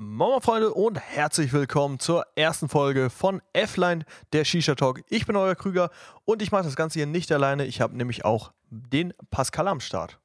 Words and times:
Moin 0.00 0.40
Freunde 0.40 0.72
und 0.72 1.00
herzlich 1.00 1.52
willkommen 1.52 1.98
zur 1.98 2.24
ersten 2.36 2.68
Folge 2.68 3.10
von 3.10 3.42
F-Line, 3.52 4.04
der 4.32 4.44
Shisha 4.44 4.76
Talk. 4.76 5.02
Ich 5.08 5.26
bin 5.26 5.34
euer 5.34 5.56
Krüger 5.56 5.90
und 6.24 6.40
ich 6.40 6.52
mache 6.52 6.62
das 6.62 6.76
Ganze 6.76 7.00
hier 7.00 7.06
nicht 7.06 7.32
alleine. 7.32 7.64
Ich 7.64 7.80
habe 7.80 7.96
nämlich 7.96 8.24
auch 8.24 8.52
den 8.70 9.12
Pascal 9.32 9.66
am 9.66 9.80
Start. 9.80 10.20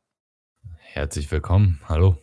Herzlich 0.78 1.31
willkommen, 1.31 1.81
hallo. 1.89 2.17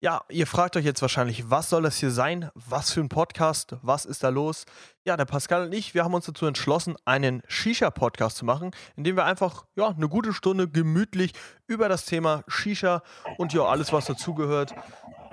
Ja, 0.00 0.22
ihr 0.30 0.46
fragt 0.46 0.74
euch 0.78 0.86
jetzt 0.86 1.02
wahrscheinlich, 1.02 1.50
was 1.50 1.68
soll 1.68 1.82
das 1.82 1.98
hier 1.98 2.10
sein? 2.10 2.50
Was 2.54 2.90
für 2.90 3.00
ein 3.00 3.10
Podcast? 3.10 3.76
Was 3.82 4.06
ist 4.06 4.24
da 4.24 4.30
los? 4.30 4.64
Ja, 5.04 5.18
der 5.18 5.26
Pascal 5.26 5.66
und 5.66 5.74
ich, 5.74 5.92
wir 5.92 6.04
haben 6.04 6.14
uns 6.14 6.24
dazu 6.24 6.46
entschlossen, 6.46 6.96
einen 7.04 7.42
Shisha-Podcast 7.48 8.38
zu 8.38 8.46
machen, 8.46 8.70
in 8.96 9.04
dem 9.04 9.16
wir 9.16 9.26
einfach 9.26 9.66
ja, 9.76 9.88
eine 9.88 10.08
gute 10.08 10.32
Stunde 10.32 10.68
gemütlich 10.68 11.34
über 11.66 11.90
das 11.90 12.06
Thema 12.06 12.44
Shisha 12.48 13.02
und 13.36 13.52
ja, 13.52 13.62
alles, 13.66 13.92
was 13.92 14.06
dazugehört, 14.06 14.74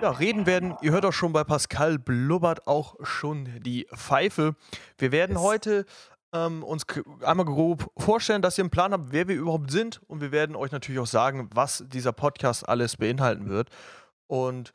ja, 0.00 0.10
reden 0.10 0.46
werden. 0.46 0.76
Ihr 0.82 0.92
hört 0.92 1.04
auch 1.04 1.12
schon 1.12 1.32
bei 1.32 1.44
Pascal 1.44 1.98
blubbert 1.98 2.66
auch 2.66 2.96
schon 3.02 3.48
die 3.60 3.86
Pfeife. 3.94 4.54
Wir 4.98 5.12
werden 5.12 5.36
yes. 5.36 5.42
heute 5.42 5.86
ähm, 6.32 6.62
uns 6.62 6.86
einmal 7.22 7.46
grob 7.46 7.90
vorstellen, 7.98 8.42
dass 8.42 8.56
ihr 8.56 8.64
einen 8.64 8.70
Plan 8.70 8.92
habt, 8.92 9.12
wer 9.12 9.28
wir 9.28 9.36
überhaupt 9.36 9.70
sind. 9.70 10.00
Und 10.06 10.20
wir 10.20 10.32
werden 10.32 10.56
euch 10.56 10.72
natürlich 10.72 11.00
auch 11.00 11.06
sagen, 11.06 11.50
was 11.54 11.84
dieser 11.88 12.12
Podcast 12.12 12.68
alles 12.68 12.96
beinhalten 12.96 13.48
wird. 13.48 13.68
Und 14.26 14.72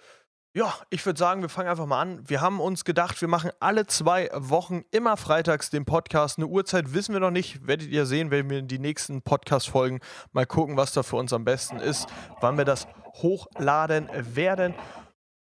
ja, 0.53 0.73
ich 0.89 1.05
würde 1.05 1.19
sagen, 1.19 1.41
wir 1.41 1.49
fangen 1.49 1.67
einfach 1.67 1.85
mal 1.85 2.01
an. 2.01 2.29
Wir 2.29 2.39
haben 2.39 2.61
uns 2.61 2.85
gedacht, 2.85 3.19
wir 3.19 3.27
machen 3.27 3.51
alle 3.59 3.87
zwei 3.87 4.29
Wochen 4.33 4.83
immer 4.91 5.17
freitags 5.17 5.69
den 5.69 5.83
Podcast. 5.83 6.37
Eine 6.37 6.47
Uhrzeit 6.47 6.93
wissen 6.93 7.13
wir 7.13 7.19
noch 7.19 7.31
nicht. 7.31 7.67
Werdet 7.67 7.89
ihr 7.89 8.05
sehen, 8.05 8.31
wenn 8.31 8.49
wir 8.49 8.59
in 8.59 8.69
die 8.69 8.79
nächsten 8.79 9.21
Podcast-Folgen 9.21 9.99
mal 10.31 10.45
gucken, 10.45 10.77
was 10.77 10.93
da 10.93 11.03
für 11.03 11.17
uns 11.17 11.33
am 11.33 11.43
besten 11.43 11.77
ist, 11.77 12.07
wann 12.39 12.57
wir 12.57 12.63
das 12.63 12.87
hochladen 13.15 14.09
werden. 14.13 14.75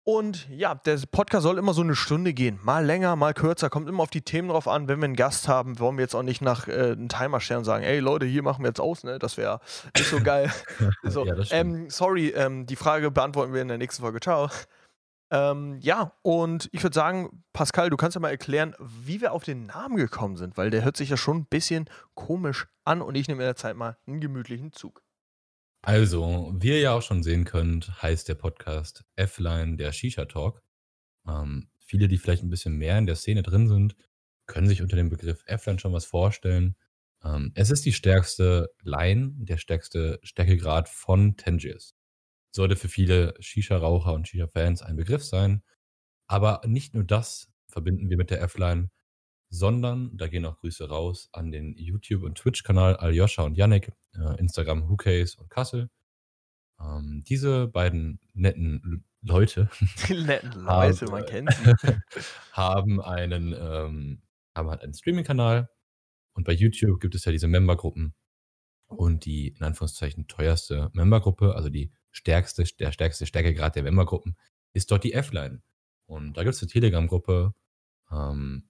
Und 0.09 0.49
ja, 0.49 0.75
der 0.75 0.99
Podcast 1.11 1.43
soll 1.43 1.59
immer 1.59 1.75
so 1.75 1.83
eine 1.83 1.95
Stunde 1.95 2.33
gehen. 2.33 2.59
Mal 2.63 2.83
länger, 2.83 3.15
mal 3.15 3.35
kürzer. 3.35 3.69
Kommt 3.69 3.91
immer 3.91 4.03
auf 4.03 4.09
die 4.09 4.23
Themen 4.23 4.49
drauf 4.49 4.67
an. 4.67 4.89
Wenn 4.89 5.01
wir 5.01 5.05
einen 5.05 5.17
Gast 5.17 5.49
haben, 5.49 5.79
wollen 5.81 5.99
wir 5.99 6.03
jetzt 6.03 6.15
auch 6.15 6.23
nicht 6.23 6.41
nach 6.41 6.67
äh, 6.67 6.93
einem 6.93 7.11
Timer 7.11 7.41
stellen 7.41 7.59
und 7.59 7.65
sagen, 7.67 7.85
ey 7.85 7.99
Leute, 7.99 8.25
hier 8.25 8.43
machen 8.43 8.65
wir 8.65 8.69
jetzt 8.69 8.81
aus, 8.81 9.05
ne? 9.05 9.19
Das 9.19 9.37
wäre 9.37 9.61
nicht 9.95 10.09
so 10.09 10.19
geil. 10.23 10.51
so, 11.03 11.27
ja, 11.27 11.35
ähm, 11.51 11.91
sorry, 11.91 12.29
ähm, 12.29 12.65
die 12.65 12.77
Frage 12.77 13.11
beantworten 13.11 13.53
wir 13.53 13.61
in 13.61 13.69
der 13.69 13.77
nächsten 13.77 14.01
Folge. 14.01 14.19
Ciao. 14.21 14.49
Ähm, 15.31 15.77
ja, 15.83 16.13
und 16.23 16.71
ich 16.73 16.83
würde 16.83 16.95
sagen, 16.95 17.45
Pascal, 17.53 17.91
du 17.91 17.99
kannst 17.99 18.15
ja 18.15 18.23
mal 18.23 18.31
erklären, 18.31 18.75
wie 18.79 19.21
wir 19.21 19.33
auf 19.33 19.45
den 19.45 19.67
Namen 19.67 19.97
gekommen 19.97 20.39
sind, 20.39 20.57
weil 20.57 20.71
der 20.71 20.85
hört 20.85 20.97
sich 20.97 21.11
ja 21.11 21.19
schon 21.19 21.41
ein 21.41 21.45
bisschen 21.45 21.85
komisch 22.15 22.67
an 22.87 23.03
und 23.03 23.15
ich 23.15 23.29
nehme 23.29 23.43
in 23.43 23.47
der 23.47 23.57
Zeit 23.57 23.77
mal 23.77 23.99
einen 24.07 24.21
gemütlichen 24.21 24.73
Zug. 24.73 25.03
Also, 25.89 26.53
wie 26.55 26.69
ihr 26.69 26.81
ja 26.81 26.93
auch 26.93 27.01
schon 27.01 27.23
sehen 27.23 27.47
könnt, 27.47 28.03
heißt 28.03 28.29
der 28.29 28.35
Podcast 28.35 29.07
F-Line 29.17 29.79
der 29.79 29.93
Shisha 29.93 30.27
Talk. 30.27 30.63
Ähm, 31.27 31.71
viele, 31.79 32.09
die 32.09 32.19
vielleicht 32.19 32.43
ein 32.43 32.51
bisschen 32.51 32.77
mehr 32.77 32.99
in 32.99 33.07
der 33.07 33.17
Szene 33.17 33.43
drin 33.43 33.69
sind, 33.69 33.97
können 34.45 34.69
sich 34.69 34.83
unter 34.83 34.97
dem 34.97 35.09
Begriff 35.09 35.43
F-Line 35.47 35.79
schon 35.79 35.95
was 35.95 36.05
vorstellen. 36.05 36.77
Ähm, 37.25 37.53
es 37.55 37.71
ist 37.71 37.87
die 37.87 37.95
stärkste 37.95 38.69
Line, 38.83 39.33
der 39.37 39.57
stärkste 39.57 40.21
Stärkegrad 40.23 40.91
von 40.91 41.39
Tangiers. 41.39 41.95
Sollte 42.55 42.77
für 42.77 42.91
viele 42.91 43.33
Shisha-Raucher 43.41 44.13
und 44.13 44.29
Shisha-Fans 44.29 44.83
ein 44.83 44.97
Begriff 44.97 45.25
sein. 45.25 45.63
Aber 46.27 46.61
nicht 46.67 46.93
nur 46.93 47.05
das 47.05 47.51
verbinden 47.67 48.11
wir 48.11 48.19
mit 48.19 48.29
der 48.29 48.43
F-Line, 48.43 48.91
sondern 49.51 50.17
da 50.17 50.29
gehen 50.29 50.45
auch 50.45 50.59
Grüße 50.59 50.89
raus 50.89 51.29
an 51.33 51.51
den 51.51 51.77
YouTube- 51.77 52.23
und 52.23 52.37
Twitch-Kanal 52.37 52.97
Aljoscha 52.97 53.43
und 53.43 53.57
Yannick, 53.57 53.93
äh, 54.15 54.39
Instagram 54.39 54.89
Hookase 54.89 55.41
und 55.41 55.51
Kassel. 55.51 55.91
Ähm, 56.81 57.23
diese 57.27 57.67
beiden 57.67 58.21
netten 58.35 59.05
Leute, 59.23 59.69
Die 60.09 60.15
netten 60.15 60.53
Leute, 60.65 61.07
haben, 61.07 61.11
man 61.11 61.27
kennt 61.27 61.53
sie. 61.53 61.73
haben 62.53 63.01
einen, 63.01 63.55
ähm, 63.59 64.23
haben 64.55 64.71
halt 64.71 64.83
einen 64.83 64.95
Streaming-Kanal 64.95 65.69
und 66.35 66.45
bei 66.45 66.53
YouTube 66.53 67.01
gibt 67.01 67.15
es 67.15 67.25
ja 67.25 67.33
diese 67.33 67.49
Membergruppen 67.49 68.15
und 68.87 69.25
die 69.25 69.49
in 69.49 69.63
Anführungszeichen 69.63 70.29
teuerste 70.29 70.91
Membergruppe, 70.93 71.55
also 71.55 71.69
die 71.69 71.93
stärkste, 72.11 72.65
der 72.79 72.93
stärkste 72.93 73.27
Stärkegrad 73.27 73.77
der 73.77 73.83
Membergruppen, 73.83 74.37
ist 74.73 74.91
dort 74.91 75.05
die 75.05 75.13
F-Line. 75.13 75.63
Und 76.07 76.37
da 76.37 76.43
gibt 76.43 76.55
es 76.55 76.63
eine 76.63 76.71
Telegram-Gruppe, 76.71 77.55
ähm, 78.11 78.68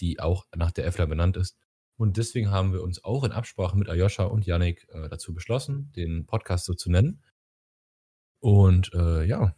die 0.00 0.20
auch 0.20 0.46
nach 0.54 0.70
der 0.70 0.86
EFLA 0.86 1.06
benannt 1.06 1.36
ist. 1.36 1.56
Und 1.96 2.16
deswegen 2.16 2.50
haben 2.50 2.72
wir 2.72 2.82
uns 2.82 3.04
auch 3.04 3.24
in 3.24 3.32
Absprache 3.32 3.76
mit 3.76 3.88
Ayosha 3.88 4.24
und 4.24 4.46
Yannick 4.46 4.88
äh, 4.90 5.08
dazu 5.08 5.34
beschlossen, 5.34 5.92
den 5.94 6.26
Podcast 6.26 6.64
so 6.64 6.74
zu 6.74 6.90
nennen. 6.90 7.22
Und 8.40 8.92
äh, 8.94 9.24
ja, 9.24 9.54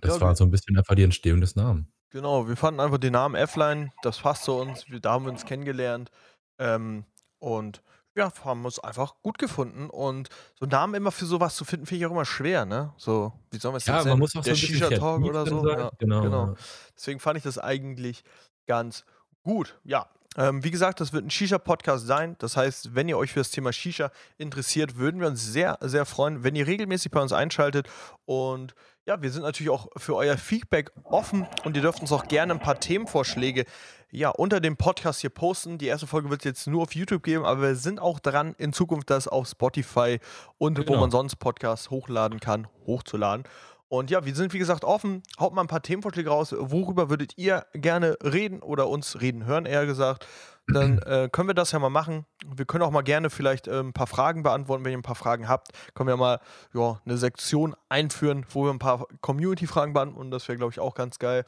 das 0.00 0.14
ja, 0.14 0.20
war 0.20 0.36
so 0.36 0.44
ein 0.44 0.50
bisschen 0.50 0.76
einfach 0.78 0.94
die 0.94 1.02
Entstehung 1.02 1.40
des 1.40 1.56
Namens. 1.56 1.88
Genau, 2.10 2.48
wir 2.48 2.56
fanden 2.56 2.80
einfach 2.80 2.98
den 2.98 3.12
Namen 3.12 3.34
F-Line, 3.34 3.92
das 4.02 4.20
passt 4.20 4.44
zu 4.44 4.52
uns, 4.52 4.88
wir, 4.88 5.00
da 5.00 5.12
haben 5.12 5.24
wir 5.26 5.32
uns 5.32 5.44
kennengelernt. 5.44 6.10
Ähm, 6.58 7.04
und 7.38 7.82
ja, 8.14 8.32
haben 8.44 8.64
uns 8.64 8.78
einfach 8.78 9.16
gut 9.22 9.38
gefunden. 9.38 9.90
Und 9.90 10.30
so 10.54 10.64
Namen 10.64 10.94
immer 10.94 11.12
für 11.12 11.26
sowas 11.26 11.54
zu 11.54 11.64
finden, 11.64 11.84
finde 11.84 12.00
ich 12.00 12.06
auch 12.06 12.12
immer 12.12 12.24
schwer, 12.24 12.64
ne? 12.64 12.94
So, 12.96 13.32
wie 13.50 13.58
sollen 13.58 13.74
wir 13.74 13.78
es 13.78 13.86
ja, 13.86 13.96
jetzt 13.96 14.06
man 14.06 14.18
muss 14.18 14.34
auch 14.34 14.42
Der 14.42 14.54
so 14.54 14.66
Shisha-Talk 14.66 15.22
oder 15.22 15.46
so. 15.46 15.68
Ja, 15.68 15.90
genau, 15.98 16.22
genau. 16.22 16.54
Deswegen 16.96 17.20
fand 17.20 17.36
ich 17.36 17.44
das 17.44 17.58
eigentlich 17.58 18.24
ganz 18.66 19.04
gut. 19.42 19.78
Ja, 19.84 20.08
ähm, 20.36 20.62
wie 20.62 20.70
gesagt, 20.70 21.00
das 21.00 21.12
wird 21.12 21.24
ein 21.24 21.30
Shisha-Podcast 21.30 22.06
sein. 22.06 22.36
Das 22.38 22.56
heißt, 22.56 22.94
wenn 22.94 23.08
ihr 23.08 23.16
euch 23.16 23.32
für 23.32 23.40
das 23.40 23.50
Thema 23.50 23.72
Shisha 23.72 24.10
interessiert, 24.36 24.96
würden 24.96 25.20
wir 25.20 25.28
uns 25.28 25.44
sehr, 25.44 25.78
sehr 25.80 26.04
freuen, 26.04 26.44
wenn 26.44 26.54
ihr 26.54 26.66
regelmäßig 26.66 27.10
bei 27.10 27.20
uns 27.20 27.32
einschaltet. 27.32 27.88
Und 28.26 28.74
ja, 29.06 29.22
wir 29.22 29.30
sind 29.30 29.42
natürlich 29.42 29.70
auch 29.70 29.88
für 29.96 30.14
euer 30.14 30.36
Feedback 30.36 30.90
offen 31.04 31.46
und 31.64 31.76
ihr 31.76 31.82
dürft 31.82 32.00
uns 32.00 32.12
auch 32.12 32.26
gerne 32.28 32.52
ein 32.52 32.60
paar 32.60 32.78
Themenvorschläge 32.78 33.64
ja, 34.10 34.30
unter 34.30 34.60
dem 34.60 34.76
Podcast 34.76 35.20
hier 35.20 35.30
posten. 35.30 35.78
Die 35.78 35.86
erste 35.86 36.06
Folge 36.06 36.30
wird 36.30 36.40
es 36.40 36.44
jetzt 36.44 36.66
nur 36.66 36.82
auf 36.82 36.94
YouTube 36.94 37.22
geben, 37.22 37.44
aber 37.44 37.62
wir 37.62 37.76
sind 37.76 38.00
auch 38.00 38.20
dran, 38.20 38.54
in 38.58 38.72
Zukunft 38.72 39.10
das 39.10 39.28
auf 39.28 39.48
Spotify 39.48 40.18
und 40.58 40.74
genau. 40.74 40.88
wo 40.88 40.96
man 41.00 41.10
sonst 41.10 41.36
Podcasts 41.36 41.90
hochladen 41.90 42.40
kann, 42.40 42.68
hochzuladen. 42.86 43.44
Und 43.88 44.10
ja, 44.10 44.24
wir 44.24 44.34
sind 44.34 44.52
wie 44.52 44.58
gesagt 44.58 44.84
offen. 44.84 45.22
Haut 45.38 45.54
mal 45.54 45.60
ein 45.60 45.68
paar 45.68 45.82
Themenvorschläge 45.82 46.28
raus. 46.28 46.54
Worüber 46.56 47.08
würdet 47.08 47.34
ihr 47.36 47.66
gerne 47.72 48.16
reden 48.22 48.60
oder 48.60 48.88
uns 48.88 49.20
reden 49.20 49.44
hören, 49.44 49.64
eher 49.64 49.86
gesagt? 49.86 50.26
Dann 50.66 50.98
äh, 51.06 51.28
können 51.30 51.48
wir 51.48 51.54
das 51.54 51.70
ja 51.70 51.78
mal 51.78 51.90
machen. 51.90 52.26
Wir 52.44 52.64
können 52.64 52.82
auch 52.82 52.90
mal 52.90 53.02
gerne 53.02 53.30
vielleicht 53.30 53.68
äh, 53.68 53.78
ein 53.78 53.92
paar 53.92 54.08
Fragen 54.08 54.42
beantworten. 54.42 54.84
Wenn 54.84 54.92
ihr 54.92 54.98
ein 54.98 55.02
paar 55.02 55.14
Fragen 55.14 55.48
habt, 55.48 55.68
können 55.94 56.08
wir 56.08 56.16
mal 56.16 56.40
ja, 56.74 57.00
eine 57.04 57.16
Sektion 57.16 57.76
einführen, 57.88 58.44
wo 58.50 58.64
wir 58.64 58.72
ein 58.72 58.80
paar 58.80 59.06
Community-Fragen 59.20 59.92
beantworten. 59.92 60.32
Das 60.32 60.48
wäre, 60.48 60.58
glaube 60.58 60.72
ich, 60.72 60.80
auch 60.80 60.94
ganz 60.94 61.20
geil. 61.20 61.44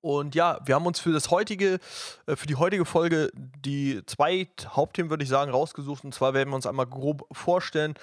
Und 0.00 0.34
ja, 0.34 0.60
wir 0.64 0.76
haben 0.76 0.86
uns 0.86 1.00
für 1.00 1.12
das 1.12 1.30
heutige, 1.30 1.80
äh, 2.26 2.36
für 2.36 2.46
die 2.46 2.56
heutige 2.56 2.86
Folge 2.86 3.30
die 3.34 4.02
zwei 4.06 4.48
Hauptthemen, 4.68 5.10
würde 5.10 5.24
ich 5.24 5.28
sagen, 5.28 5.50
rausgesucht. 5.50 6.04
Und 6.04 6.14
zwar 6.14 6.32
werden 6.32 6.48
wir 6.50 6.56
uns 6.56 6.66
einmal 6.66 6.86
grob 6.86 7.26
vorstellen, 7.32 7.94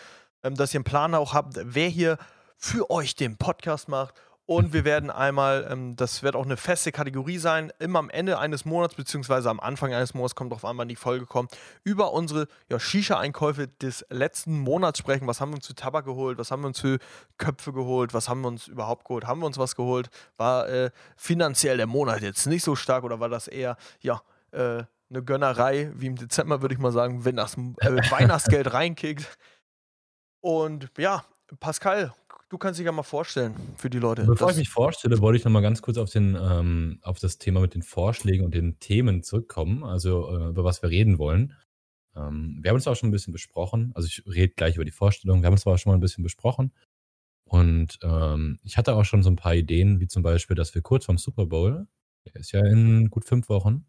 ähm, 0.43 0.53
dass 0.53 0.73
ihr 0.73 0.79
einen 0.79 0.85
Plan 0.85 1.15
auch 1.15 1.33
habt, 1.33 1.55
wer 1.63 1.87
hier 1.87 2.17
für 2.63 2.89
euch 2.89 3.15
den 3.15 3.35
Podcast 3.35 3.89
macht. 3.89 4.15
Und 4.45 4.73
wir 4.73 4.85
werden 4.85 5.09
einmal, 5.09 5.67
ähm, 5.69 5.95
das 5.95 6.23
wird 6.23 6.35
auch 6.35 6.45
eine 6.45 6.57
feste 6.57 6.91
Kategorie 6.91 7.37
sein, 7.37 7.71
immer 7.79 7.99
am 7.99 8.09
Ende 8.09 8.39
eines 8.39 8.65
Monats, 8.65 8.95
beziehungsweise 8.95 9.49
am 9.49 9.59
Anfang 9.59 9.93
eines 9.93 10.13
Monats, 10.13 10.35
kommt 10.35 10.51
drauf 10.51 10.63
an, 10.65 10.77
wann 10.77 10.87
die 10.87 10.95
Folge 10.95 11.25
kommt, 11.25 11.57
über 11.83 12.13
unsere 12.13 12.47
ja, 12.69 12.79
Shisha-Einkäufe 12.79 13.67
des 13.67 14.05
letzten 14.09 14.59
Monats 14.59 14.99
sprechen. 14.99 15.27
Was 15.27 15.41
haben 15.41 15.51
wir 15.51 15.55
uns 15.55 15.67
für 15.67 15.75
Tabak 15.75 16.05
geholt? 16.05 16.37
Was 16.37 16.51
haben 16.51 16.61
wir 16.61 16.67
uns 16.67 16.79
für 16.79 16.99
Köpfe 17.37 17.73
geholt? 17.73 18.13
Was 18.13 18.27
haben 18.29 18.41
wir 18.41 18.47
uns 18.49 18.67
überhaupt 18.67 19.05
geholt? 19.05 19.27
Haben 19.27 19.41
wir 19.41 19.45
uns 19.45 19.57
was 19.57 19.75
geholt? 19.75 20.09
War 20.37 20.67
äh, 20.69 20.91
finanziell 21.17 21.77
der 21.77 21.87
Monat 21.87 22.21
jetzt 22.21 22.47
nicht 22.47 22.63
so 22.63 22.75
stark 22.75 23.03
oder 23.03 23.19
war 23.19 23.29
das 23.29 23.47
eher, 23.47 23.77
ja, 23.99 24.21
äh, 24.51 24.83
eine 25.09 25.23
Gönnerei, 25.23 25.91
wie 25.95 26.07
im 26.07 26.15
Dezember 26.15 26.61
würde 26.61 26.75
ich 26.75 26.79
mal 26.79 26.91
sagen, 26.91 27.23
wenn 27.23 27.35
das 27.35 27.55
äh, 27.55 28.11
Weihnachtsgeld 28.11 28.73
reinkickt? 28.73 29.37
Und 30.41 30.89
ja, 30.97 31.23
Pascal, 31.59 32.13
Du 32.53 32.59
kannst 32.59 32.79
dich 32.79 32.85
ja 32.85 32.91
mal 32.91 33.01
vorstellen 33.01 33.55
für 33.77 33.89
die 33.89 33.97
Leute. 33.97 34.25
Bevor 34.25 34.51
ich 34.51 34.57
mich 34.57 34.69
vorstelle, 34.69 35.19
wollte 35.21 35.37
ich 35.37 35.43
noch 35.43 35.51
mal 35.51 35.61
ganz 35.61 35.81
kurz 35.81 35.97
auf, 35.97 36.11
den, 36.11 36.37
ähm, 36.39 36.99
auf 37.01 37.17
das 37.17 37.39
Thema 37.39 37.61
mit 37.61 37.73
den 37.73 37.81
Vorschlägen 37.81 38.45
und 38.45 38.53
den 38.53 38.77
Themen 38.77 39.23
zurückkommen, 39.23 39.83
also 39.83 40.29
äh, 40.29 40.49
über 40.49 40.63
was 40.63 40.83
wir 40.83 40.91
reden 40.91 41.17
wollen. 41.17 41.55
Ähm, 42.15 42.59
wir 42.61 42.69
haben 42.69 42.75
uns 42.75 42.85
auch 42.85 42.95
schon 42.95 43.09
ein 43.09 43.11
bisschen 43.11 43.33
besprochen, 43.33 43.91
also 43.95 44.05
ich 44.05 44.21
rede 44.27 44.53
gleich 44.55 44.75
über 44.75 44.85
die 44.85 44.91
Vorstellung, 44.91 45.41
wir 45.41 45.47
haben 45.47 45.53
uns 45.53 45.65
aber 45.65 45.79
schon 45.79 45.89
mal 45.89 45.97
ein 45.97 45.99
bisschen 45.99 46.23
besprochen. 46.23 46.71
Und 47.45 47.97
ähm, 48.03 48.59
ich 48.61 48.77
hatte 48.77 48.93
auch 48.93 49.03
schon 49.03 49.23
so 49.23 49.31
ein 49.31 49.35
paar 49.35 49.55
Ideen, 49.55 49.99
wie 49.99 50.07
zum 50.07 50.21
Beispiel, 50.21 50.55
dass 50.55 50.75
wir 50.75 50.83
kurz 50.83 51.05
vom 51.05 51.17
Super 51.17 51.47
Bowl, 51.47 51.87
der 52.23 52.35
ist 52.35 52.51
ja 52.51 52.63
in 52.63 53.09
gut 53.09 53.25
fünf 53.25 53.49
Wochen, 53.49 53.87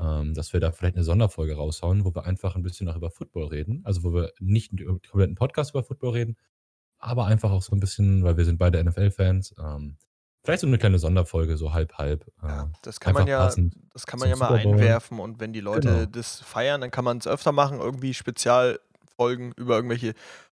ähm, 0.00 0.32
dass 0.32 0.54
wir 0.54 0.60
da 0.60 0.72
vielleicht 0.72 0.94
eine 0.94 1.04
Sonderfolge 1.04 1.56
raushauen, 1.56 2.06
wo 2.06 2.14
wir 2.14 2.24
einfach 2.24 2.56
ein 2.56 2.62
bisschen 2.62 2.86
noch 2.86 2.96
über 2.96 3.10
Football 3.10 3.48
reden. 3.48 3.82
Also 3.84 4.02
wo 4.02 4.14
wir 4.14 4.32
nicht 4.40 4.72
über 4.72 4.94
den 4.94 5.02
kompletten 5.02 5.34
Podcast 5.34 5.72
über 5.72 5.84
Football 5.84 6.12
reden, 6.12 6.36
aber 7.02 7.26
einfach 7.26 7.50
auch 7.50 7.60
so 7.62 7.74
ein 7.74 7.80
bisschen, 7.80 8.24
weil 8.24 8.38
wir 8.38 8.44
sind 8.44 8.58
beide 8.58 8.82
NFL-Fans, 8.82 9.56
ähm, 9.58 9.96
vielleicht 10.44 10.60
so 10.60 10.68
eine 10.68 10.78
kleine 10.78 10.98
Sonderfolge, 10.98 11.56
so 11.56 11.72
halb 11.74 11.98
halb. 11.98 12.26
Äh, 12.42 12.46
ja, 12.46 12.70
das 12.82 13.00
kann 13.00 13.14
man 13.14 13.26
ja, 13.26 13.50
das 13.92 14.06
kann 14.06 14.20
man 14.20 14.30
ja 14.30 14.36
mal 14.36 14.54
einwerfen 14.54 15.18
und 15.18 15.40
wenn 15.40 15.52
die 15.52 15.60
Leute 15.60 15.88
genau. 15.88 16.06
das 16.06 16.40
feiern, 16.40 16.80
dann 16.80 16.92
kann 16.92 17.04
man 17.04 17.18
es 17.18 17.26
öfter 17.26 17.52
machen, 17.52 17.80
irgendwie 17.80 18.14
Spezialfolgen 18.14 19.52
über 19.56 19.74
irgendwelche 19.74 20.14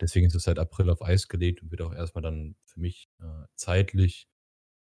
Deswegen 0.00 0.26
ist 0.26 0.34
es 0.34 0.44
seit 0.44 0.58
April 0.58 0.90
auf 0.90 1.02
Eis 1.02 1.28
gelegt 1.28 1.62
und 1.62 1.70
wird 1.70 1.82
auch 1.82 1.94
erstmal 1.94 2.22
dann 2.22 2.56
für 2.64 2.80
mich 2.80 3.08
äh, 3.20 3.46
zeitlich 3.54 4.28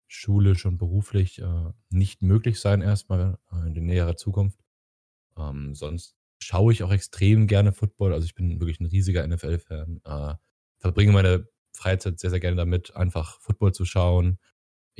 schulisch 0.08 0.66
und 0.66 0.78
beruflich 0.78 1.40
äh, 1.40 1.70
nicht 1.88 2.22
möglich 2.22 2.60
sein, 2.60 2.82
erstmal 2.82 3.38
äh, 3.52 3.66
in 3.66 3.74
der 3.74 3.82
näherer 3.82 4.16
Zukunft. 4.16 4.60
Ähm, 5.36 5.74
sonst 5.74 6.16
schaue 6.42 6.72
ich 6.72 6.82
auch 6.82 6.92
extrem 6.92 7.46
gerne 7.46 7.72
Football. 7.72 8.12
Also 8.12 8.24
ich 8.26 8.34
bin 8.34 8.60
wirklich 8.60 8.80
ein 8.80 8.86
riesiger 8.86 9.26
NFL-Fan. 9.26 10.00
Äh, 10.04 10.34
verbringe 10.78 11.12
meine 11.12 11.46
Freizeit 11.72 12.18
sehr, 12.18 12.30
sehr 12.30 12.40
gerne 12.40 12.56
damit, 12.56 12.96
einfach 12.96 13.40
Football 13.40 13.72
zu 13.72 13.84
schauen, 13.84 14.38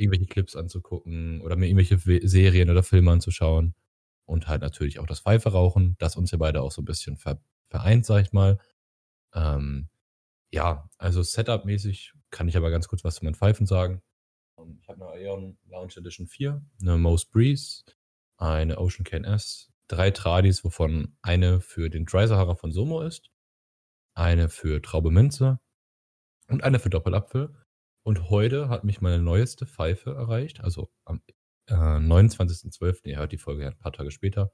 irgendwelche 0.01 0.27
Clips 0.27 0.55
anzugucken 0.55 1.41
oder 1.41 1.55
mir 1.55 1.67
irgendwelche 1.67 1.97
Serien 2.27 2.69
oder 2.69 2.83
Filme 2.83 3.11
anzuschauen. 3.11 3.75
Und 4.25 4.47
halt 4.47 4.61
natürlich 4.61 4.99
auch 4.99 5.07
das 5.07 5.21
Pfeife 5.21 5.51
rauchen, 5.51 5.95
das 5.99 6.15
uns 6.15 6.31
ja 6.31 6.37
beide 6.37 6.61
auch 6.61 6.71
so 6.71 6.81
ein 6.81 6.85
bisschen 6.85 7.17
vereint, 7.17 8.05
sag 8.05 8.21
ich 8.21 8.31
mal. 8.31 8.59
Ähm, 9.33 9.89
ja, 10.51 10.89
also 10.97 11.21
Setup-mäßig 11.21 12.13
kann 12.29 12.47
ich 12.47 12.57
aber 12.57 12.69
ganz 12.71 12.87
kurz 12.87 13.03
was 13.03 13.15
zu 13.15 13.25
meinen 13.25 13.35
Pfeifen 13.35 13.65
sagen. 13.65 14.01
Ähm, 14.57 14.79
ich 14.81 14.87
habe 14.87 15.05
eine 15.05 15.13
Aeon 15.13 15.57
Lounge 15.67 15.95
Edition 15.97 16.27
4, 16.27 16.61
eine 16.81 16.97
Moose 16.97 17.27
Breeze, 17.31 17.83
eine 18.37 18.77
Ocean 18.77 19.03
Can 19.03 19.23
S, 19.23 19.71
drei 19.87 20.11
Tradis, 20.11 20.63
wovon 20.63 21.17
eine 21.21 21.61
für 21.61 21.89
den 21.89 22.05
Dry 22.05 22.27
Sahara 22.27 22.55
von 22.55 22.71
Somo 22.71 23.01
ist, 23.01 23.31
eine 24.13 24.49
für 24.49 24.81
Traube 24.81 25.11
Minze 25.11 25.59
und 26.47 26.63
eine 26.63 26.79
für 26.79 26.89
Doppelapfel. 26.89 27.55
Und 28.03 28.29
heute 28.29 28.69
hat 28.69 28.83
mich 28.83 29.01
meine 29.01 29.19
neueste 29.19 29.65
Pfeife 29.65 30.11
erreicht, 30.11 30.61
also 30.61 30.91
am 31.05 31.21
äh, 31.67 31.73
29.12., 31.73 33.05
ihr 33.07 33.17
hört 33.17 33.31
die 33.31 33.37
Folge 33.37 33.67
ein 33.67 33.77
paar 33.77 33.93
Tage 33.93 34.11
später, 34.11 34.51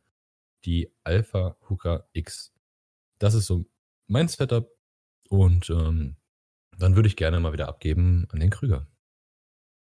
die 0.66 0.94
Alpha 1.04 1.58
Hooker 1.70 2.10
X. 2.14 2.54
Das 3.20 3.34
ist 3.34 3.48
so 3.48 3.66
mein 4.08 4.28
Setup 4.28 4.70
und 5.30 5.70
ähm, 5.70 6.18
dann 6.78 6.96
würde 6.96 7.08
ich 7.08 7.16
gerne 7.16 7.40
mal 7.40 7.54
wieder 7.54 7.68
abgeben 7.68 8.28
an 8.30 8.40
den 8.40 8.50
Krüger. 8.50 8.88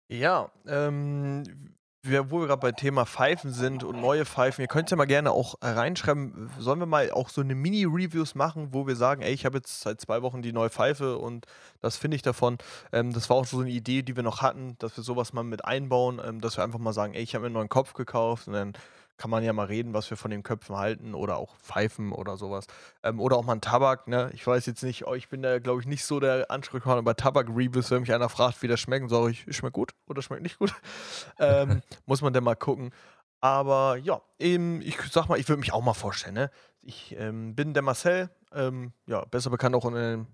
Ja, 0.09 0.53
ähm, 0.67 1.76
wo 2.07 2.41
wir 2.41 2.47
gerade 2.47 2.61
bei 2.61 2.73
Thema 2.73 3.05
Pfeifen 3.07 3.53
sind 3.53 3.85
und 3.85 4.01
neue 4.01 4.25
Pfeifen, 4.25 4.63
ihr 4.63 4.69
könnt 4.69 4.91
ja 4.91 4.97
mal 4.97 5.07
gerne 5.07 5.33
auch 5.33 5.57
reinschreiben, 5.61 6.51
sollen 6.59 6.79
wir 6.79 6.87
mal 6.87 7.11
auch 7.11 7.29
so 7.29 7.41
eine 7.41 7.55
Mini-Reviews 7.55 8.35
machen, 8.35 8.69
wo 8.73 8.87
wir 8.87 8.97
sagen, 8.97 9.23
ey, 9.23 9.33
ich 9.33 9.45
habe 9.45 9.59
jetzt 9.59 9.81
seit 9.81 10.01
zwei 10.01 10.23
Wochen 10.23 10.43
die 10.43 10.53
neue 10.53 10.71
Pfeife 10.71 11.19
und 11.19 11.47
das 11.83 11.97
finde 11.97 12.17
ich 12.17 12.23
davon. 12.23 12.59
Ähm, 12.93 13.13
das 13.13 13.29
war 13.31 13.37
auch 13.37 13.47
so 13.47 13.61
eine 13.61 13.71
Idee, 13.71 14.03
die 14.03 14.17
wir 14.17 14.23
noch 14.23 14.43
hatten, 14.43 14.77
dass 14.79 14.97
wir 14.97 15.05
sowas 15.05 15.33
mal 15.33 15.45
mit 15.45 15.65
einbauen, 15.65 16.21
ähm, 16.25 16.41
dass 16.41 16.57
wir 16.57 16.65
einfach 16.65 16.79
mal 16.79 16.93
sagen, 16.93 17.15
ey, 17.15 17.23
ich 17.23 17.35
habe 17.35 17.43
mir 17.43 17.47
einen 17.47 17.55
neuen 17.55 17.69
Kopf 17.69 17.95
gekauft 17.95 18.49
und 18.49 18.55
dann 18.55 18.73
kann 19.17 19.31
man 19.31 19.43
ja 19.43 19.53
mal 19.53 19.67
reden, 19.67 19.95
was 19.95 20.11
wir 20.11 20.17
von 20.17 20.31
den 20.31 20.43
Köpfen 20.43 20.77
halten 20.77 21.15
oder 21.15 21.37
auch 21.37 21.57
Pfeifen 21.59 22.13
oder 22.13 22.37
sowas. 22.37 22.67
Ähm, 23.03 23.21
oder 23.21 23.37
auch 23.37 23.45
mal 23.45 23.55
ein 23.55 23.61
Tabak, 23.61 24.09
ne? 24.09 24.31
Ich 24.35 24.47
weiß 24.47 24.67
jetzt 24.67 24.83
nicht, 24.83 25.07
oh, 25.07 25.15
ich 25.15 25.29
bin 25.29 25.43
da, 25.43 25.59
glaube 25.59 25.81
ich, 25.81 25.87
nicht 25.87 26.05
so 26.05 26.21
der 26.21 26.51
Ansprechpartner 26.51 27.03
bei 27.03 27.15
Tabak-Reviews, 27.15 27.91
wenn 27.91 28.01
mich 28.01 28.13
einer 28.13 28.29
fragt, 28.29 28.63
wie 28.63 28.69
das 28.69 28.81
schmeckt, 28.81 29.09
sage 29.11 29.31
ich, 29.31 29.57
schmeckt 29.57 29.75
gut 29.75 29.93
oder 30.07 30.23
schmeckt 30.23 30.43
nicht 30.43 30.59
gut. 30.59 30.75
ähm, 31.39 31.83
muss 32.05 32.23
man 32.23 32.33
dann 32.33 32.45
mal 32.45 32.57
gucken. 32.57 32.93
Aber 33.41 33.97
ja, 33.97 34.21
eben, 34.39 34.81
ich 34.83 34.99
sag 35.11 35.29
mal, 35.29 35.39
ich 35.39 35.49
würde 35.49 35.61
mich 35.61 35.73
auch 35.73 35.83
mal 35.83 35.95
vorstellen, 35.95 36.35
ne? 36.35 36.51
Ich 36.81 37.15
ähm, 37.19 37.55
bin 37.55 37.75
der 37.75 37.83
Marcel, 37.83 38.31
ähm, 38.53 38.93
ja, 39.07 39.25
besser 39.25 39.51
bekannt 39.51 39.75
auch 39.75 39.85
unter, 39.85 40.27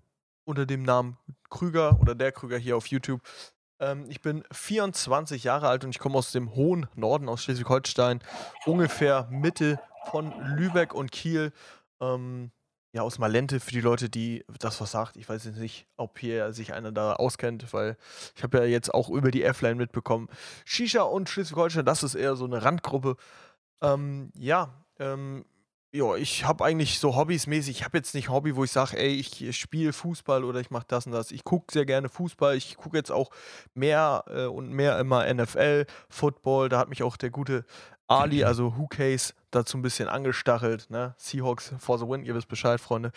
unter 0.44 0.66
dem 0.66 0.82
Namen 0.82 1.16
Krüger 1.50 1.98
oder 2.00 2.14
der 2.14 2.32
Krüger 2.32 2.58
hier 2.58 2.76
auf 2.76 2.86
YouTube. 2.86 3.20
Ähm, 3.80 4.06
ich 4.08 4.20
bin 4.20 4.44
24 4.52 5.44
Jahre 5.44 5.68
alt 5.68 5.84
und 5.84 5.90
ich 5.90 5.98
komme 5.98 6.16
aus 6.16 6.32
dem 6.32 6.54
hohen 6.54 6.86
Norden, 6.94 7.28
aus 7.28 7.42
Schleswig-Holstein, 7.42 8.20
ungefähr 8.66 9.28
Mitte 9.30 9.80
von 10.10 10.32
Lübeck 10.56 10.94
und 10.94 11.12
Kiel. 11.12 11.52
Ähm, 12.00 12.50
ja, 12.94 13.00
aus 13.02 13.18
Malente 13.18 13.58
für 13.58 13.70
die 13.70 13.80
Leute, 13.80 14.10
die 14.10 14.44
das 14.58 14.80
was 14.80 14.90
sagt. 14.90 15.16
Ich 15.16 15.26
weiß 15.26 15.44
jetzt 15.44 15.58
nicht, 15.58 15.86
ob 15.96 16.18
hier 16.18 16.52
sich 16.52 16.74
einer 16.74 16.92
da 16.92 17.14
auskennt, 17.14 17.72
weil 17.72 17.96
ich 18.36 18.42
habe 18.42 18.58
ja 18.58 18.64
jetzt 18.64 18.92
auch 18.92 19.08
über 19.08 19.30
die 19.30 19.44
F-Line 19.44 19.76
mitbekommen. 19.76 20.28
Shisha 20.66 21.02
und 21.02 21.30
Schleswig-Holstein, 21.30 21.86
das 21.86 22.02
ist 22.02 22.14
eher 22.14 22.36
so 22.36 22.44
eine 22.44 22.62
Randgruppe. 22.62 23.16
Ähm, 23.80 24.30
ja, 24.36 24.74
ähm, 24.98 25.46
ja, 25.94 26.16
ich 26.16 26.46
habe 26.46 26.64
eigentlich 26.64 26.98
so 26.98 27.16
hobbysmäßig, 27.16 27.78
ich 27.78 27.84
habe 27.84 27.98
jetzt 27.98 28.14
nicht 28.14 28.30
Hobby, 28.30 28.56
wo 28.56 28.64
ich 28.64 28.72
sage, 28.72 28.96
ey, 28.96 29.14
ich 29.14 29.54
spiele 29.54 29.92
Fußball 29.92 30.42
oder 30.42 30.58
ich 30.58 30.70
mache 30.70 30.86
das 30.88 31.04
und 31.04 31.12
das. 31.12 31.30
Ich 31.30 31.44
gucke 31.44 31.70
sehr 31.70 31.84
gerne 31.84 32.08
Fußball. 32.08 32.56
Ich 32.56 32.78
gucke 32.78 32.96
jetzt 32.96 33.12
auch 33.12 33.30
mehr 33.74 34.24
äh, 34.28 34.46
und 34.46 34.70
mehr 34.70 34.98
immer 34.98 35.32
NFL, 35.32 35.84
Football. 36.08 36.70
Da 36.70 36.78
hat 36.78 36.88
mich 36.88 37.02
auch 37.02 37.18
der 37.18 37.28
gute 37.28 37.66
Ali, 38.06 38.42
also 38.42 38.78
Who 38.78 38.86
Case, 38.86 39.34
dazu 39.50 39.76
ein 39.76 39.82
bisschen 39.82 40.08
angestachelt. 40.08 40.88
Ne? 40.88 41.14
Seahawks 41.18 41.74
for 41.78 41.98
the 41.98 42.08
win, 42.08 42.24
ihr 42.24 42.34
wisst 42.34 42.48
Bescheid, 42.48 42.80
Freunde. 42.80 43.12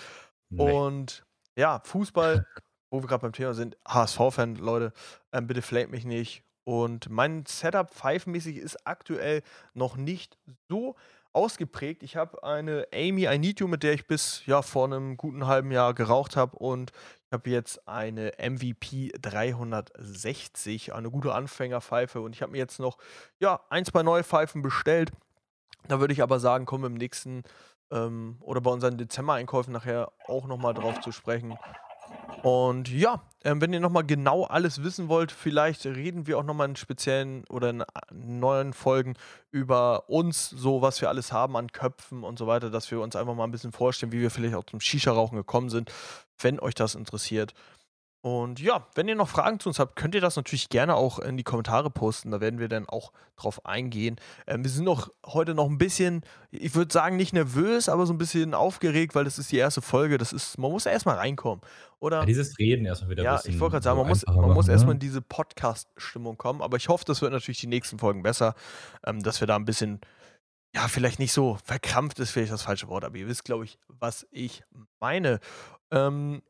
Nee. 0.49 0.69
Und 0.69 1.25
ja, 1.55 1.79
Fußball, 1.85 2.45
wo 2.91 3.01
wir 3.01 3.07
gerade 3.07 3.21
beim 3.21 3.33
Thema 3.33 3.53
sind, 3.53 3.77
HSV-Fan, 3.87 4.55
Leute, 4.55 4.91
ähm, 5.31 5.47
bitte 5.47 5.61
flame 5.61 5.87
mich 5.87 6.03
nicht. 6.03 6.43
Und 6.65 7.09
mein 7.09 7.45
Setup 7.45 7.89
pfeifmäßig 7.89 8.57
ist 8.57 8.85
aktuell 8.85 9.43
noch 9.73 9.95
nicht 9.95 10.37
so 10.67 10.95
ausgeprägt. 11.35 12.01
Ich 12.03 12.15
habe 12.15 12.43
eine 12.43 12.87
Amy 12.93 13.25
I 13.25 13.37
Need 13.37 13.59
You, 13.59 13.67
mit 13.67 13.83
der 13.83 13.93
ich 13.93 14.07
bis 14.07 14.45
ja 14.45 14.61
vor 14.61 14.85
einem 14.85 15.17
guten 15.17 15.45
halben 15.45 15.71
Jahr 15.71 15.93
geraucht 15.93 16.35
habe 16.37 16.57
und 16.57 16.91
ich 17.27 17.33
habe 17.33 17.49
jetzt 17.49 17.87
eine 17.87 18.31
MVP 18.39 19.11
360, 19.21 20.93
eine 20.93 21.11
gute 21.11 21.33
Anfängerpfeife 21.33 22.21
und 22.21 22.33
ich 22.33 22.41
habe 22.41 22.53
mir 22.53 22.59
jetzt 22.59 22.79
noch 22.79 22.97
ja 23.39 23.59
ein, 23.69 23.83
zwei 23.85 24.03
neue 24.03 24.23
Pfeifen 24.23 24.61
bestellt. 24.61 25.11
Da 25.87 25.99
würde 25.99 26.13
ich 26.13 26.23
aber 26.23 26.39
sagen, 26.39 26.65
kommen 26.65 26.83
wir 26.83 26.87
im 26.87 26.93
nächsten 26.95 27.43
ähm, 27.91 28.37
oder 28.39 28.61
bei 28.61 28.71
unseren 28.71 28.97
Dezember-Einkäufen 28.97 29.73
nachher 29.73 30.11
auch 30.27 30.47
nochmal 30.47 30.73
drauf 30.73 31.01
zu 31.01 31.11
sprechen. 31.11 31.57
Und 32.43 32.89
ja, 32.89 33.23
ähm, 33.43 33.59
wenn 33.59 33.73
ihr 33.73 33.79
nochmal 33.79 34.03
genau 34.03 34.43
alles 34.43 34.83
wissen 34.83 35.09
wollt, 35.09 35.31
vielleicht 35.31 35.85
reden 35.85 36.27
wir 36.27 36.37
auch 36.37 36.43
nochmal 36.43 36.69
in 36.69 36.75
speziellen 36.75 37.43
oder 37.49 37.71
in 37.71 37.83
neuen 38.11 38.73
Folgen 38.73 39.15
über 39.51 40.09
uns, 40.09 40.51
so 40.51 40.81
was 40.81 41.01
wir 41.01 41.09
alles 41.09 41.31
haben 41.31 41.57
an 41.57 41.71
Köpfen 41.71 42.23
und 42.23 42.37
so 42.37 42.45
weiter, 42.45 42.69
dass 42.69 42.91
wir 42.91 43.01
uns 43.01 43.15
einfach 43.15 43.33
mal 43.33 43.45
ein 43.45 43.51
bisschen 43.51 43.71
vorstellen, 43.71 44.11
wie 44.11 44.21
wir 44.21 44.29
vielleicht 44.29 44.55
auch 44.55 44.63
zum 44.63 44.79
Shisha-Rauchen 44.79 45.37
gekommen 45.37 45.69
sind, 45.69 45.91
wenn 46.39 46.59
euch 46.59 46.75
das 46.75 46.93
interessiert. 46.93 47.53
Und 48.25 48.59
ja, 48.59 48.87
wenn 48.95 49.07
ihr 49.07 49.13
noch 49.13 49.29
Fragen 49.29 49.59
zu 49.59 49.69
uns 49.69 49.77
habt, 49.77 49.95
könnt 49.95 50.15
ihr 50.15 50.21
das 50.21 50.35
natürlich 50.35 50.69
gerne 50.69 50.95
auch 50.95 51.19
in 51.19 51.37
die 51.37 51.43
Kommentare 51.43 51.91
posten. 51.91 52.31
Da 52.31 52.41
werden 52.41 52.59
wir 52.59 52.67
dann 52.67 52.89
auch 52.89 53.11
drauf 53.35 53.63
eingehen. 53.67 54.15
Ähm, 54.47 54.63
wir 54.63 54.71
sind 54.71 54.83
noch 54.83 55.11
heute 55.27 55.53
noch 55.53 55.69
ein 55.69 55.77
bisschen, 55.77 56.23
ich 56.49 56.73
würde 56.73 56.91
sagen, 56.91 57.17
nicht 57.17 57.33
nervös, 57.33 57.87
aber 57.87 58.07
so 58.07 58.13
ein 58.13 58.17
bisschen 58.17 58.55
aufgeregt, 58.55 59.13
weil 59.13 59.25
das 59.25 59.37
ist 59.37 59.51
die 59.51 59.57
erste 59.57 59.83
Folge. 59.83 60.17
Das 60.17 60.33
ist, 60.33 60.57
man 60.57 60.71
muss 60.71 60.87
erstmal 60.87 61.17
reinkommen. 61.17 61.61
Oder? 61.99 62.21
Ja, 62.21 62.25
dieses 62.25 62.57
Reden 62.57 62.87
erstmal 62.87 63.11
wieder. 63.11 63.21
Ja, 63.21 63.39
ich 63.45 63.59
wollte 63.59 63.73
gerade 63.73 63.83
sagen, 63.83 63.99
man 63.99 64.07
muss, 64.07 64.25
man 64.25 64.53
muss 64.53 64.69
erstmal 64.69 64.95
ne? 64.95 65.01
in 65.01 65.01
diese 65.01 65.21
Podcast-Stimmung 65.21 66.35
kommen. 66.35 66.63
Aber 66.63 66.77
ich 66.77 66.89
hoffe, 66.89 67.05
das 67.05 67.21
wird 67.21 67.31
natürlich 67.31 67.59
die 67.59 67.67
nächsten 67.67 67.99
Folgen 67.99 68.23
besser, 68.23 68.55
ähm, 69.05 69.21
dass 69.21 69.39
wir 69.39 69.45
da 69.45 69.55
ein 69.55 69.65
bisschen 69.65 70.01
ja, 70.73 70.87
vielleicht 70.87 71.19
nicht 71.19 71.31
so 71.31 71.59
verkrampft 71.63 72.17
ist 72.19 72.31
vielleicht 72.31 72.51
das 72.51 72.63
falsche 72.63 72.87
Wort, 72.87 73.05
aber 73.05 73.15
ihr 73.17 73.27
wisst, 73.27 73.45
glaube 73.45 73.65
ich, 73.65 73.77
was 73.87 74.25
ich 74.31 74.63
meine. 74.99 75.39
Ähm, 75.91 76.41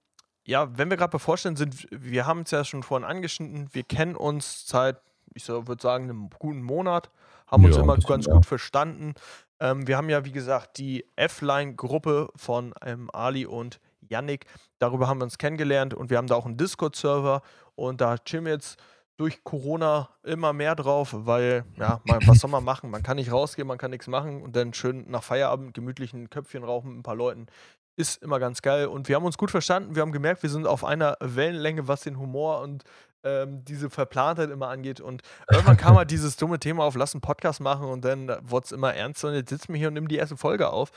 ja, 0.45 0.77
wenn 0.77 0.89
wir 0.89 0.97
gerade 0.97 1.11
bei 1.11 1.19
Vorstellen 1.19 1.55
sind, 1.55 1.87
wir 1.91 2.25
haben 2.25 2.41
es 2.41 2.51
ja 2.51 2.63
schon 2.63 2.83
vorhin 2.83 3.05
angeschnitten, 3.05 3.69
wir 3.71 3.83
kennen 3.83 4.15
uns 4.15 4.67
seit, 4.67 4.97
ich 5.33 5.47
würde 5.47 5.81
sagen, 5.81 6.05
einem 6.05 6.29
guten 6.37 6.61
Monat, 6.61 7.09
haben 7.47 7.63
ja, 7.63 7.69
uns 7.69 7.77
immer 7.77 7.97
ganz 7.97 8.27
ja. 8.27 8.33
gut 8.33 8.45
verstanden. 8.45 9.15
Ähm, 9.59 9.87
wir 9.87 9.97
haben 9.97 10.09
ja, 10.09 10.25
wie 10.25 10.31
gesagt, 10.31 10.77
die 10.77 11.05
F-Line-Gruppe 11.15 12.29
von 12.35 12.73
ähm, 12.83 13.09
Ali 13.11 13.45
und 13.45 13.79
Yannick. 14.01 14.45
Darüber 14.79 15.07
haben 15.07 15.19
wir 15.19 15.25
uns 15.25 15.37
kennengelernt 15.37 15.93
und 15.93 16.09
wir 16.09 16.17
haben 16.17 16.27
da 16.27 16.35
auch 16.35 16.45
einen 16.45 16.57
Discord-Server 16.57 17.41
und 17.75 18.01
da 18.01 18.17
chillen 18.17 18.45
wir 18.45 18.53
jetzt 18.53 18.77
durch 19.17 19.43
Corona 19.43 20.09
immer 20.23 20.51
mehr 20.53 20.75
drauf, 20.75 21.09
weil, 21.13 21.63
ja, 21.77 22.01
man, 22.03 22.19
was 22.27 22.39
soll 22.39 22.49
man 22.49 22.63
machen? 22.63 22.89
Man 22.89 23.01
kann 23.01 23.15
nicht 23.15 23.31
rausgehen, 23.31 23.67
man 23.67 23.77
kann 23.77 23.91
nichts 23.91 24.07
machen 24.07 24.41
und 24.41 24.55
dann 24.55 24.73
schön 24.73 25.09
nach 25.09 25.23
Feierabend 25.23 25.73
gemütlich 25.73 26.13
ein 26.13 26.29
Köpfchen 26.29 26.63
rauchen 26.63 26.89
mit 26.89 26.99
ein 26.99 27.03
paar 27.03 27.15
Leuten 27.15 27.47
ist 27.95 28.21
immer 28.21 28.39
ganz 28.39 28.61
geil. 28.61 28.87
Und 28.87 29.07
wir 29.07 29.15
haben 29.15 29.25
uns 29.25 29.37
gut 29.37 29.51
verstanden. 29.51 29.95
Wir 29.95 30.01
haben 30.01 30.11
gemerkt, 30.11 30.43
wir 30.43 30.49
sind 30.49 30.67
auf 30.67 30.83
einer 30.83 31.17
Wellenlänge, 31.19 31.87
was 31.87 32.01
den 32.01 32.19
Humor 32.19 32.61
und 32.61 32.83
ähm, 33.23 33.63
diese 33.65 33.89
Verplantheit 33.89 34.49
immer 34.49 34.67
angeht. 34.69 35.01
Und 35.01 35.21
irgendwann 35.51 35.77
kam 35.77 35.95
halt 35.97 36.11
dieses 36.11 36.37
dumme 36.37 36.59
Thema 36.59 36.83
auf, 36.83 36.95
lass 36.95 37.13
einen 37.13 37.21
Podcast 37.21 37.59
machen 37.61 37.87
und 37.87 38.05
dann 38.05 38.27
wurde 38.41 38.65
es 38.65 38.71
immer 38.71 38.93
ernster. 38.93 39.29
Und 39.29 39.35
jetzt 39.35 39.49
sitzen 39.49 39.73
wir 39.73 39.79
hier 39.79 39.87
und 39.89 39.95
nehmen 39.95 40.07
die 40.07 40.17
erste 40.17 40.37
Folge 40.37 40.69
auf. 40.69 40.91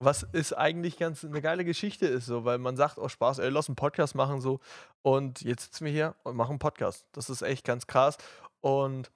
Was 0.00 0.24
ist 0.24 0.52
eigentlich 0.52 0.98
ganz 0.98 1.24
eine 1.24 1.40
geile 1.40 1.64
Geschichte 1.64 2.06
ist, 2.06 2.26
so, 2.26 2.44
weil 2.44 2.58
man 2.58 2.76
sagt, 2.76 2.98
oh 2.98 3.08
Spaß, 3.08 3.38
ey, 3.38 3.50
lass 3.50 3.68
einen 3.68 3.76
Podcast 3.76 4.16
machen, 4.16 4.40
so. 4.40 4.58
Und 5.02 5.42
jetzt 5.42 5.62
sitzen 5.64 5.84
wir 5.84 5.92
hier 5.92 6.16
und 6.24 6.34
machen 6.36 6.50
einen 6.50 6.58
Podcast. 6.58 7.06
Das 7.12 7.30
ist 7.30 7.42
echt 7.42 7.64
ganz 7.64 7.86
krass. 7.86 8.18
Und 8.60 9.10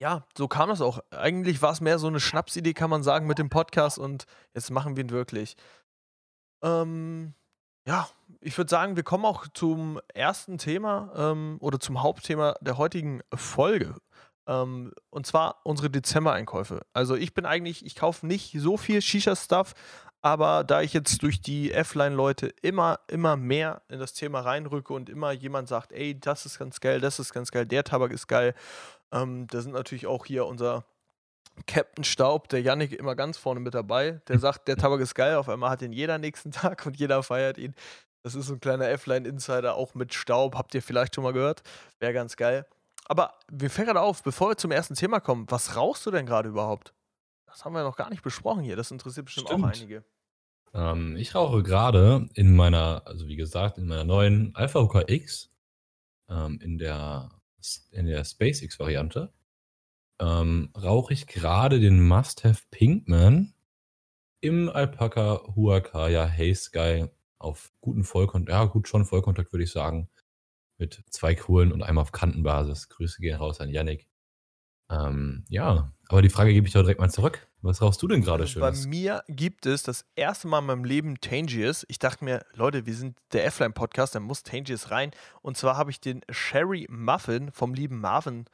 Ja, 0.00 0.26
so 0.36 0.48
kam 0.48 0.68
das 0.68 0.80
auch. 0.82 1.00
Eigentlich 1.10 1.62
war 1.62 1.72
es 1.72 1.80
mehr 1.80 1.98
so 1.98 2.08
eine 2.08 2.20
Schnapsidee, 2.20 2.74
kann 2.74 2.90
man 2.90 3.02
sagen, 3.02 3.26
mit 3.26 3.38
dem 3.38 3.48
Podcast 3.48 3.98
und 3.98 4.26
jetzt 4.54 4.70
machen 4.70 4.96
wir 4.96 5.04
ihn 5.04 5.10
wirklich. 5.10 5.56
Ähm, 6.64 7.34
ja, 7.86 8.08
ich 8.40 8.56
würde 8.56 8.70
sagen, 8.70 8.96
wir 8.96 9.02
kommen 9.02 9.26
auch 9.26 9.46
zum 9.52 10.00
ersten 10.14 10.58
Thema 10.58 11.12
ähm, 11.14 11.58
oder 11.60 11.78
zum 11.78 12.02
Hauptthema 12.02 12.54
der 12.60 12.78
heutigen 12.78 13.20
Folge. 13.34 13.94
Ähm, 14.46 14.92
und 15.10 15.26
zwar 15.26 15.60
unsere 15.64 15.90
Dezember-Einkäufe. 15.90 16.82
Also 16.92 17.14
ich 17.14 17.34
bin 17.34 17.46
eigentlich, 17.46 17.84
ich 17.84 17.94
kaufe 17.94 18.26
nicht 18.26 18.54
so 18.58 18.76
viel 18.76 19.02
Shisha-Stuff, 19.02 19.74
aber 20.22 20.64
da 20.64 20.80
ich 20.80 20.94
jetzt 20.94 21.22
durch 21.22 21.42
die 21.42 21.72
F-Line-Leute 21.72 22.46
immer, 22.62 23.00
immer 23.08 23.36
mehr 23.36 23.82
in 23.88 23.98
das 23.98 24.14
Thema 24.14 24.40
reinrücke 24.40 24.94
und 24.94 25.10
immer 25.10 25.32
jemand 25.32 25.68
sagt, 25.68 25.92
ey, 25.92 26.18
das 26.18 26.46
ist 26.46 26.58
ganz 26.58 26.80
geil, 26.80 27.00
das 27.00 27.18
ist 27.18 27.34
ganz 27.34 27.50
geil, 27.50 27.66
der 27.66 27.84
Tabak 27.84 28.10
ist 28.10 28.26
geil, 28.26 28.54
ähm, 29.12 29.46
da 29.48 29.60
sind 29.60 29.72
natürlich 29.72 30.06
auch 30.06 30.24
hier 30.24 30.46
unser 30.46 30.84
Captain 31.66 32.04
Staub, 32.04 32.48
der 32.48 32.60
Yannick 32.62 32.92
immer 32.92 33.14
ganz 33.14 33.36
vorne 33.36 33.60
mit 33.60 33.74
dabei. 33.74 34.20
Der 34.28 34.38
sagt, 34.38 34.68
der 34.68 34.76
Tabak 34.76 35.00
ist 35.00 35.14
geil, 35.14 35.36
auf 35.36 35.48
einmal 35.48 35.70
hat 35.70 35.82
ihn 35.82 35.92
jeder 35.92 36.18
nächsten 36.18 36.50
Tag 36.50 36.84
und 36.86 36.96
jeder 36.98 37.22
feiert 37.22 37.58
ihn. 37.58 37.74
Das 38.22 38.34
ist 38.34 38.46
so 38.46 38.54
ein 38.54 38.60
kleiner 38.60 38.88
F-Line-Insider, 38.88 39.74
auch 39.74 39.94
mit 39.94 40.14
Staub, 40.14 40.56
habt 40.56 40.74
ihr 40.74 40.82
vielleicht 40.82 41.14
schon 41.14 41.24
mal 41.24 41.32
gehört. 41.32 41.62
Wäre 42.00 42.14
ganz 42.14 42.36
geil. 42.36 42.66
Aber 43.04 43.34
wir 43.50 43.68
fällt 43.68 43.88
gerade 43.88 44.00
auf, 44.00 44.22
bevor 44.22 44.50
wir 44.50 44.56
zum 44.56 44.70
ersten 44.70 44.94
Thema 44.94 45.20
kommen, 45.20 45.44
was 45.50 45.76
rauchst 45.76 46.06
du 46.06 46.10
denn 46.10 46.24
gerade 46.24 46.48
überhaupt? 46.48 46.94
Das 47.46 47.64
haben 47.64 47.74
wir 47.74 47.82
noch 47.82 47.96
gar 47.96 48.08
nicht 48.10 48.22
besprochen 48.22 48.62
hier. 48.62 48.76
Das 48.76 48.90
interessiert 48.90 49.26
bestimmt 49.26 49.48
Stimmt. 49.48 49.64
auch 49.64 49.68
einige. 49.68 50.04
Ähm, 50.72 51.16
ich 51.16 51.34
rauche 51.34 51.62
gerade 51.62 52.28
in 52.34 52.56
meiner, 52.56 53.02
also 53.04 53.28
wie 53.28 53.36
gesagt, 53.36 53.78
in 53.78 53.86
meiner 53.86 54.04
neuen 54.04 54.54
Alpha 54.56 54.80
Hooker 54.80 55.08
X 55.08 55.50
ähm, 56.28 56.58
in 56.62 56.78
der, 56.78 57.30
in 57.90 58.06
der 58.06 58.24
SpaceX-Variante 58.24 59.32
ähm, 60.20 60.70
rauche 60.76 61.12
ich 61.12 61.26
gerade 61.26 61.80
den 61.80 62.06
Must-Have 62.06 62.62
Pinkman 62.70 63.54
im 64.40 64.68
Alpaca 64.68 65.40
Huacaya 65.54 66.26
Hey 66.26 66.54
Sky 66.54 67.06
auf 67.38 67.72
guten 67.80 68.04
Vollkontakt, 68.04 68.50
ja 68.50 68.64
gut, 68.64 68.88
schon 68.88 69.04
Vollkontakt 69.04 69.52
würde 69.52 69.64
ich 69.64 69.72
sagen, 69.72 70.08
mit 70.78 71.02
zwei 71.10 71.34
Kohlen 71.34 71.72
und 71.72 71.82
einmal 71.82 72.02
auf 72.02 72.12
Kantenbasis. 72.12 72.88
Grüße 72.88 73.20
gehen 73.20 73.36
raus 73.36 73.60
an 73.60 73.70
Yannick. 73.70 74.08
Ähm, 74.90 75.44
ja, 75.48 75.92
aber 76.08 76.22
die 76.22 76.28
Frage 76.28 76.52
gebe 76.52 76.66
ich 76.66 76.72
doch 76.72 76.82
direkt 76.82 77.00
mal 77.00 77.10
zurück. 77.10 77.48
Was 77.62 77.80
rauchst 77.80 78.02
du 78.02 78.08
denn 78.08 78.20
gerade 78.20 78.42
also 78.42 78.52
schön? 78.52 78.60
Bei 78.60 78.72
mir 78.86 79.24
gibt 79.28 79.64
es 79.64 79.82
das 79.82 80.04
erste 80.14 80.46
Mal 80.46 80.58
in 80.58 80.66
meinem 80.66 80.84
Leben 80.84 81.20
Tangiers. 81.20 81.86
Ich 81.88 81.98
dachte 81.98 82.24
mir, 82.24 82.44
Leute, 82.52 82.84
wir 82.84 82.94
sind 82.94 83.16
der 83.32 83.46
F-Line-Podcast, 83.46 84.14
da 84.14 84.20
muss 84.20 84.42
Tangiers 84.42 84.90
rein. 84.90 85.12
Und 85.40 85.56
zwar 85.56 85.78
habe 85.78 85.90
ich 85.90 86.00
den 86.00 86.20
Sherry 86.28 86.86
Muffin 86.90 87.50
vom 87.50 87.72
lieben 87.72 88.00
Marvin 88.00 88.44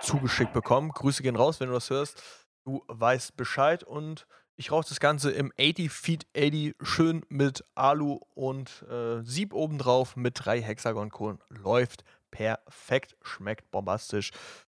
zugeschickt 0.00 0.52
bekommen. 0.52 0.90
Grüße 0.90 1.22
gehen 1.22 1.36
raus, 1.36 1.60
wenn 1.60 1.68
du 1.68 1.74
das 1.74 1.90
hörst. 1.90 2.22
Du 2.64 2.82
weißt 2.88 3.36
Bescheid 3.36 3.84
und 3.84 4.26
ich 4.56 4.72
rauche 4.72 4.88
das 4.88 5.00
Ganze 5.00 5.30
im 5.30 5.52
80 5.60 5.90
Feet 5.90 6.26
80 6.36 6.74
schön 6.82 7.24
mit 7.28 7.62
Alu 7.74 8.20
und 8.34 8.84
äh, 8.90 9.22
Sieb 9.22 9.52
obendrauf 9.52 10.16
mit 10.16 10.44
drei 10.44 10.62
Hexagon-Kohlen. 10.62 11.38
Läuft 11.50 12.04
perfekt, 12.30 13.16
schmeckt 13.22 13.70
bombastisch. 13.70 14.30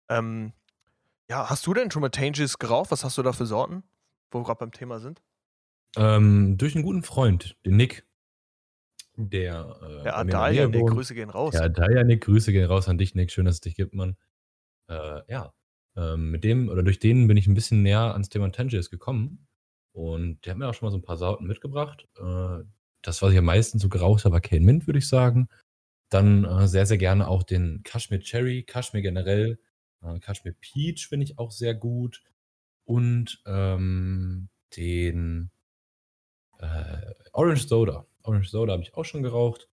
Ähm, 0.08 0.52
ja, 1.30 1.48
hast 1.48 1.66
du 1.66 1.74
denn 1.74 1.90
schon 1.90 2.02
mal 2.02 2.08
Tanges 2.08 2.58
geraucht? 2.58 2.90
Was 2.90 3.04
hast 3.04 3.18
du 3.18 3.22
da 3.22 3.32
für 3.32 3.46
Sorten, 3.46 3.84
wo 4.30 4.40
wir 4.40 4.44
gerade 4.44 4.58
beim 4.58 4.72
Thema 4.72 4.98
sind? 4.98 5.22
Ähm, 5.96 6.56
durch 6.58 6.74
einen 6.74 6.84
guten 6.84 7.02
Freund, 7.02 7.56
den 7.64 7.76
Nick. 7.76 8.04
Der, 9.20 9.76
äh, 9.82 10.02
der 10.04 10.16
Adalia, 10.16 10.68
Nick, 10.68 10.86
Grüße 10.86 11.14
gehen 11.14 11.30
raus. 11.30 11.52
Der 11.52 11.64
Adalia, 11.64 12.04
Nick, 12.04 12.24
Grüße 12.24 12.52
gehen 12.52 12.66
raus 12.66 12.88
an 12.88 12.98
dich, 12.98 13.14
Nick. 13.14 13.32
Schön, 13.32 13.46
dass 13.46 13.56
es 13.56 13.60
dich 13.60 13.74
gibt, 13.74 13.94
Mann. 13.94 14.16
Äh, 14.88 15.22
ja, 15.28 15.52
ähm, 15.96 16.30
mit 16.30 16.44
dem 16.44 16.68
oder 16.68 16.82
durch 16.82 16.98
den 16.98 17.28
bin 17.28 17.36
ich 17.36 17.46
ein 17.46 17.54
bisschen 17.54 17.82
näher 17.82 18.12
ans 18.12 18.28
Thema 18.28 18.50
Tangiers 18.52 18.90
gekommen. 18.90 19.46
Und 19.92 20.44
der 20.46 20.52
hat 20.52 20.58
mir 20.58 20.68
auch 20.68 20.74
schon 20.74 20.86
mal 20.86 20.92
so 20.92 20.98
ein 20.98 21.02
paar 21.02 21.16
Sorten 21.16 21.46
mitgebracht. 21.46 22.06
Äh, 22.18 22.64
das, 23.02 23.22
was 23.22 23.32
ich 23.32 23.38
am 23.38 23.44
meisten 23.46 23.78
so 23.78 23.88
geraucht 23.88 24.24
habe, 24.24 24.34
war 24.34 24.40
Cane 24.40 24.64
Mint, 24.64 24.86
würde 24.86 24.98
ich 24.98 25.08
sagen. 25.08 25.48
Dann 26.10 26.44
äh, 26.44 26.68
sehr, 26.68 26.86
sehr 26.86 26.98
gerne 26.98 27.28
auch 27.28 27.42
den 27.42 27.82
Kashmir 27.84 28.20
Cherry, 28.20 28.62
Kashmir 28.64 29.02
generell. 29.02 29.58
Äh, 30.02 30.18
Kashmir 30.20 30.54
Peach 30.60 31.08
finde 31.08 31.24
ich 31.24 31.38
auch 31.38 31.50
sehr 31.52 31.74
gut. 31.74 32.22
Und 32.84 33.42
ähm, 33.46 34.48
den 34.76 35.50
äh, 36.58 37.14
Orange 37.32 37.66
Soda. 37.66 38.06
Orange 38.22 38.50
Soda 38.50 38.72
habe 38.72 38.82
ich 38.82 38.94
auch 38.94 39.04
schon 39.04 39.22
geraucht. 39.22 39.68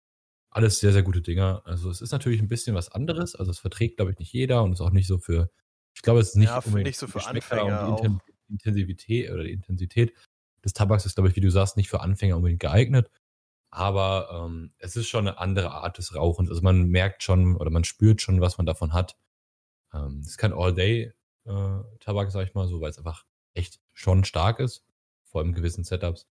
Alles 0.53 0.79
sehr, 0.79 0.93
sehr 0.93 1.03
gute 1.03 1.21
Dinger. 1.21 1.61
Also 1.65 1.89
es 1.89 2.01
ist 2.01 2.11
natürlich 2.11 2.41
ein 2.41 2.47
bisschen 2.47 2.75
was 2.75 2.89
anderes. 2.89 3.35
Also 3.35 3.51
es 3.51 3.59
verträgt, 3.59 3.97
glaube 3.97 4.11
ich, 4.11 4.19
nicht 4.19 4.31
jeder 4.31 4.63
und 4.63 4.73
ist 4.73 4.81
auch 4.81 4.91
nicht 4.91 5.07
so 5.07 5.17
für, 5.17 5.49
ich 5.95 6.01
glaube, 6.01 6.19
es 6.19 6.29
ist 6.29 6.35
nicht, 6.35 6.49
ja, 6.49 6.61
nicht 6.65 6.99
so 6.99 7.07
für 7.07 7.25
Anfänger 7.25 7.99
und 7.99 8.21
die 8.27 8.51
Intensivität 8.51 9.31
oder 9.31 9.43
die 9.43 9.51
Intensität 9.51 10.13
des 10.63 10.73
Tabaks 10.73 11.05
ist, 11.05 11.15
glaube 11.15 11.29
ich, 11.29 11.35
wie 11.35 11.41
du 11.41 11.49
sagst, 11.49 11.75
nicht 11.75 11.89
für 11.89 12.01
Anfänger 12.01 12.37
unbedingt 12.37 12.59
geeignet. 12.59 13.09
Aber 13.71 14.29
ähm, 14.31 14.73
es 14.77 14.95
ist 14.95 15.07
schon 15.07 15.27
eine 15.27 15.39
andere 15.39 15.71
Art 15.71 15.97
des 15.97 16.13
Rauchens. 16.13 16.49
Also 16.49 16.61
man 16.61 16.89
merkt 16.89 17.23
schon 17.23 17.55
oder 17.57 17.71
man 17.71 17.83
spürt 17.83 18.21
schon, 18.21 18.39
was 18.39 18.57
man 18.57 18.67
davon 18.67 18.93
hat. 18.93 19.17
Ähm, 19.93 20.19
es 20.19 20.29
ist 20.29 20.37
kein 20.37 20.53
All-Day-Tabak, 20.53 22.27
äh, 22.27 22.31
sag 22.31 22.47
ich 22.47 22.53
mal, 22.53 22.67
so, 22.67 22.81
weil 22.81 22.91
es 22.91 22.99
einfach 22.99 23.25
echt 23.55 23.79
schon 23.93 24.23
stark 24.25 24.59
ist, 24.59 24.85
vor 25.23 25.41
allem 25.41 25.49
in 25.49 25.55
gewissen 25.55 25.83
Setups. 25.83 26.27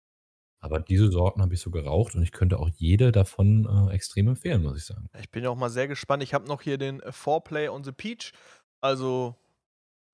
Aber 0.62 0.78
diese 0.78 1.10
Sorten 1.10 1.42
habe 1.42 1.54
ich 1.54 1.60
so 1.60 1.70
geraucht 1.70 2.14
und 2.14 2.22
ich 2.22 2.30
könnte 2.30 2.58
auch 2.60 2.70
jede 2.76 3.10
davon 3.10 3.66
äh, 3.66 3.92
extrem 3.92 4.28
empfehlen, 4.28 4.62
muss 4.62 4.78
ich 4.78 4.84
sagen. 4.84 5.10
Ich 5.20 5.30
bin 5.30 5.42
ja 5.42 5.50
auch 5.50 5.56
mal 5.56 5.70
sehr 5.70 5.88
gespannt. 5.88 6.22
Ich 6.22 6.34
habe 6.34 6.46
noch 6.46 6.62
hier 6.62 6.78
den 6.78 7.02
Foreplay 7.10 7.68
on 7.68 7.82
the 7.82 7.90
Peach. 7.90 8.32
Also, 8.80 9.34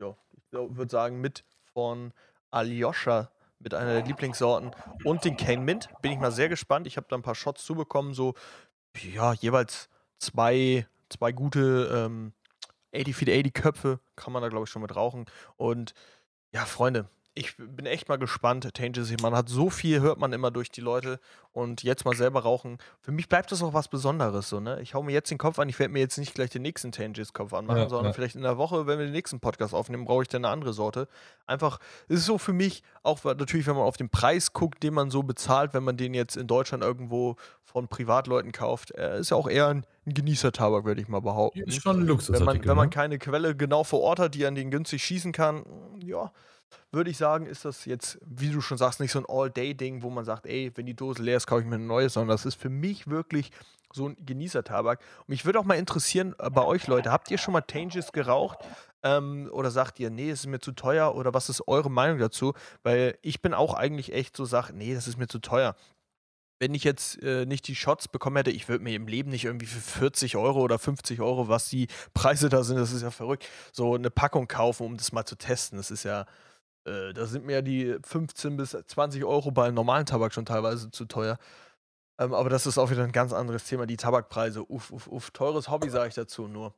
ja, 0.00 0.16
ich 0.32 0.42
würde 0.52 0.90
sagen, 0.90 1.20
mit 1.20 1.44
von 1.74 2.14
Alyosha 2.50 3.30
mit 3.58 3.74
einer 3.74 3.92
der 3.92 4.04
Lieblingssorten 4.04 4.70
und 5.04 5.24
den 5.24 5.36
Cane 5.36 5.62
Mint. 5.62 5.90
Bin 6.00 6.12
ich 6.12 6.18
mal 6.18 6.32
sehr 6.32 6.48
gespannt. 6.48 6.86
Ich 6.86 6.96
habe 6.96 7.06
da 7.10 7.16
ein 7.16 7.22
paar 7.22 7.34
Shots 7.34 7.64
zubekommen, 7.64 8.14
so, 8.14 8.34
ja, 9.12 9.32
jeweils 9.34 9.88
zwei, 10.18 10.86
zwei 11.08 11.32
gute 11.32 11.90
ähm, 11.92 12.32
80 12.94 13.16
Feet 13.16 13.28
80 13.28 13.54
Köpfe 13.54 14.00
kann 14.16 14.32
man 14.32 14.42
da, 14.42 14.48
glaube 14.48 14.64
ich, 14.64 14.70
schon 14.70 14.82
mit 14.82 14.96
rauchen. 14.96 15.26
Und 15.56 15.92
ja, 16.54 16.64
Freunde, 16.64 17.08
ich 17.38 17.57
bin 17.57 17.87
echt 17.87 18.09
mal 18.09 18.18
gespannt. 18.18 18.68
Tanges, 18.75 19.12
man 19.23 19.35
hat 19.35 19.49
so 19.49 19.71
viel, 19.71 20.00
hört 20.00 20.18
man 20.18 20.33
immer 20.33 20.50
durch 20.50 20.71
die 20.71 20.80
Leute 20.80 21.21
und 21.52 21.83
jetzt 21.85 22.04
mal 22.04 22.14
selber 22.14 22.40
rauchen. 22.40 22.78
Für 23.00 23.12
mich 23.12 23.28
bleibt 23.28 23.52
das 23.52 23.62
auch 23.62 23.75
was 23.75 23.88
Besonderes. 23.88 24.49
So, 24.49 24.59
ne? 24.59 24.80
Ich 24.83 24.95
hau 24.95 25.02
mir 25.02 25.12
jetzt 25.12 25.30
den 25.30 25.38
Kopf 25.38 25.59
an, 25.59 25.68
ich 25.68 25.78
werde 25.78 25.92
mir 25.92 26.00
jetzt 26.00 26.18
nicht 26.18 26.35
gleich 26.35 26.50
den 26.50 26.62
nächsten 26.62 26.90
Tanges-Kopf 26.90 27.54
anmachen, 27.54 27.83
ja, 27.83 27.88
sondern 27.88 28.07
ja. 28.07 28.12
vielleicht 28.12 28.35
in 28.35 28.42
der 28.42 28.59
Woche, 28.59 28.87
wenn 28.87 28.99
wir 28.99 29.07
den 29.07 29.12
nächsten 29.12 29.38
Podcast 29.38 29.73
aufnehmen, 29.73 30.04
brauche 30.04 30.23
ich 30.23 30.28
dann 30.28 30.45
eine 30.45 30.52
andere 30.52 30.73
Sorte. 30.73 31.07
Einfach, 31.47 31.78
es 32.09 32.21
ist 32.21 32.26
so 32.26 32.38
für 32.38 32.52
mich, 32.52 32.83
auch 33.02 33.23
natürlich, 33.23 33.66
wenn 33.66 33.76
man 33.76 33.85
auf 33.85 33.97
den 33.97 34.11
Preis 34.11 34.52
guckt, 34.52 34.83
den 34.83 34.95
man 34.95 35.11
so 35.11 35.23
bezahlt, 35.23 35.75
wenn 35.75 35.85
man 35.85 35.97
den 35.97 36.14
jetzt 36.14 36.37
in 36.37 36.49
Deutschland 36.49 36.83
irgendwo 36.83 37.37
von 37.64 37.87
Privatleuten 37.87 38.50
kauft, 38.50 38.90
äh, 38.92 39.21
ist 39.21 39.30
ja 39.30 39.37
auch 39.37 39.49
eher 39.49 39.68
ein, 39.68 39.87
ein 40.07 40.14
Genießer-Tabak, 40.14 40.85
würde 40.85 41.00
ich 41.00 41.09
mal 41.09 41.21
behaupten. 41.21 41.61
Ist 41.61 41.83
schon 41.83 42.00
ein 42.00 42.07
Luxus. 42.07 42.38
Wenn 42.38 42.45
man, 42.45 42.64
wenn 42.64 42.76
man 42.76 42.87
ne? 42.87 42.90
keine 42.90 43.18
Quelle 43.18 43.54
genau 43.54 43.85
vor 43.85 44.00
Ort 44.00 44.18
hat, 44.18 44.35
die 44.35 44.45
an 44.45 44.54
den 44.54 44.71
günstig 44.71 45.04
schießen 45.04 45.33
kann, 45.33 45.64
ja 46.02 46.33
würde 46.90 47.10
ich 47.10 47.16
sagen, 47.16 47.46
ist 47.46 47.64
das 47.64 47.84
jetzt, 47.84 48.18
wie 48.25 48.50
du 48.50 48.60
schon 48.60 48.78
sagst, 48.78 49.00
nicht 49.00 49.12
so 49.12 49.18
ein 49.18 49.26
All-Day-Ding, 49.28 50.02
wo 50.02 50.10
man 50.10 50.25
sagt, 50.25 50.46
ey, 50.46 50.72
wenn 50.75 50.87
die 50.87 50.94
Dose 50.94 51.22
leer 51.22 51.37
ist, 51.37 51.46
kaufe 51.46 51.62
ich 51.62 51.68
mir 51.68 51.76
eine 51.76 51.84
neue, 51.84 52.08
sondern 52.08 52.34
das 52.34 52.46
ist 52.46 52.54
für 52.54 52.70
mich 52.70 53.08
wirklich 53.08 53.50
so 53.92 54.08
ein 54.08 54.16
Genießertabak. 54.25 55.00
Und 55.20 55.28
mich 55.28 55.44
würde 55.44 55.58
auch 55.58 55.64
mal 55.64 55.78
interessieren, 55.78 56.34
äh, 56.38 56.50
bei 56.50 56.64
euch 56.64 56.87
Leute, 56.87 57.10
habt 57.10 57.30
ihr 57.30 57.38
schon 57.38 57.52
mal 57.52 57.62
Tanges 57.62 58.12
geraucht? 58.12 58.58
Ähm, 59.02 59.48
oder 59.52 59.70
sagt 59.70 60.00
ihr, 60.00 60.10
nee, 60.10 60.30
es 60.30 60.40
ist 60.40 60.46
mir 60.46 60.60
zu 60.60 60.72
teuer? 60.72 61.14
Oder 61.14 61.32
was 61.32 61.48
ist 61.48 61.66
eure 61.68 61.90
Meinung 61.90 62.18
dazu? 62.18 62.52
Weil 62.82 63.18
ich 63.22 63.40
bin 63.40 63.54
auch 63.54 63.75
eigentlich 63.75 64.12
echt 64.12 64.37
so, 64.37 64.44
sag, 64.44 64.72
nee, 64.72 64.94
das 64.94 65.08
ist 65.08 65.18
mir 65.18 65.28
zu 65.28 65.38
teuer 65.38 65.75
wenn 66.60 66.75
ich 66.75 66.84
jetzt 66.84 67.22
äh, 67.22 67.46
nicht 67.46 67.68
die 67.68 67.75
Shots 67.75 68.08
bekommen 68.08 68.37
hätte, 68.37 68.50
ich 68.50 68.68
würde 68.68 68.82
mir 68.82 68.94
im 68.94 69.06
Leben 69.06 69.30
nicht 69.30 69.44
irgendwie 69.44 69.66
für 69.66 69.80
40 69.80 70.37
Euro 70.37 70.60
oder 70.60 70.78
50 70.78 71.20
Euro, 71.20 71.48
was 71.48 71.68
die 71.68 71.87
Preise 72.14 72.48
da 72.48 72.64
sind, 72.64 72.76
das 72.78 72.92
ist 72.92 73.02
ja 73.02 73.10
verrückt, 73.10 73.46
so 73.72 73.94
eine 73.94 74.10
Packung 74.10 74.48
kaufen, 74.48 74.84
um 74.84 74.96
das 74.96 75.12
mal 75.12 75.25
zu 75.25 75.37
testen. 75.37 75.78
Das 75.78 75.90
ist 75.90 76.02
ja, 76.04 76.26
äh, 76.88 77.12
da 77.12 77.26
sind 77.26 77.45
mir 77.45 77.62
die 77.62 77.97
15 78.02 78.57
bis 78.57 78.71
20 78.71 79.25
Euro 79.25 79.50
bei 79.50 79.71
normalen 79.71 80.07
Tabak 80.07 80.33
schon 80.33 80.47
teilweise 80.47 80.90
zu 80.90 81.04
teuer. 81.04 81.38
Ähm, 82.18 82.35
aber 82.35 82.50
das 82.50 82.66
ist 82.66 82.78
auch 82.78 82.90
wieder 82.90 83.04
ein 83.04 83.12
ganz 83.12 83.33
anderes 83.33 83.64
Thema, 83.64 83.87
die 83.87 83.97
Tabakpreise. 83.97 84.64
Uff, 84.68 84.90
uff, 84.90 85.07
uff. 85.07 85.30
Teures 85.30 85.71
Hobby, 85.71 85.88
sage 85.88 86.09
ich 86.09 86.14
dazu 86.14 86.49
nur. 86.49 86.75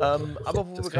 Ähm, 0.00 0.36
aber 0.44 0.66
wo 0.66 0.74
das 0.74 0.90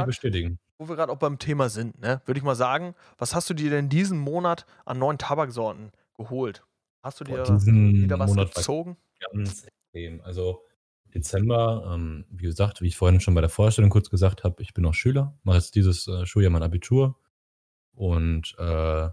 wir 0.88 0.96
gerade 0.96 1.12
auch 1.12 1.18
beim 1.18 1.38
Thema 1.38 1.68
sind, 1.68 2.00
ne, 2.00 2.20
würde 2.26 2.38
ich 2.38 2.44
mal 2.44 2.54
sagen, 2.54 2.94
was 3.18 3.34
hast 3.34 3.50
du 3.50 3.54
dir 3.54 3.70
denn 3.70 3.88
diesen 3.88 4.18
Monat 4.18 4.66
an 4.84 4.98
neuen 4.98 5.18
Tabaksorten 5.18 5.90
geholt? 6.16 6.64
Hast 7.02 7.20
du 7.20 7.24
dir 7.24 7.42
Boah, 7.42 7.60
wieder 7.66 8.18
was 8.18 8.30
Monat 8.30 8.54
gezogen? 8.54 8.96
Ganz 9.32 9.66
extrem. 9.66 10.20
Also 10.22 10.62
Dezember, 11.14 11.92
ähm, 11.92 12.24
wie 12.30 12.44
gesagt, 12.44 12.80
wie 12.80 12.88
ich 12.88 12.96
vorhin 12.96 13.20
schon 13.20 13.34
bei 13.34 13.40
der 13.40 13.50
Vorstellung 13.50 13.90
kurz 13.90 14.10
gesagt 14.10 14.44
habe, 14.44 14.62
ich 14.62 14.74
bin 14.74 14.82
noch 14.82 14.94
Schüler, 14.94 15.36
mache 15.42 15.56
jetzt 15.58 15.74
dieses 15.74 16.06
äh, 16.08 16.26
Schuljahr 16.26 16.50
mein 16.50 16.62
Abitur 16.62 17.16
und 17.94 18.54
äh, 18.58 19.08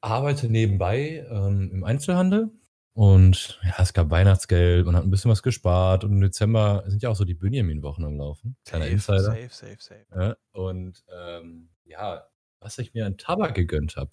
arbeite 0.00 0.48
nebenbei 0.48 1.26
ähm, 1.30 1.70
im 1.72 1.84
Einzelhandel 1.84 2.50
Und 2.96 3.60
ja, 3.62 3.74
es 3.78 3.92
gab 3.92 4.08
Weihnachtsgeld, 4.10 4.86
man 4.86 4.96
hat 4.96 5.04
ein 5.04 5.10
bisschen 5.10 5.30
was 5.30 5.42
gespart 5.42 6.02
und 6.02 6.12
im 6.12 6.20
Dezember 6.22 6.82
sind 6.86 7.02
ja 7.02 7.10
auch 7.10 7.16
so 7.16 7.26
die 7.26 7.34
Benjamin-Wochen 7.34 8.02
am 8.04 8.16
Laufen. 8.16 8.56
Kleiner 8.64 8.86
Insider. 8.86 9.20
Safe, 9.20 9.48
safe, 9.50 9.76
safe. 9.80 10.06
Ja, 10.14 10.36
und 10.52 11.04
ähm, 11.14 11.68
ja, 11.84 12.26
was 12.58 12.78
ich 12.78 12.94
mir 12.94 13.04
an 13.04 13.18
Tabak 13.18 13.54
gegönnt 13.54 13.96
habe. 13.96 14.10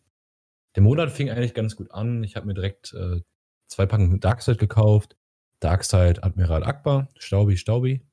Der 0.75 0.83
Monat 0.83 1.11
fing 1.11 1.29
eigentlich 1.29 1.53
ganz 1.53 1.77
gut 1.77 1.91
an. 1.91 2.23
Ich 2.23 2.35
habe 2.35 2.45
mir 2.45 2.55
direkt 2.55 2.93
äh, 2.93 3.21
zwei 3.67 3.85
Packen 3.85 4.19
Darkside 4.19 4.57
gekauft. 4.57 5.15
Darkside 5.61 6.21
Admiral 6.21 6.65
Akbar, 6.65 7.07
Staubi, 7.17 7.55
Staubi. 7.55 8.05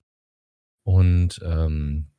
Und 0.84 1.40
ähm, 1.44 2.12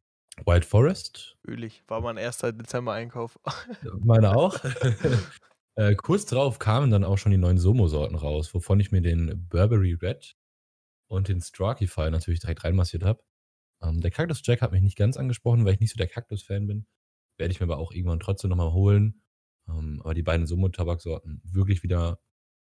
Wild 0.45 0.65
Forest. 0.65 1.37
Ölig, 1.47 1.83
war 1.87 2.01
mein 2.01 2.17
erster 2.17 2.51
Dezember-Einkauf. 2.51 3.39
Meine 3.99 4.35
auch. 4.35 4.57
Äh, 5.75 5.95
kurz 5.95 6.25
drauf 6.25 6.59
kamen 6.59 6.91
dann 6.91 7.05
auch 7.05 7.17
schon 7.17 7.31
die 7.31 7.37
neuen 7.37 7.57
Somo-Sorten 7.57 8.15
raus, 8.15 8.53
wovon 8.53 8.79
ich 8.79 8.91
mir 8.91 9.01
den 9.01 9.47
Burberry 9.47 9.93
Red 9.93 10.35
und 11.07 11.29
den 11.29 11.41
Strakify 11.41 12.11
natürlich 12.11 12.41
direkt 12.41 12.63
reinmassiert 12.63 13.03
habe. 13.03 13.23
Ähm, 13.81 14.01
der 14.01 14.11
Cactus 14.11 14.41
Jack 14.43 14.61
hat 14.61 14.73
mich 14.73 14.81
nicht 14.81 14.97
ganz 14.97 15.17
angesprochen, 15.17 15.65
weil 15.65 15.73
ich 15.73 15.79
nicht 15.79 15.91
so 15.91 15.97
der 15.97 16.07
Cactus-Fan 16.07 16.67
bin. 16.67 16.87
Werde 17.37 17.53
ich 17.53 17.59
mir 17.59 17.65
aber 17.65 17.77
auch 17.77 17.93
irgendwann 17.93 18.19
trotzdem 18.19 18.49
nochmal 18.49 18.73
holen. 18.73 19.23
Ähm, 19.67 20.01
aber 20.03 20.13
die 20.13 20.23
beiden 20.23 20.45
Somo-Tabaksorten, 20.45 21.41
wirklich 21.45 21.83
wieder 21.83 22.19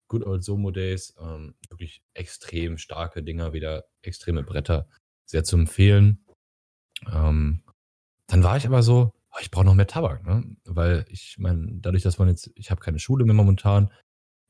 Good 0.08 0.26
Old 0.26 0.44
Somo 0.44 0.72
Days. 0.72 1.16
Ähm, 1.20 1.56
wirklich 1.70 2.04
extrem 2.14 2.78
starke 2.78 3.24
Dinger, 3.24 3.54
wieder 3.54 3.86
extreme 4.04 4.44
Bretter. 4.44 4.88
Sehr 5.26 5.44
zu 5.44 5.58
empfehlen. 5.58 6.24
Ähm, 7.12 7.64
dann 8.28 8.44
war 8.44 8.58
ich 8.58 8.66
aber 8.66 8.84
so, 8.84 9.12
oh, 9.32 9.38
ich 9.42 9.52
brauche 9.52 9.66
noch 9.66 9.76
mehr 9.76 9.88
Tabak, 9.88 10.26
ne? 10.26 10.44
Weil 10.66 11.06
ich 11.10 11.38
meine, 11.40 11.68
dadurch, 11.74 12.04
dass 12.04 12.20
man 12.20 12.28
jetzt, 12.28 12.52
ich 12.56 12.72
habe 12.72 12.82
keine 12.82 13.00
Schule 13.00 13.26
mehr 13.26 13.34
momentan, 13.34 13.92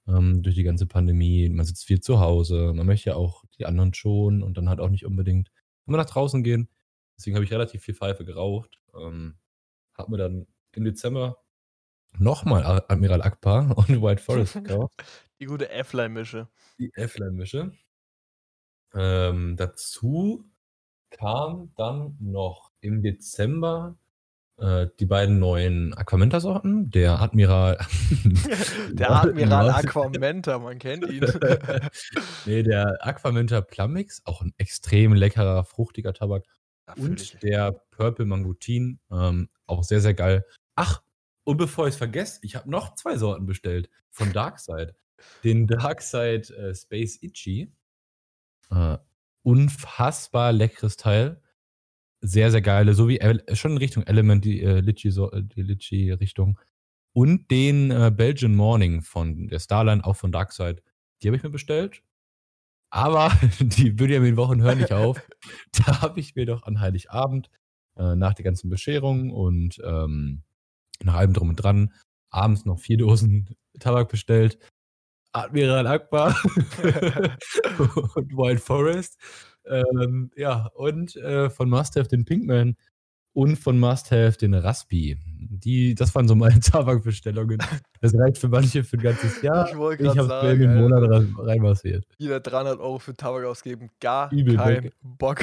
ähm, 0.07 0.43
durch 0.43 0.55
die 0.55 0.63
ganze 0.63 0.85
Pandemie, 0.85 1.49
man 1.49 1.65
sitzt 1.65 1.85
viel 1.85 2.01
zu 2.01 2.19
Hause, 2.19 2.73
man 2.73 2.85
möchte 2.85 3.11
ja 3.11 3.15
auch 3.15 3.43
die 3.57 3.65
anderen 3.65 3.93
schon 3.93 4.43
und 4.43 4.57
dann 4.57 4.69
halt 4.69 4.79
auch 4.79 4.89
nicht 4.89 5.05
unbedingt 5.05 5.49
immer 5.85 5.97
nach 5.97 6.05
draußen 6.05 6.43
gehen. 6.43 6.69
Deswegen 7.17 7.35
habe 7.35 7.45
ich 7.45 7.51
relativ 7.51 7.83
viel 7.83 7.95
Pfeife 7.95 8.25
geraucht. 8.25 8.79
Ähm, 8.95 9.37
habe 9.97 10.11
mir 10.11 10.17
dann 10.17 10.47
im 10.73 10.83
Dezember 10.83 11.37
nochmal 12.17 12.83
Admiral 12.87 13.21
Akbar 13.21 13.77
und 13.77 14.01
White 14.01 14.21
Forest 14.21 14.53
gekauft. 14.63 15.03
Die 15.39 15.45
gute 15.45 15.69
F-Line-Mische. 15.69 16.47
Die 16.79 16.91
F-Line-Mische. 16.93 17.71
Ähm, 18.93 19.55
dazu 19.57 20.45
kam 21.17 21.71
dann 21.77 22.17
noch 22.19 22.71
im 22.81 23.01
Dezember 23.01 23.95
äh, 24.57 24.87
die 24.99 25.05
beiden 25.05 25.39
neuen 25.39 25.93
Aquamenta-Sorten. 25.93 26.89
Der 26.89 27.19
Admiral. 27.19 27.77
der 28.91 29.11
Admiral 29.11 29.69
Aquamenta, 29.71 30.59
man 30.59 30.77
kennt 30.79 31.09
ihn. 31.09 31.25
nee, 32.45 32.63
der 32.63 32.97
Aquamenta 33.01 33.61
Plummix, 33.61 34.21
auch 34.25 34.41
ein 34.41 34.53
extrem 34.57 35.13
leckerer, 35.13 35.63
fruchtiger 35.65 36.13
Tabak. 36.13 36.45
Ja, 36.87 36.95
und 36.95 37.41
der 37.41 37.71
Purple 37.91 38.25
Mangutin, 38.25 38.99
ähm, 39.11 39.49
auch 39.65 39.83
sehr, 39.83 40.01
sehr 40.01 40.13
geil. 40.13 40.45
Ach, 40.75 41.01
und 41.45 41.57
bevor 41.57 41.87
ich 41.87 41.93
es 41.93 41.97
vergesse, 41.97 42.39
ich 42.41 42.55
habe 42.55 42.69
noch 42.69 42.95
zwei 42.95 43.17
Sorten 43.17 43.45
bestellt 43.45 43.89
von 44.11 44.31
Darkside. 44.33 44.95
Den 45.43 45.67
Darkside 45.67 46.53
äh, 46.55 46.75
Space 46.75 47.17
Itchy. 47.21 47.71
Äh, 48.69 48.97
unfassbar 49.43 50.51
leckeres 50.51 50.97
Teil 50.97 51.41
sehr, 52.23 52.51
sehr 52.51 52.61
geile, 52.61 52.93
so 52.93 53.09
wie 53.09 53.19
schon 53.53 53.71
in 53.71 53.77
Richtung 53.77 54.03
Element, 54.03 54.45
die 54.45 54.61
äh, 54.61 54.77
äh, 54.77 55.61
Litchi-Richtung. 55.61 56.57
Und 57.11 57.51
den 57.51 57.91
äh, 57.91 58.11
Belgian 58.15 58.55
Morning 58.55 59.01
von 59.01 59.49
der 59.49 59.59
Starline, 59.59 60.03
auch 60.03 60.15
von 60.15 60.31
Darkside. 60.31 60.81
Die 61.21 61.27
habe 61.27 61.35
ich 61.35 61.43
mir 61.43 61.49
bestellt. 61.49 62.01
Aber 62.89 63.31
die 63.59 63.91
Benjamin-Wochen 63.91 64.61
hören 64.61 64.79
nicht 64.79 64.93
auf. 64.93 65.21
da 65.85 66.01
habe 66.01 66.21
ich 66.21 66.35
mir 66.35 66.45
doch 66.45 66.63
an 66.63 66.79
Heiligabend 66.79 67.49
äh, 67.97 68.15
nach 68.15 68.33
der 68.33 68.45
ganzen 68.45 68.69
Bescherung 68.69 69.31
und 69.31 69.81
ähm, 69.83 70.43
nach 71.03 71.15
allem 71.15 71.33
drum 71.33 71.49
und 71.49 71.57
dran 71.57 71.93
abends 72.29 72.65
noch 72.65 72.79
vier 72.79 72.97
Dosen 72.97 73.55
Tabak 73.79 74.09
bestellt. 74.09 74.57
Admiral 75.33 75.87
Akbar 75.87 76.35
und 78.15 78.37
Wild 78.37 78.59
Forest. 78.61 79.17
Ähm, 79.65 80.31
ja, 80.35 80.67
und 80.75 81.15
äh, 81.15 81.49
von 81.49 81.69
Must 81.69 81.95
Have 81.95 82.07
den 82.07 82.25
Pinkman 82.25 82.75
und 83.33 83.57
von 83.57 83.79
Must 83.79 84.11
Have 84.11 84.37
den 84.37 84.53
Raspi. 84.53 85.17
Die, 85.49 85.95
das 85.95 86.13
waren 86.15 86.27
so 86.27 86.35
meine 86.35 86.59
Tabakbestellungen. 86.59 87.59
Das 88.01 88.13
reicht 88.15 88.37
für 88.37 88.47
manche 88.47 88.83
für 88.83 88.97
ein 88.97 89.03
ganzes 89.03 89.41
Jahr. 89.41 89.69
Ich 89.69 89.77
wollte 89.77 90.03
gerade 90.03 90.25
sagen, 90.25 90.61
ich 90.61 90.67
habe 90.67 90.79
Monat 90.79 91.27
reinmassiert. 91.37 92.05
Jeder 92.17 92.39
300 92.39 92.79
Euro 92.79 92.99
für 92.99 93.15
Tabak 93.15 93.45
ausgeben, 93.45 93.89
gar 93.99 94.31
Übel 94.31 94.55
kein. 94.55 94.91
Bock. 95.01 95.39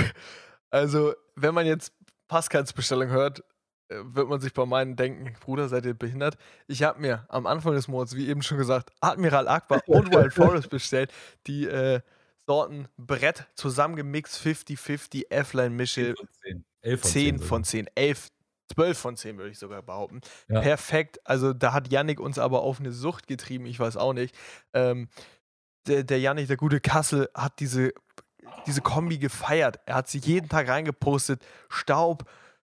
Also, 0.70 1.14
wenn 1.34 1.54
man 1.54 1.66
jetzt 1.66 1.92
Pascals 2.28 2.72
Bestellung 2.72 3.08
hört, 3.08 3.42
wird 3.90 4.28
man 4.28 4.40
sich 4.40 4.52
bei 4.52 4.64
meinen 4.66 4.96
denken, 4.96 5.34
Bruder, 5.40 5.68
seid 5.68 5.84
ihr 5.84 5.94
behindert? 5.94 6.36
Ich 6.66 6.82
habe 6.82 7.00
mir 7.00 7.26
am 7.28 7.46
Anfang 7.46 7.74
des 7.74 7.88
Monats, 7.88 8.14
wie 8.14 8.28
eben 8.28 8.42
schon 8.42 8.58
gesagt, 8.58 8.90
Admiral 9.00 9.48
Akbar 9.48 9.82
und 9.86 10.12
Wild 10.14 10.32
Forest 10.32 10.70
bestellt, 10.70 11.12
die 11.46 11.66
äh, 11.66 12.00
Sorten 12.46 12.88
Brett 12.96 13.46
zusammengemixt, 13.54 14.40
50-50, 14.40 15.30
F-Line-Mische. 15.30 16.14
10 16.82 17.38
von 17.38 17.64
10, 17.64 17.88
11, 17.94 18.28
12 18.74 18.98
von 18.98 19.16
10 19.16 19.38
würde 19.38 19.50
ich 19.50 19.58
sogar 19.58 19.82
behaupten. 19.82 20.20
Ja. 20.48 20.60
Perfekt. 20.60 21.20
Also 21.24 21.52
da 21.52 21.72
hat 21.72 21.92
Yannick 21.92 22.20
uns 22.20 22.38
aber 22.38 22.62
auf 22.62 22.80
eine 22.80 22.92
Sucht 22.92 23.26
getrieben, 23.26 23.66
ich 23.66 23.78
weiß 23.78 23.96
auch 23.96 24.14
nicht. 24.14 24.34
Ähm, 24.72 25.08
der, 25.86 26.04
der 26.04 26.20
Yannick, 26.20 26.48
der 26.48 26.56
gute 26.56 26.80
Kassel, 26.80 27.28
hat 27.34 27.60
diese, 27.60 27.92
diese 28.66 28.80
Kombi 28.80 29.18
gefeiert. 29.18 29.80
Er 29.86 29.96
hat 29.96 30.08
sie 30.08 30.18
jeden 30.18 30.48
Tag 30.48 30.68
reingepostet. 30.68 31.44
Staub, 31.68 32.24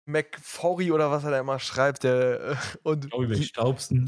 McForry 0.05 0.91
oder 0.91 1.11
was 1.11 1.23
er 1.23 1.31
da 1.31 1.39
immer 1.39 1.59
schreibt. 1.59 2.03
Der, 2.03 2.57
und 2.83 3.09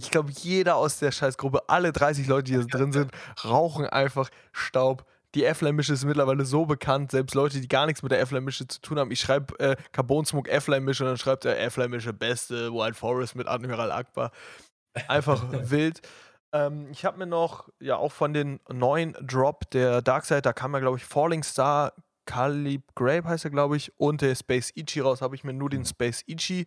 ich 0.03 0.11
glaube, 0.11 0.31
jeder 0.31 0.75
aus 0.75 0.99
der 0.99 1.11
Scheißgruppe, 1.11 1.69
alle 1.69 1.91
30 1.91 2.27
Leute, 2.27 2.51
die 2.51 2.57
da 2.57 2.63
drin 2.63 2.91
sind, 2.91 3.11
rauchen 3.43 3.85
einfach 3.85 4.29
Staub 4.51 5.05
die 5.35 5.43
F-Line-Mische 5.43 5.93
ist 5.93 6.05
mittlerweile 6.05 6.45
so 6.45 6.65
bekannt, 6.65 7.11
selbst 7.11 7.35
Leute, 7.35 7.59
die 7.59 7.67
gar 7.67 7.85
nichts 7.85 8.01
mit 8.01 8.11
der 8.11 8.21
F-Line-Mische 8.21 8.67
zu 8.67 8.79
tun 8.81 8.97
haben. 8.97 9.11
Ich 9.11 9.19
schreibe 9.19 9.59
äh, 9.59 9.75
Carbon 9.91 10.25
Smoke 10.25 10.49
F-Line-Mische 10.49 11.03
und 11.03 11.09
dann 11.09 11.17
schreibt 11.17 11.45
er 11.45 11.59
F-Line-Mische 11.59 12.13
beste 12.13 12.71
Wild 12.71 12.95
Forest 12.95 13.35
mit 13.35 13.47
Admiral 13.47 13.91
Akbar. 13.91 14.31
Einfach 15.09 15.43
wild. 15.69 16.01
Ähm, 16.53 16.87
ich 16.89 17.03
habe 17.03 17.17
mir 17.17 17.27
noch, 17.27 17.67
ja, 17.81 17.97
auch 17.97 18.13
von 18.13 18.33
den 18.33 18.61
neuen 18.69 19.13
Drop 19.21 19.69
der 19.71 20.01
Darkseid, 20.01 20.45
da 20.45 20.53
kam 20.53 20.73
ja, 20.73 20.79
glaube 20.79 20.97
ich, 20.97 21.03
Falling 21.03 21.43
Star, 21.43 21.91
Calib 22.25 22.83
Grape 22.95 23.27
heißt 23.27 23.45
er, 23.45 23.51
glaube 23.51 23.77
ich, 23.77 23.93
und 23.97 24.21
der 24.21 24.35
Space 24.35 24.71
Ichi 24.75 24.99
raus, 24.99 25.21
habe 25.21 25.35
ich 25.35 25.43
mir 25.43 25.53
nur 25.53 25.69
den 25.69 25.85
Space 25.85 26.23
Ichi 26.27 26.65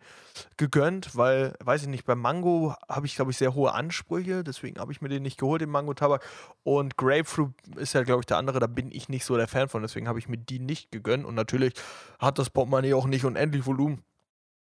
gegönnt, 0.56 1.16
weil, 1.16 1.54
weiß 1.62 1.82
ich 1.82 1.88
nicht, 1.88 2.04
beim 2.04 2.20
Mango 2.20 2.74
habe 2.88 3.06
ich, 3.06 3.16
glaube 3.16 3.30
ich, 3.30 3.36
sehr 3.36 3.54
hohe 3.54 3.72
Ansprüche, 3.72 4.44
deswegen 4.44 4.80
habe 4.80 4.92
ich 4.92 5.00
mir 5.00 5.08
den 5.08 5.22
nicht 5.22 5.38
geholt, 5.38 5.60
den 5.60 5.70
Mango-Tabak. 5.70 6.24
Und 6.62 6.96
Grapefruit 6.96 7.52
ist 7.76 7.92
ja, 7.92 8.02
glaube 8.02 8.20
ich, 8.20 8.26
der 8.26 8.36
andere, 8.36 8.60
da 8.60 8.66
bin 8.66 8.90
ich 8.90 9.08
nicht 9.08 9.24
so 9.24 9.36
der 9.36 9.48
Fan 9.48 9.68
von, 9.68 9.82
deswegen 9.82 10.08
habe 10.08 10.18
ich 10.18 10.28
mir 10.28 10.38
die 10.38 10.58
nicht 10.58 10.90
gegönnt. 10.90 11.24
Und 11.24 11.34
natürlich 11.34 11.74
hat 12.18 12.38
das 12.38 12.50
Portemonnaie 12.50 12.94
auch 12.94 13.06
nicht 13.06 13.24
unendlich 13.24 13.66
Volumen, 13.66 14.02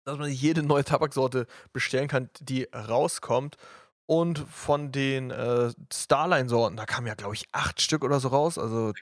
dass 0.05 0.18
man 0.18 0.29
sich 0.29 0.40
jede 0.40 0.62
neue 0.62 0.85
Tabaksorte 0.85 1.46
bestellen 1.72 2.09
kann, 2.09 2.31
die 2.40 2.68
rauskommt. 2.72 3.57
Und 4.09 4.38
von 4.38 4.92
den 4.92 5.33
äh, 5.33 5.72
Starline-Sorten, 5.92 6.77
da 6.77 6.87
kamen 6.87 7.09
ja, 7.09 7.14
glaube 7.14 7.35
ich, 7.35 7.49
acht 7.51 7.81
Stück 7.83 8.05
oder 8.05 8.20
so 8.20 8.29
raus. 8.29 8.57
Also 8.57 8.92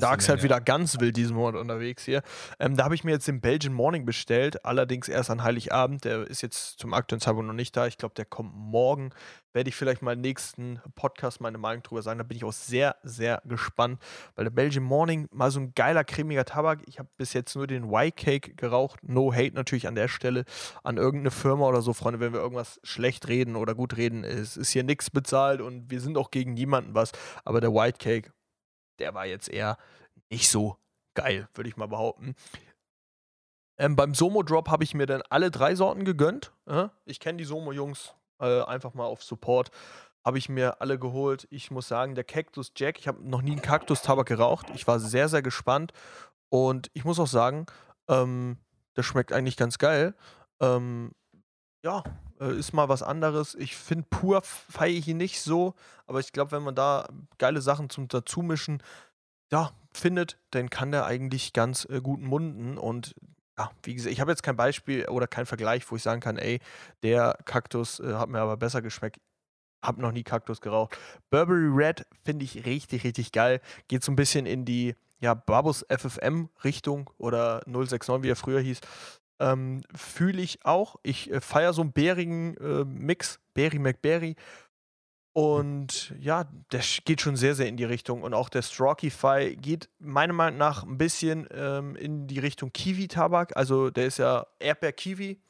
Dark 0.00 0.20
ist 0.20 0.28
halt 0.28 0.42
wieder 0.42 0.60
ganz 0.60 1.00
wild 1.00 1.16
diesen 1.16 1.36
Monat 1.36 1.60
unterwegs 1.60 2.04
hier. 2.04 2.22
Ähm, 2.58 2.76
da 2.76 2.84
habe 2.84 2.94
ich 2.94 3.04
mir 3.04 3.10
jetzt 3.10 3.28
den 3.28 3.40
Belgian 3.40 3.74
Morning 3.74 4.06
bestellt, 4.06 4.64
allerdings 4.64 5.08
erst 5.08 5.30
an 5.30 5.42
Heiligabend. 5.42 6.04
Der 6.04 6.26
ist 6.26 6.40
jetzt 6.40 6.78
zum 6.78 6.94
aktuellen 6.94 7.20
Zeitpunkt 7.20 7.46
noch 7.46 7.54
nicht 7.54 7.76
da. 7.76 7.86
Ich 7.86 7.98
glaube, 7.98 8.14
der 8.14 8.24
kommt 8.24 8.54
morgen. 8.54 9.10
Werde 9.52 9.68
ich 9.68 9.76
vielleicht 9.76 10.00
mal 10.00 10.14
im 10.14 10.22
nächsten 10.22 10.80
Podcast 10.94 11.42
meine 11.42 11.58
Meinung 11.58 11.82
drüber 11.82 12.00
sagen. 12.00 12.18
Da 12.18 12.24
bin 12.24 12.38
ich 12.38 12.44
auch 12.44 12.54
sehr, 12.54 12.96
sehr 13.02 13.42
gespannt, 13.44 14.00
weil 14.34 14.44
der 14.44 14.50
Belgian 14.50 14.84
Morning 14.84 15.28
mal 15.30 15.50
so 15.50 15.60
ein 15.60 15.74
geiler, 15.74 16.04
cremiger 16.04 16.46
Tabak. 16.46 16.80
Ich 16.86 16.98
habe 16.98 17.10
bis 17.18 17.34
jetzt 17.34 17.54
nur 17.54 17.66
den 17.66 17.90
White 17.90 18.16
Cake 18.16 18.54
geraucht. 18.54 19.00
No 19.02 19.32
hate 19.34 19.54
natürlich 19.54 19.86
an 19.86 19.94
der 19.94 20.08
Stelle 20.08 20.44
an 20.84 20.96
irgendeine 20.96 21.30
Firma 21.30 21.66
oder 21.66 21.82
so, 21.82 21.92
Freunde, 21.92 22.18
wenn 22.18 22.32
wir 22.32 22.40
irgendwas 22.40 22.80
schlecht 22.82 23.28
reden 23.28 23.56
oder 23.56 23.74
gut 23.74 23.98
reden. 23.98 24.24
Es 24.24 24.56
ist 24.56 24.70
hier 24.70 24.84
nichts 24.84 25.10
bezahlt 25.10 25.60
und 25.60 25.90
wir 25.90 26.00
sind 26.00 26.16
auch 26.16 26.30
gegen 26.30 26.54
niemanden 26.54 26.94
was. 26.94 27.12
Aber 27.44 27.60
der 27.60 27.74
White 27.74 27.98
Cake, 27.98 28.32
der 28.98 29.14
war 29.14 29.26
jetzt 29.26 29.48
eher 29.48 29.76
nicht 30.30 30.48
so 30.48 30.76
geil, 31.14 31.48
würde 31.54 31.68
ich 31.68 31.76
mal 31.76 31.88
behaupten. 31.88 32.34
Ähm, 33.78 33.96
beim 33.96 34.14
Somo-Drop 34.14 34.68
habe 34.68 34.84
ich 34.84 34.94
mir 34.94 35.06
dann 35.06 35.22
alle 35.30 35.50
drei 35.50 35.74
Sorten 35.74 36.04
gegönnt. 36.04 36.52
Äh? 36.66 36.88
Ich 37.04 37.20
kenne 37.20 37.38
die 37.38 37.44
Somo-Jungs 37.44 38.14
äh, 38.38 38.62
einfach 38.62 38.94
mal 38.94 39.06
auf 39.06 39.22
Support. 39.22 39.70
Habe 40.24 40.38
ich 40.38 40.48
mir 40.48 40.80
alle 40.80 40.98
geholt. 40.98 41.48
Ich 41.50 41.70
muss 41.70 41.88
sagen, 41.88 42.14
der 42.14 42.24
Cactus 42.24 42.72
Jack, 42.76 42.98
ich 42.98 43.08
habe 43.08 43.28
noch 43.28 43.42
nie 43.42 43.52
einen 43.52 43.62
Kaktus-Tabak 43.62 44.26
geraucht. 44.26 44.66
Ich 44.74 44.86
war 44.86 45.00
sehr, 45.00 45.28
sehr 45.28 45.42
gespannt. 45.42 45.92
Und 46.48 46.90
ich 46.92 47.04
muss 47.04 47.18
auch 47.18 47.26
sagen, 47.26 47.66
ähm, 48.08 48.58
der 48.96 49.02
schmeckt 49.02 49.32
eigentlich 49.32 49.56
ganz 49.56 49.78
geil. 49.78 50.14
Ähm, 50.60 51.12
ja, 51.84 52.04
Äh, 52.42 52.58
ist 52.58 52.72
mal 52.72 52.88
was 52.88 53.02
anderes. 53.02 53.54
Ich 53.54 53.76
finde 53.76 54.06
pur 54.10 54.42
feiere 54.42 54.98
ich 54.98 55.08
ihn 55.08 55.16
nicht 55.16 55.40
so, 55.40 55.74
aber 56.06 56.20
ich 56.20 56.32
glaube, 56.32 56.52
wenn 56.52 56.62
man 56.62 56.74
da 56.74 57.08
geile 57.38 57.60
Sachen 57.60 57.88
zum 57.88 58.08
Dazumischen 58.08 58.82
ja, 59.50 59.70
findet, 59.92 60.38
dann 60.50 60.70
kann 60.70 60.92
der 60.92 61.06
eigentlich 61.06 61.52
ganz 61.52 61.86
äh, 61.90 62.00
gut 62.00 62.20
munden. 62.20 62.78
Und 62.78 63.14
ja, 63.58 63.70
wie 63.82 63.94
gesagt, 63.94 64.12
ich 64.12 64.20
habe 64.20 64.32
jetzt 64.32 64.42
kein 64.42 64.56
Beispiel 64.56 65.06
oder 65.08 65.26
kein 65.26 65.46
Vergleich, 65.46 65.88
wo 65.90 65.96
ich 65.96 66.02
sagen 66.02 66.20
kann, 66.20 66.38
ey, 66.38 66.60
der 67.02 67.38
Kaktus 67.44 68.00
äh, 68.00 68.14
hat 68.14 68.28
mir 68.28 68.40
aber 68.40 68.56
besser 68.56 68.82
geschmeckt. 68.82 69.20
Hab 69.82 69.98
noch 69.98 70.12
nie 70.12 70.22
Kaktus 70.22 70.60
geraucht. 70.60 70.96
Burberry 71.30 71.68
Red 71.68 72.06
finde 72.24 72.44
ich 72.44 72.64
richtig, 72.66 73.04
richtig 73.04 73.32
geil. 73.32 73.60
Geht 73.88 74.04
so 74.04 74.12
ein 74.12 74.16
bisschen 74.16 74.46
in 74.46 74.64
die 74.64 74.94
ja, 75.20 75.34
Babus 75.34 75.84
FFM 75.88 76.48
Richtung 76.64 77.10
oder 77.18 77.62
069, 77.66 78.22
wie 78.22 78.30
er 78.30 78.36
früher 78.36 78.60
hieß. 78.60 78.80
Ähm, 79.42 79.82
Fühle 79.94 80.40
ich 80.40 80.64
auch. 80.64 80.96
Ich 81.02 81.30
äh, 81.30 81.40
feiere 81.40 81.72
so 81.72 81.82
einen 81.82 81.92
bärigen 81.92 82.56
äh, 82.58 82.84
Mix, 82.84 83.40
Berry 83.54 83.78
McBerry. 83.78 84.36
Und 85.34 86.14
ja, 86.18 86.44
der 86.72 86.82
geht 87.04 87.22
schon 87.22 87.36
sehr, 87.36 87.54
sehr 87.54 87.66
in 87.66 87.76
die 87.76 87.84
Richtung. 87.84 88.22
Und 88.22 88.34
auch 88.34 88.50
der 88.50 88.62
Strawkify 88.62 89.56
geht 89.56 89.88
meiner 89.98 90.34
Meinung 90.34 90.58
nach 90.58 90.84
ein 90.84 90.98
bisschen 90.98 91.48
ähm, 91.52 91.96
in 91.96 92.26
die 92.26 92.38
Richtung 92.38 92.72
Kiwi-Tabak. 92.72 93.56
Also 93.56 93.90
der 93.90 94.06
ist 94.06 94.18
ja 94.18 94.46
Erdbeer-Kiwi. 94.58 95.40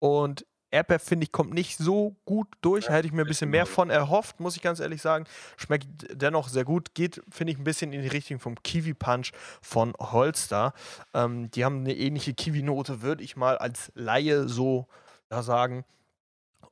Und 0.00 0.44
Erdbeer, 0.70 0.98
finde 0.98 1.24
ich, 1.24 1.32
kommt 1.32 1.54
nicht 1.54 1.78
so 1.78 2.16
gut 2.24 2.48
durch. 2.60 2.86
Da 2.86 2.92
hätte 2.92 3.06
ich 3.06 3.12
mir 3.12 3.22
ein 3.22 3.28
bisschen 3.28 3.50
mehr 3.50 3.66
von 3.66 3.90
erhofft, 3.90 4.38
muss 4.40 4.56
ich 4.56 4.62
ganz 4.62 4.80
ehrlich 4.80 5.00
sagen. 5.00 5.24
Schmeckt 5.56 5.86
dennoch 6.10 6.48
sehr 6.48 6.64
gut. 6.64 6.94
Geht, 6.94 7.22
finde 7.30 7.52
ich, 7.52 7.58
ein 7.58 7.64
bisschen 7.64 7.92
in 7.92 8.02
die 8.02 8.08
Richtung 8.08 8.38
vom 8.38 8.62
Kiwi 8.62 8.94
Punch 8.94 9.32
von 9.62 9.94
Holster. 9.98 10.74
Ähm, 11.14 11.50
die 11.50 11.64
haben 11.64 11.80
eine 11.80 11.96
ähnliche 11.96 12.34
Kiwi-Note, 12.34 13.02
würde 13.02 13.22
ich 13.22 13.36
mal 13.36 13.56
als 13.56 13.90
Laie 13.94 14.48
so 14.48 14.86
ja, 15.30 15.42
sagen. 15.42 15.84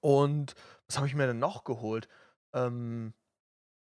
Und 0.01 0.55
was 0.87 0.99
habe 0.99 1.07
ich 1.07 1.15
mir 1.15 1.27
denn 1.27 1.39
noch 1.39 1.65
geholt? 1.65 2.09
Ähm, 2.53 3.15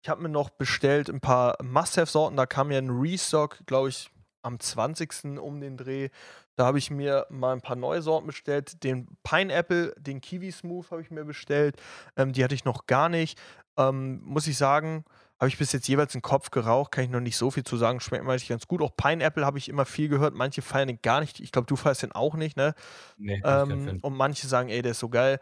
ich 0.01 0.10
habe 0.10 0.21
mir 0.21 0.30
noch 0.30 0.49
bestellt 0.49 1.10
ein 1.10 1.19
paar 1.19 1.58
Must-Have-Sorten. 1.62 2.38
Da 2.38 2.45
kam 2.45 2.71
ja 2.71 2.78
ein 2.78 2.89
Restock, 2.89 3.60
glaube 3.65 3.89
ich, 3.89 4.10
am 4.43 4.60
20. 4.60 5.39
um 5.39 5.60
den 5.60 5.78
Dreh. 5.78 6.10
Da 6.56 6.65
habe 6.65 6.78
ich 6.78 6.89
mir 6.89 7.26
mal 7.30 7.54
ein 7.54 7.62
paar 7.62 7.76
neue 7.76 8.02
Sorten 8.02 8.28
bestellt. 8.28 8.84
Den 8.84 9.08
Pineapple, 9.24 9.94
den 9.98 10.22
Kiwi 10.22 10.52
Smooth 10.52 10.91
habe 10.91 11.02
ich 11.02 11.12
mir 11.12 11.26
bestellt. 11.26 11.76
Ähm, 12.15 12.34
die 12.34 12.44
hatte 12.44 12.56
ich 12.56 12.65
noch 12.65 12.86
gar 12.86 13.10
nicht. 13.10 13.39
Ähm, 13.78 14.22
muss 14.24 14.48
ich 14.48 14.58
sagen, 14.58 15.04
habe 15.38 15.50
ich 15.50 15.58
bis 15.58 15.74
jetzt 15.74 15.88
jeweils 15.88 16.15
einen 16.15 16.22
Kopf 16.22 16.50
geraucht, 16.50 16.91
kann 16.91 17.04
ich 17.04 17.10
noch 17.10 17.20
nicht 17.20 17.36
so 17.36 17.52
viel 17.52 17.65
zu 17.65 17.76
sagen. 17.76 18.00
Schmeckt 18.00 18.24
mir 18.24 18.38
ganz 18.38 18.68
gut. 18.68 18.82
Auch 18.82 18.96
Pineapple 18.96 19.46
habe 19.46 19.58
ich 19.58 19.68
immer 19.68 19.86
viel 19.86 20.08
gehört. 20.08 20.34
Manche 20.34 20.62
feiern 20.62 20.88
den 20.88 21.00
gar 21.02 21.20
nicht. 21.20 21.41
Ich 21.41 21.52
glaube, 21.52 21.68
du 21.68 21.76
feierst 21.76 22.04
den 22.04 22.13
auch 22.13 22.36
nicht, 22.36 22.56
ne? 22.56 22.74
Nee, 23.18 23.41
ähm, 23.44 24.00
und 24.02 24.15
manche 24.15 24.48
sagen, 24.48 24.70
ey, 24.70 24.82
der 24.82 24.91
ist 24.91 25.00
so 25.00 25.10
geil. 25.10 25.39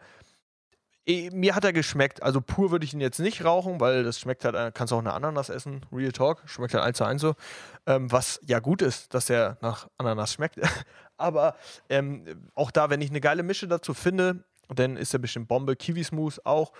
Eh, 1.06 1.30
mir 1.30 1.54
hat 1.54 1.64
er 1.64 1.72
geschmeckt. 1.72 2.22
Also 2.22 2.40
pur 2.40 2.70
würde 2.70 2.84
ich 2.84 2.94
ihn 2.94 3.00
jetzt 3.00 3.18
nicht 3.18 3.44
rauchen, 3.44 3.78
weil 3.80 4.04
das 4.04 4.18
schmeckt 4.18 4.44
halt, 4.44 4.54
äh, 4.54 4.72
kannst 4.72 4.92
auch 4.92 4.98
eine 4.98 5.12
Ananas 5.12 5.50
essen. 5.50 5.84
Real 5.92 6.12
Talk, 6.12 6.42
schmeckt 6.46 6.72
halt 6.74 6.84
eins 6.84 6.96
zu 6.96 7.04
eins 7.04 7.20
so. 7.20 7.34
Ähm, 7.86 8.10
was 8.10 8.40
ja 8.46 8.58
gut 8.58 8.80
ist, 8.80 9.12
dass 9.12 9.28
er 9.28 9.58
nach 9.60 9.88
Ananas 9.98 10.32
schmeckt. 10.32 10.58
Aber 11.18 11.56
ähm, 11.90 12.48
auch 12.54 12.70
da, 12.70 12.88
wenn 12.88 13.02
ich 13.02 13.10
eine 13.10 13.20
geile 13.20 13.42
Mische 13.42 13.68
dazu 13.68 13.92
finde, 13.92 14.44
dann 14.68 14.96
ist 14.96 15.12
er 15.12 15.18
bestimmt 15.18 15.48
Bombe. 15.48 15.76
Kiwi 15.76 16.02
Smooth 16.04 16.40
auch. 16.44 16.72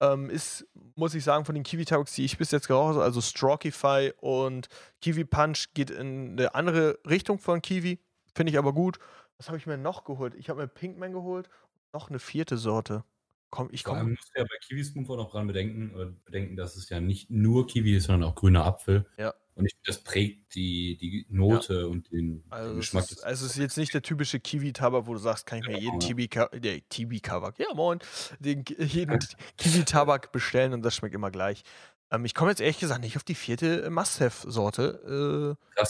Ähm, 0.00 0.30
ist, 0.30 0.66
muss 0.94 1.14
ich 1.14 1.24
sagen, 1.24 1.44
von 1.44 1.54
den 1.54 1.64
Kiwi 1.64 1.84
Tabaks, 1.84 2.14
die 2.14 2.24
ich 2.24 2.36
bis 2.36 2.50
jetzt 2.50 2.68
geraucht 2.68 2.94
habe, 2.94 3.02
also 3.02 3.20
Strawkify 3.20 4.12
und 4.20 4.68
Kiwi 5.00 5.24
Punch 5.24 5.68
geht 5.74 5.90
in 5.90 6.32
eine 6.32 6.54
andere 6.54 6.98
Richtung 7.08 7.38
von 7.38 7.62
Kiwi. 7.62 7.98
Finde 8.34 8.52
ich 8.52 8.58
aber 8.58 8.72
gut. 8.72 8.98
Was 9.38 9.48
habe 9.48 9.58
ich 9.58 9.66
mir 9.66 9.78
noch 9.78 10.04
geholt? 10.04 10.34
Ich 10.34 10.48
habe 10.48 10.60
mir 10.62 10.68
Pinkman 10.68 11.12
geholt. 11.12 11.48
Noch 11.92 12.08
eine 12.10 12.18
vierte 12.18 12.56
Sorte. 12.58 13.04
Komm, 13.50 13.68
ich 13.72 13.84
komme. 13.84 14.04
muss 14.04 14.30
ja 14.36 14.42
bei 14.42 14.56
Kiwi 14.66 14.84
Smooth 14.84 15.10
auch 15.10 15.16
noch 15.16 15.30
dran 15.30 15.46
bedenken, 15.46 15.98
äh, 15.98 16.06
bedenken, 16.24 16.56
dass 16.56 16.76
es 16.76 16.88
ja 16.88 17.00
nicht 17.00 17.30
nur 17.30 17.66
Kiwi 17.66 17.96
ist, 17.96 18.04
sondern 18.04 18.30
auch 18.30 18.34
grüner 18.34 18.64
Apfel. 18.64 19.06
Ja. 19.16 19.34
Und 19.54 19.64
ich 19.64 19.72
finde, 19.72 19.86
das 19.86 20.04
prägt 20.04 20.54
die, 20.54 20.98
die 20.98 21.26
Note 21.30 21.80
ja. 21.80 21.86
und 21.86 22.12
den, 22.12 22.44
also 22.50 22.72
den 22.72 22.76
Geschmack. 22.76 23.10
Ist, 23.10 23.24
also 23.24 23.46
es 23.46 23.52
ist 23.52 23.58
jetzt 23.58 23.78
nicht 23.78 23.94
der 23.94 24.02
typische 24.02 24.38
Kiwi-Tabak, 24.38 25.06
wo 25.06 25.14
du 25.14 25.18
sagst, 25.18 25.46
kann 25.46 25.60
ich 25.60 25.66
mir 25.66 25.78
jeden 25.78 25.98
Kiwi-Tabak, 25.98 27.58
ja 27.58 27.72
moin, 27.74 27.98
den, 28.38 28.64
jeden 28.78 29.18
Kiwi-Tabak 29.56 30.30
bestellen 30.30 30.74
und 30.74 30.82
das 30.82 30.94
schmeckt 30.94 31.14
immer 31.14 31.30
gleich. 31.30 31.62
Ähm, 32.10 32.26
ich 32.26 32.34
komme 32.34 32.50
jetzt 32.50 32.60
ehrlich 32.60 32.78
gesagt 32.78 33.00
nicht 33.00 33.16
auf 33.16 33.24
die 33.24 33.34
vierte 33.34 33.88
Must-Have-Sorte. 33.88 35.56
Äh, 35.58 35.74
Krass, 35.74 35.88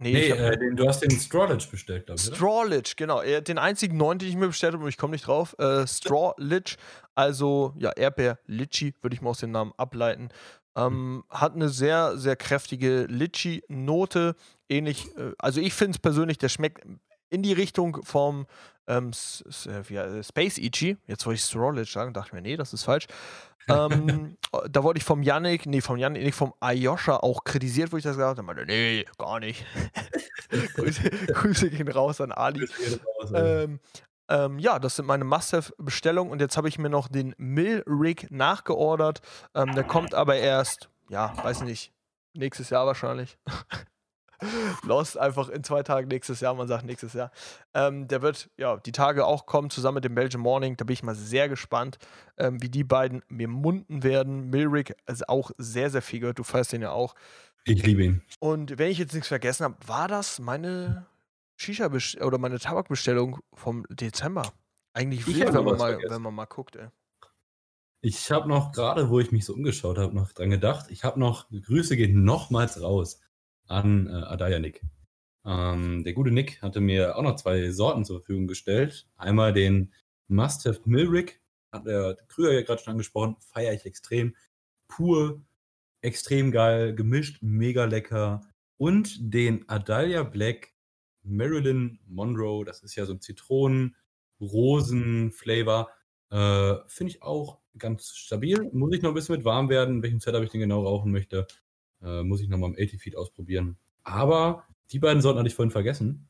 Nee, 0.00 0.12
nee 0.12 0.30
hab, 0.30 0.38
äh, 0.38 0.56
den, 0.56 0.76
du 0.76 0.86
hast 0.86 1.00
den 1.00 1.10
Strawlidge 1.10 1.66
bestellt, 1.70 2.06
glaube 2.06 2.20
ich. 2.20 2.26
Strawlidge, 2.26 2.92
genau. 2.96 3.20
Den 3.22 3.58
einzigen 3.58 3.96
neuen, 3.96 4.18
den 4.18 4.28
ich 4.28 4.36
mir 4.36 4.46
bestellt 4.46 4.74
habe, 4.74 4.84
und 4.84 4.88
ich 4.88 4.96
komme 4.96 5.12
nicht 5.12 5.26
drauf. 5.26 5.56
Äh, 5.58 5.86
Strawlidge, 5.86 6.76
also 7.16 7.74
ja, 7.78 7.90
Erdbeer 7.90 8.38
Litchi, 8.46 8.94
würde 9.02 9.14
ich 9.14 9.22
mal 9.22 9.30
aus 9.30 9.40
dem 9.40 9.50
Namen 9.50 9.72
ableiten. 9.76 10.28
Ähm, 10.76 11.24
hat 11.28 11.54
eine 11.54 11.68
sehr, 11.68 12.16
sehr 12.16 12.36
kräftige 12.36 13.06
Litchi-Note. 13.08 14.36
Ähnlich, 14.68 15.08
äh, 15.16 15.32
also 15.38 15.60
ich 15.60 15.74
finde 15.74 15.96
es 15.96 15.98
persönlich, 15.98 16.38
der 16.38 16.48
schmeckt 16.48 16.86
in 17.30 17.42
die 17.42 17.52
Richtung 17.52 18.00
vom 18.04 18.46
ähm, 18.88 19.10
äh, 19.10 20.22
Space 20.24 20.58
Ichi. 20.58 20.96
Jetzt 21.06 21.24
wollte 21.26 21.36
ich 21.36 21.44
Strawlidge 21.44 21.90
sagen, 21.90 22.12
dachte 22.12 22.28
ich 22.28 22.32
mir, 22.32 22.42
nee, 22.42 22.56
das 22.56 22.72
ist 22.72 22.84
falsch 22.84 23.06
ähm, 23.68 24.36
da 24.70 24.82
wurde 24.82 24.98
ich 24.98 25.04
vom 25.04 25.22
Yannick, 25.22 25.66
nee, 25.66 25.80
vom 25.80 25.96
Yannick, 25.96 26.22
nicht 26.22 26.34
vom 26.34 26.54
Ayosha 26.60 27.16
auch 27.16 27.44
kritisiert, 27.44 27.92
wo 27.92 27.96
ich 27.96 28.02
das 28.02 28.16
gesagt 28.16 28.38
habe. 28.38 28.46
meinte, 28.46 28.64
nee, 28.66 29.04
gar 29.18 29.40
nicht. 29.40 29.64
Grüße, 30.74 31.10
Grüße 31.10 31.70
gehen 31.70 31.88
raus 31.88 32.20
an 32.20 32.32
Ali. 32.32 32.66
Ähm, 33.34 33.80
ähm, 34.28 34.58
ja, 34.58 34.78
das 34.78 34.96
sind 34.96 35.06
meine 35.06 35.24
Must-Have-Bestellungen 35.24 36.32
und 36.32 36.40
jetzt 36.40 36.56
habe 36.56 36.68
ich 36.68 36.78
mir 36.78 36.90
noch 36.90 37.08
den 37.08 37.34
Mill-Rig 37.38 38.30
nachgeordert. 38.30 39.20
Ähm, 39.54 39.74
der 39.74 39.84
kommt 39.84 40.14
aber 40.14 40.36
erst, 40.36 40.88
ja, 41.08 41.34
weiß 41.42 41.62
nicht, 41.62 41.92
nächstes 42.34 42.70
Jahr 42.70 42.86
wahrscheinlich. 42.86 43.38
Lost 44.84 45.18
einfach 45.18 45.48
in 45.48 45.64
zwei 45.64 45.82
Tagen 45.82 46.08
nächstes 46.08 46.40
Jahr, 46.40 46.54
man 46.54 46.68
sagt 46.68 46.84
nächstes 46.84 47.12
Jahr. 47.12 47.30
Ähm, 47.74 48.06
der 48.08 48.22
wird 48.22 48.50
ja 48.56 48.76
die 48.76 48.92
Tage 48.92 49.26
auch 49.26 49.46
kommen, 49.46 49.70
zusammen 49.70 49.96
mit 49.96 50.04
dem 50.04 50.14
Belgian 50.14 50.42
Morning. 50.42 50.76
Da 50.76 50.84
bin 50.84 50.94
ich 50.94 51.02
mal 51.02 51.14
sehr 51.14 51.48
gespannt, 51.48 51.98
ähm, 52.36 52.62
wie 52.62 52.68
die 52.68 52.84
beiden 52.84 53.22
mir 53.28 53.48
munden 53.48 54.02
werden. 54.02 54.50
Milrick, 54.50 54.94
also 55.06 55.24
auch 55.28 55.50
sehr, 55.58 55.90
sehr 55.90 56.02
viel 56.02 56.20
gehört. 56.20 56.38
Du 56.38 56.44
feierst 56.44 56.72
den 56.72 56.82
ja 56.82 56.92
auch. 56.92 57.14
Ich 57.64 57.84
liebe 57.84 58.04
ihn. 58.04 58.22
Und 58.38 58.78
wenn 58.78 58.90
ich 58.90 58.98
jetzt 58.98 59.12
nichts 59.12 59.28
vergessen 59.28 59.64
habe, 59.64 59.76
war 59.86 60.08
das 60.08 60.38
meine 60.38 61.06
Shisha 61.56 61.90
oder 62.20 62.38
meine 62.38 62.58
Tabakbestellung 62.58 63.40
vom 63.54 63.84
Dezember. 63.90 64.52
Eigentlich 64.92 65.26
wild, 65.26 65.52
wenn 65.52 65.64
man, 65.64 65.76
mal, 65.76 65.98
wenn 66.08 66.22
man 66.22 66.34
mal 66.34 66.46
guckt, 66.46 66.76
ey. 66.76 66.88
Ich 68.00 68.30
habe 68.30 68.48
noch 68.48 68.70
gerade, 68.70 69.10
wo 69.10 69.18
ich 69.18 69.32
mich 69.32 69.44
so 69.44 69.54
umgeschaut 69.54 69.98
habe, 69.98 70.14
noch 70.14 70.32
dran 70.32 70.50
gedacht. 70.50 70.86
Ich 70.90 71.02
habe 71.02 71.18
noch, 71.18 71.48
Grüße 71.50 71.96
gehen 71.96 72.22
nochmals 72.22 72.80
raus 72.80 73.20
an 73.68 74.08
äh, 74.08 74.10
Adaya 74.10 74.58
Nick. 74.58 74.82
Ähm, 75.44 76.04
der 76.04 76.12
gute 76.12 76.30
Nick 76.30 76.62
hatte 76.62 76.80
mir 76.80 77.16
auch 77.16 77.22
noch 77.22 77.36
zwei 77.36 77.70
Sorten 77.70 78.04
zur 78.04 78.18
Verfügung 78.18 78.46
gestellt. 78.46 79.08
Einmal 79.16 79.52
den 79.52 79.92
Must-Have 80.28 80.80
Milrick, 80.84 81.40
hat 81.72 81.86
er 81.86 82.16
Krüger 82.28 82.52
ja 82.52 82.62
gerade 82.62 82.82
schon 82.82 82.92
angesprochen, 82.92 83.36
feiere 83.40 83.74
ich 83.74 83.86
extrem. 83.86 84.34
Pur, 84.88 85.42
extrem 86.02 86.50
geil, 86.50 86.94
gemischt, 86.94 87.38
mega 87.42 87.84
lecker. 87.84 88.40
Und 88.78 89.34
den 89.34 89.68
Adalia 89.68 90.22
Black 90.22 90.72
Marilyn 91.22 91.98
Monroe, 92.06 92.64
das 92.64 92.82
ist 92.82 92.94
ja 92.94 93.04
so 93.04 93.12
ein 93.12 93.20
Zitronen-Rosen-Flavor. 93.20 95.90
Äh, 96.30 96.74
Finde 96.86 97.12
ich 97.12 97.22
auch 97.22 97.60
ganz 97.76 98.16
stabil. 98.16 98.70
Muss 98.72 98.94
ich 98.94 99.02
noch 99.02 99.10
ein 99.10 99.14
bisschen 99.14 99.36
mit 99.36 99.44
warm 99.44 99.68
werden, 99.68 99.96
in 99.96 100.02
welchem 100.02 100.20
Setup 100.20 100.42
ich 100.42 100.48
den 100.50 100.60
genau 100.60 100.84
rauchen 100.84 101.12
möchte. 101.12 101.46
Äh, 102.02 102.22
muss 102.22 102.40
ich 102.40 102.48
nochmal 102.48 102.70
im 102.70 102.76
80-Feed 102.76 103.16
ausprobieren. 103.16 103.76
Aber 104.04 104.64
die 104.90 104.98
beiden 104.98 105.20
sollten 105.20 105.38
wir 105.38 105.42
nicht 105.42 105.56
vorhin 105.56 105.70
vergessen. 105.70 106.28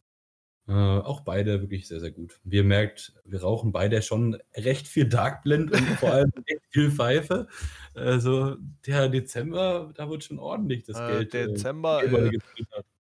Äh, 0.68 0.72
auch 0.72 1.22
beide 1.22 1.62
wirklich 1.62 1.88
sehr, 1.88 2.00
sehr 2.00 2.10
gut. 2.10 2.40
Wie 2.44 2.56
ihr 2.56 2.64
merkt, 2.64 3.14
wir 3.24 3.40
rauchen 3.40 3.72
beide 3.72 4.02
schon 4.02 4.36
recht 4.54 4.86
viel 4.86 5.08
Darkblend 5.08 5.72
und 5.72 5.80
vor 5.98 6.12
allem 6.12 6.30
echt 6.46 6.62
viel 6.68 6.90
Pfeife. 6.90 7.48
Also 7.94 8.56
der 8.86 9.08
Dezember, 9.08 9.90
da 9.94 10.10
wird 10.10 10.24
schon 10.24 10.38
ordentlich 10.38 10.84
das 10.84 10.98
äh, 10.98 11.24
Geld. 11.24 11.32
Dezember, 11.32 12.02
äh, 12.04 12.32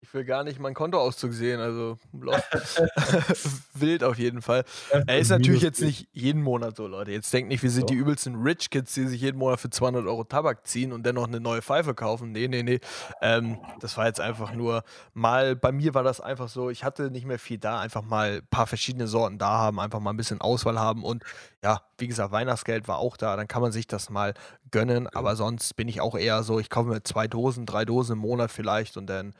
ich 0.01 0.13
will 0.13 0.23
gar 0.23 0.43
nicht 0.43 0.59
meinen 0.59 0.75
Kontoauszug 0.75 1.33
sehen, 1.33 1.59
also 1.59 1.97
wild 3.73 4.03
auf 4.03 4.17
jeden 4.17 4.41
Fall. 4.41 4.63
Er 5.07 5.19
ist 5.19 5.29
natürlich 5.29 5.61
jetzt 5.61 5.81
nicht 5.81 6.07
jeden 6.13 6.41
Monat 6.41 6.77
so, 6.77 6.87
Leute. 6.87 7.11
Jetzt 7.11 7.33
denkt 7.33 7.49
nicht, 7.49 7.63
wir 7.63 7.69
sind 7.69 7.89
die 7.89 7.95
übelsten 7.95 8.35
Rich 8.41 8.69
Kids, 8.69 8.93
die 8.93 9.07
sich 9.07 9.21
jeden 9.21 9.37
Monat 9.37 9.59
für 9.59 9.69
200 9.69 10.05
Euro 10.05 10.23
Tabak 10.23 10.65
ziehen 10.65 10.93
und 10.93 11.05
dennoch 11.05 11.27
eine 11.27 11.39
neue 11.39 11.61
Pfeife 11.61 11.93
kaufen. 11.93 12.31
Nee, 12.31 12.47
nee, 12.47 12.63
nee. 12.63 12.79
Ähm, 13.21 13.59
das 13.81 13.97
war 13.97 14.05
jetzt 14.05 14.21
einfach 14.21 14.53
nur 14.53 14.83
mal, 15.13 15.55
bei 15.55 15.71
mir 15.71 15.93
war 15.93 16.03
das 16.03 16.21
einfach 16.21 16.47
so, 16.47 16.69
ich 16.69 16.83
hatte 16.83 17.11
nicht 17.11 17.25
mehr 17.25 17.39
viel 17.39 17.57
da, 17.57 17.79
einfach 17.79 18.01
mal 18.01 18.37
ein 18.37 18.47
paar 18.49 18.67
verschiedene 18.67 19.07
Sorten 19.07 19.37
da 19.37 19.57
haben, 19.57 19.79
einfach 19.79 19.99
mal 19.99 20.11
ein 20.11 20.17
bisschen 20.17 20.39
Auswahl 20.39 20.79
haben 20.79 21.03
und 21.03 21.23
ja, 21.61 21.81
wie 21.97 22.07
gesagt, 22.07 22.31
Weihnachtsgeld 22.31 22.87
war 22.87 22.99
auch 22.99 23.17
da, 23.17 23.35
dann 23.35 23.47
kann 23.47 23.61
man 23.61 23.73
sich 23.73 23.85
das 23.85 24.09
mal 24.09 24.33
gönnen, 24.71 25.07
aber 25.07 25.35
sonst 25.35 25.75
bin 25.75 25.89
ich 25.89 25.99
auch 25.99 26.15
eher 26.15 26.43
so, 26.43 26.59
ich 26.59 26.69
kaufe 26.69 26.89
mir 26.89 27.03
zwei 27.03 27.27
Dosen, 27.27 27.65
drei 27.65 27.83
Dosen 27.83 28.13
im 28.13 28.19
Monat 28.19 28.49
vielleicht 28.51 28.95
und 28.95 29.07
dann 29.07 29.33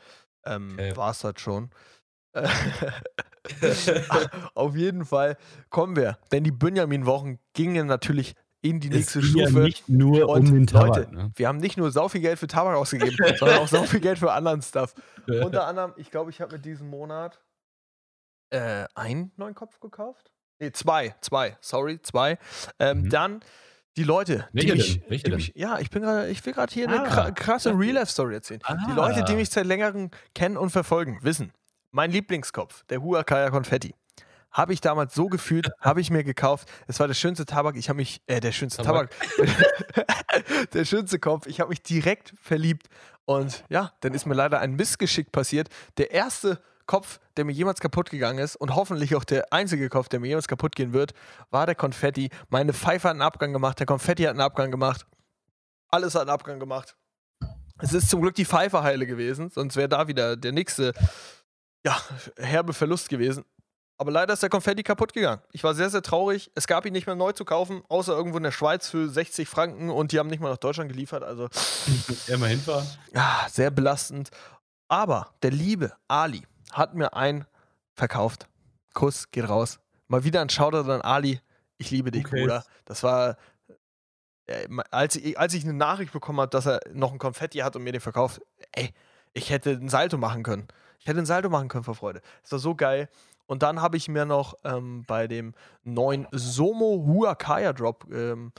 ähm, 0.44 0.72
okay. 0.74 0.96
war 0.96 1.10
es 1.10 1.24
halt 1.24 1.40
schon. 1.40 1.70
Auf 4.54 4.76
jeden 4.76 5.04
Fall 5.04 5.36
kommen 5.70 5.96
wir, 5.96 6.18
denn 6.32 6.44
die 6.44 6.52
Benjamin-Wochen 6.52 7.38
gingen 7.52 7.86
natürlich 7.86 8.34
in 8.62 8.80
die 8.80 8.90
nächste 8.90 9.22
Stufe. 9.22 9.52
Ja 9.52 9.60
nicht 9.60 9.88
nur 9.88 10.28
und 10.28 10.48
um 10.48 10.54
den 10.54 10.66
Tabak, 10.66 10.96
Leute, 10.96 11.14
ne? 11.14 11.32
wir 11.34 11.48
haben 11.48 11.58
nicht 11.58 11.76
nur 11.76 11.90
sau 11.90 12.08
viel 12.08 12.20
Geld 12.20 12.38
für 12.38 12.46
Tabak 12.46 12.76
ausgegeben, 12.76 13.16
sondern 13.38 13.58
auch 13.58 13.68
sau 13.68 13.84
viel 13.84 14.00
Geld 14.00 14.18
für 14.18 14.32
anderen 14.32 14.62
Stuff. 14.62 14.94
Unter 15.26 15.66
anderem, 15.66 15.94
ich 15.96 16.10
glaube, 16.10 16.30
ich 16.30 16.40
habe 16.40 16.52
mit 16.52 16.64
diesem 16.64 16.90
Monat 16.90 17.40
äh, 18.50 18.84
einen 18.94 19.32
neuen 19.36 19.54
Kopf 19.54 19.80
gekauft. 19.80 20.30
Nee, 20.58 20.72
zwei, 20.72 21.14
zwei, 21.20 21.56
sorry, 21.60 22.02
zwei. 22.02 22.38
Ähm, 22.78 23.02
mhm. 23.02 23.10
Dann 23.10 23.40
die 24.00 24.04
Leute, 24.04 24.48
die 24.54 24.72
mich, 24.72 25.22
die 25.22 25.30
mich, 25.30 25.52
ja, 25.54 25.78
ich 25.78 25.90
bin 25.90 26.00
gerade, 26.00 26.30
ich 26.30 26.44
will 26.46 26.54
gerade 26.54 26.72
hier 26.72 26.88
ah, 26.88 27.24
eine 27.24 27.34
krasse 27.34 27.78
Real 27.78 27.96
Life 27.96 28.10
Story 28.10 28.32
erzählen. 28.32 28.60
Ah. 28.64 28.78
Die 28.88 28.92
Leute, 28.94 29.24
die 29.24 29.34
mich 29.34 29.50
seit 29.50 29.66
längerem 29.66 30.10
kennen 30.34 30.56
und 30.56 30.70
verfolgen, 30.70 31.18
wissen, 31.20 31.52
mein 31.90 32.10
Lieblingskopf, 32.10 32.82
der 32.84 33.02
Huakaya 33.02 33.50
Konfetti. 33.50 33.94
Habe 34.52 34.72
ich 34.72 34.80
damals 34.80 35.14
so 35.14 35.26
gefühlt, 35.26 35.68
habe 35.80 36.00
ich 36.00 36.10
mir 36.10 36.24
gekauft. 36.24 36.66
Es 36.86 36.98
war 36.98 37.08
der 37.08 37.14
schönste 37.14 37.44
Tabak. 37.44 37.76
Ich 37.76 37.90
habe 37.90 37.98
mich, 37.98 38.22
äh, 38.26 38.40
der 38.40 38.52
schönste 38.52 38.82
Tabak, 38.82 39.14
Tabak. 39.36 40.70
der 40.72 40.86
schönste 40.86 41.18
Kopf. 41.18 41.46
Ich 41.46 41.60
habe 41.60 41.68
mich 41.68 41.82
direkt 41.82 42.32
verliebt. 42.40 42.88
Und 43.26 43.64
ja, 43.68 43.92
dann 44.00 44.14
ist 44.14 44.24
mir 44.24 44.34
leider 44.34 44.60
ein 44.60 44.76
Missgeschick 44.76 45.30
passiert. 45.30 45.68
Der 45.98 46.10
erste 46.12 46.62
Kopf, 46.90 47.20
der 47.36 47.44
mir 47.44 47.52
jemals 47.52 47.78
kaputt 47.78 48.10
gegangen 48.10 48.40
ist 48.40 48.56
und 48.56 48.74
hoffentlich 48.74 49.14
auch 49.14 49.22
der 49.22 49.52
einzige 49.52 49.88
Kopf, 49.88 50.08
der 50.08 50.18
mir 50.18 50.26
jemals 50.26 50.48
kaputt 50.48 50.74
gehen 50.74 50.92
wird, 50.92 51.14
war 51.50 51.64
der 51.64 51.76
Konfetti. 51.76 52.30
Meine 52.48 52.72
Pfeife 52.72 53.06
hat 53.06 53.12
einen 53.12 53.22
Abgang 53.22 53.52
gemacht, 53.52 53.78
der 53.78 53.86
Konfetti 53.86 54.24
hat 54.24 54.30
einen 54.30 54.40
Abgang 54.40 54.72
gemacht. 54.72 55.06
Alles 55.88 56.16
hat 56.16 56.22
einen 56.22 56.30
Abgang 56.30 56.58
gemacht. 56.58 56.96
Es 57.78 57.92
ist 57.92 58.10
zum 58.10 58.22
Glück 58.22 58.34
die 58.34 58.44
Pfeife 58.44 58.82
heile 58.82 59.06
gewesen, 59.06 59.50
sonst 59.50 59.76
wäre 59.76 59.88
da 59.88 60.08
wieder 60.08 60.36
der 60.36 60.50
nächste 60.50 60.92
ja, 61.86 61.96
herbe 62.36 62.72
Verlust 62.72 63.08
gewesen. 63.08 63.44
Aber 63.96 64.10
leider 64.10 64.32
ist 64.32 64.42
der 64.42 64.50
Konfetti 64.50 64.82
kaputt 64.82 65.12
gegangen. 65.12 65.42
Ich 65.52 65.62
war 65.62 65.74
sehr, 65.74 65.90
sehr 65.90 66.02
traurig. 66.02 66.50
Es 66.56 66.66
gab 66.66 66.86
ihn 66.86 66.92
nicht 66.92 67.06
mehr 67.06 67.14
neu 67.14 67.30
zu 67.30 67.44
kaufen, 67.44 67.84
außer 67.88 68.16
irgendwo 68.16 68.38
in 68.38 68.42
der 68.42 68.50
Schweiz 68.50 68.88
für 68.88 69.08
60 69.08 69.48
Franken 69.48 69.90
und 69.90 70.10
die 70.10 70.18
haben 70.18 70.28
nicht 70.28 70.40
mal 70.40 70.50
nach 70.50 70.56
Deutschland 70.56 70.90
geliefert. 70.90 71.22
Also. 71.22 71.48
Immer 72.26 72.48
hinfahren. 72.48 72.88
Ja, 73.14 73.46
sehr 73.48 73.70
belastend. 73.70 74.30
Aber 74.88 75.28
der 75.44 75.52
liebe 75.52 75.92
Ali 76.08 76.42
hat 76.72 76.94
mir 76.94 77.14
einen 77.14 77.46
verkauft. 77.94 78.48
Kuss 78.94 79.30
geht 79.30 79.48
raus. 79.48 79.80
Mal 80.08 80.24
wieder 80.24 80.40
ein 80.40 80.48
Shoutout 80.48 80.90
an 80.90 81.02
Ali. 81.02 81.40
Ich 81.78 81.90
liebe 81.90 82.10
dich, 82.10 82.26
okay. 82.26 82.40
Bruder. 82.40 82.64
Das 82.84 83.02
war. 83.02 83.36
Äh, 84.46 84.66
als, 84.90 85.16
ich, 85.16 85.38
als 85.38 85.54
ich 85.54 85.64
eine 85.64 85.72
Nachricht 85.72 86.12
bekommen 86.12 86.40
habe, 86.40 86.50
dass 86.50 86.66
er 86.66 86.80
noch 86.92 87.12
ein 87.12 87.18
Konfetti 87.18 87.58
hat 87.58 87.76
und 87.76 87.84
mir 87.84 87.92
den 87.92 88.00
verkauft, 88.00 88.40
ey, 88.72 88.92
ich 89.32 89.50
hätte 89.50 89.70
ein 89.70 89.88
Salto 89.88 90.18
machen 90.18 90.42
können. 90.42 90.68
Ich 90.98 91.06
hätte 91.06 91.20
ein 91.20 91.26
Salto 91.26 91.48
machen 91.48 91.68
können 91.68 91.84
vor 91.84 91.94
Freude. 91.94 92.20
Das 92.42 92.52
war 92.52 92.58
so 92.58 92.74
geil. 92.74 93.08
Und 93.46 93.62
dann 93.62 93.80
habe 93.80 93.96
ich 93.96 94.08
mir 94.08 94.26
noch 94.26 94.54
ähm, 94.64 95.04
bei 95.06 95.26
dem 95.26 95.54
neuen 95.82 96.26
Somo 96.30 97.04
Huakaya 97.06 97.72
Drop 97.72 98.06
ähm, 98.12 98.52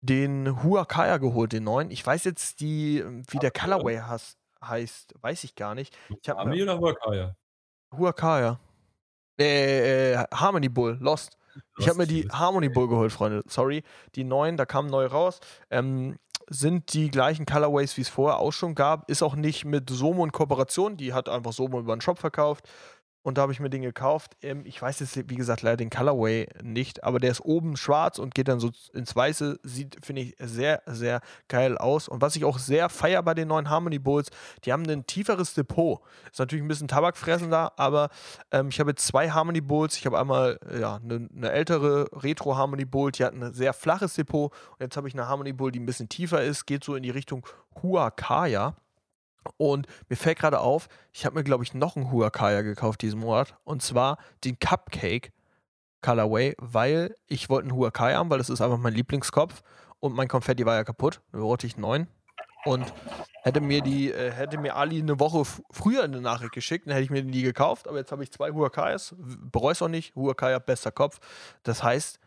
den 0.00 0.62
Huakaya 0.62 1.18
geholt, 1.18 1.52
den 1.52 1.64
neuen. 1.64 1.90
Ich 1.90 2.04
weiß 2.04 2.24
jetzt 2.24 2.60
die, 2.60 3.04
wie 3.28 3.38
der 3.38 3.50
Colorway 3.50 3.98
heißt, 3.98 4.38
heißt 4.62 5.14
weiß 5.20 5.44
ich 5.44 5.54
gar 5.54 5.74
nicht. 5.74 5.96
Ich 6.08 6.30
Ami 6.30 6.62
oder 6.62 6.78
Huakaya? 6.78 7.36
Huakaya. 7.96 8.58
Äh, 9.38 10.12
äh, 10.12 10.24
Harmony 10.32 10.68
Bull, 10.68 10.98
Lost. 11.00 11.36
Ich 11.78 11.88
habe 11.88 11.98
mir 11.98 12.06
die 12.06 12.28
Harmony 12.30 12.68
Bull 12.68 12.88
geholt, 12.88 13.12
Freunde. 13.12 13.42
Sorry. 13.46 13.82
Die 14.14 14.24
neuen, 14.24 14.56
da 14.56 14.64
kamen 14.64 14.90
neu 14.90 15.06
raus. 15.06 15.40
Ähm, 15.70 16.16
sind 16.48 16.92
die 16.92 17.10
gleichen 17.10 17.46
Colorways, 17.46 17.96
wie 17.96 18.02
es 18.02 18.08
vorher 18.08 18.38
auch 18.38 18.52
schon 18.52 18.74
gab. 18.74 19.10
Ist 19.10 19.22
auch 19.22 19.34
nicht 19.34 19.64
mit 19.64 19.88
Somo 19.90 20.24
in 20.24 20.32
Kooperation. 20.32 20.96
Die 20.96 21.12
hat 21.12 21.28
einfach 21.28 21.52
Somo 21.52 21.80
über 21.80 21.94
den 21.96 22.00
Shop 22.00 22.18
verkauft. 22.18 22.68
Und 23.22 23.38
da 23.38 23.42
habe 23.42 23.52
ich 23.52 23.60
mir 23.60 23.70
den 23.70 23.82
gekauft. 23.82 24.36
Ähm, 24.42 24.62
ich 24.64 24.80
weiß 24.80 25.00
jetzt, 25.00 25.30
wie 25.30 25.36
gesagt, 25.36 25.62
leider 25.62 25.76
den 25.76 25.90
Colorway 25.90 26.48
nicht, 26.62 27.04
aber 27.04 27.20
der 27.20 27.30
ist 27.30 27.40
oben 27.40 27.76
schwarz 27.76 28.18
und 28.18 28.34
geht 28.34 28.48
dann 28.48 28.58
so 28.58 28.70
ins 28.92 29.14
Weiße. 29.14 29.60
Sieht, 29.62 30.04
finde 30.04 30.22
ich, 30.22 30.36
sehr, 30.40 30.82
sehr 30.86 31.20
geil 31.48 31.78
aus. 31.78 32.08
Und 32.08 32.20
was 32.20 32.34
ich 32.36 32.44
auch 32.44 32.58
sehr 32.58 32.88
feiere 32.88 33.22
bei 33.22 33.34
den 33.34 33.48
neuen 33.48 33.70
Harmony 33.70 33.98
Bulls, 33.98 34.30
die 34.64 34.72
haben 34.72 34.88
ein 34.88 35.06
tieferes 35.06 35.54
Depot. 35.54 36.00
Ist 36.30 36.40
natürlich 36.40 36.64
ein 36.64 36.68
bisschen 36.68 36.88
tabakfressender, 36.88 37.72
aber 37.76 38.08
ähm, 38.50 38.68
ich 38.68 38.80
habe 38.80 38.90
jetzt 38.90 39.06
zwei 39.06 39.30
Harmony 39.30 39.60
Bulls. 39.60 39.96
Ich 39.96 40.06
habe 40.06 40.18
einmal 40.18 40.58
ja, 40.80 40.96
eine, 40.96 41.28
eine 41.34 41.52
ältere 41.52 42.08
Retro 42.12 42.56
Harmony 42.56 42.84
Bull, 42.84 43.12
die 43.12 43.24
hat 43.24 43.34
ein 43.34 43.52
sehr 43.54 43.72
flaches 43.72 44.14
Depot. 44.14 44.52
Und 44.72 44.80
jetzt 44.80 44.96
habe 44.96 45.06
ich 45.06 45.14
eine 45.14 45.28
Harmony 45.28 45.52
Bull, 45.52 45.70
die 45.70 45.80
ein 45.80 45.86
bisschen 45.86 46.08
tiefer 46.08 46.42
ist, 46.42 46.66
geht 46.66 46.82
so 46.82 46.96
in 46.96 47.02
die 47.02 47.10
Richtung 47.10 47.46
Huakaya. 47.82 48.74
Und 49.56 49.86
mir 50.08 50.16
fällt 50.16 50.38
gerade 50.38 50.60
auf, 50.60 50.88
ich 51.12 51.24
habe 51.24 51.36
mir, 51.36 51.44
glaube 51.44 51.64
ich, 51.64 51.74
noch 51.74 51.96
einen 51.96 52.10
Huakaya 52.10 52.62
gekauft 52.62 53.02
diesen 53.02 53.20
Monat. 53.20 53.56
Und 53.64 53.82
zwar 53.82 54.18
den 54.44 54.58
Cupcake 54.58 55.32
Colorway, 56.02 56.54
weil 56.58 57.16
ich 57.26 57.48
wollte 57.48 57.68
einen 57.68 57.76
Huakaya 57.76 58.18
haben, 58.18 58.30
weil 58.30 58.38
das 58.38 58.50
ist 58.50 58.60
einfach 58.60 58.78
mein 58.78 58.94
Lieblingskopf. 58.94 59.62
Und 60.00 60.14
mein 60.14 60.28
Konfetti 60.28 60.66
war 60.66 60.74
ja 60.74 60.84
kaputt. 60.84 61.20
Da 61.32 61.38
wollte 61.38 61.66
ich 61.66 61.76
neun. 61.76 62.08
Und 62.64 62.92
hätte 63.42 63.60
mir 63.60 63.82
die, 63.82 64.12
äh, 64.12 64.30
hätte 64.32 64.58
mir 64.58 64.76
Ali 64.76 65.00
eine 65.00 65.18
Woche 65.18 65.44
früher 65.70 66.04
eine 66.04 66.20
Nachricht 66.20 66.52
geschickt, 66.52 66.86
dann 66.86 66.94
hätte 66.94 67.04
ich 67.04 67.10
mir 67.10 67.22
die 67.22 67.42
gekauft. 67.42 67.88
Aber 67.88 67.98
jetzt 67.98 68.12
habe 68.12 68.22
ich 68.22 68.32
zwei 68.32 68.50
Huakayas. 68.50 69.14
Bereue 69.18 69.72
es 69.72 69.82
auch 69.82 69.88
nicht. 69.88 70.14
Huakaya, 70.14 70.58
bester 70.58 70.92
Kopf. 70.92 71.18
Das 71.62 71.82
heißt, 71.82 72.18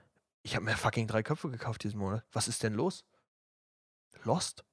ich 0.43 0.55
habe 0.55 0.65
mir 0.65 0.75
fucking 0.75 1.07
drei 1.07 1.23
Köpfe 1.23 1.49
gekauft 1.49 1.83
diesen 1.83 1.99
Monat. 1.99 2.23
Was 2.31 2.47
ist 2.47 2.63
denn 2.63 2.73
los? 2.73 3.03
Lost? 4.23 4.63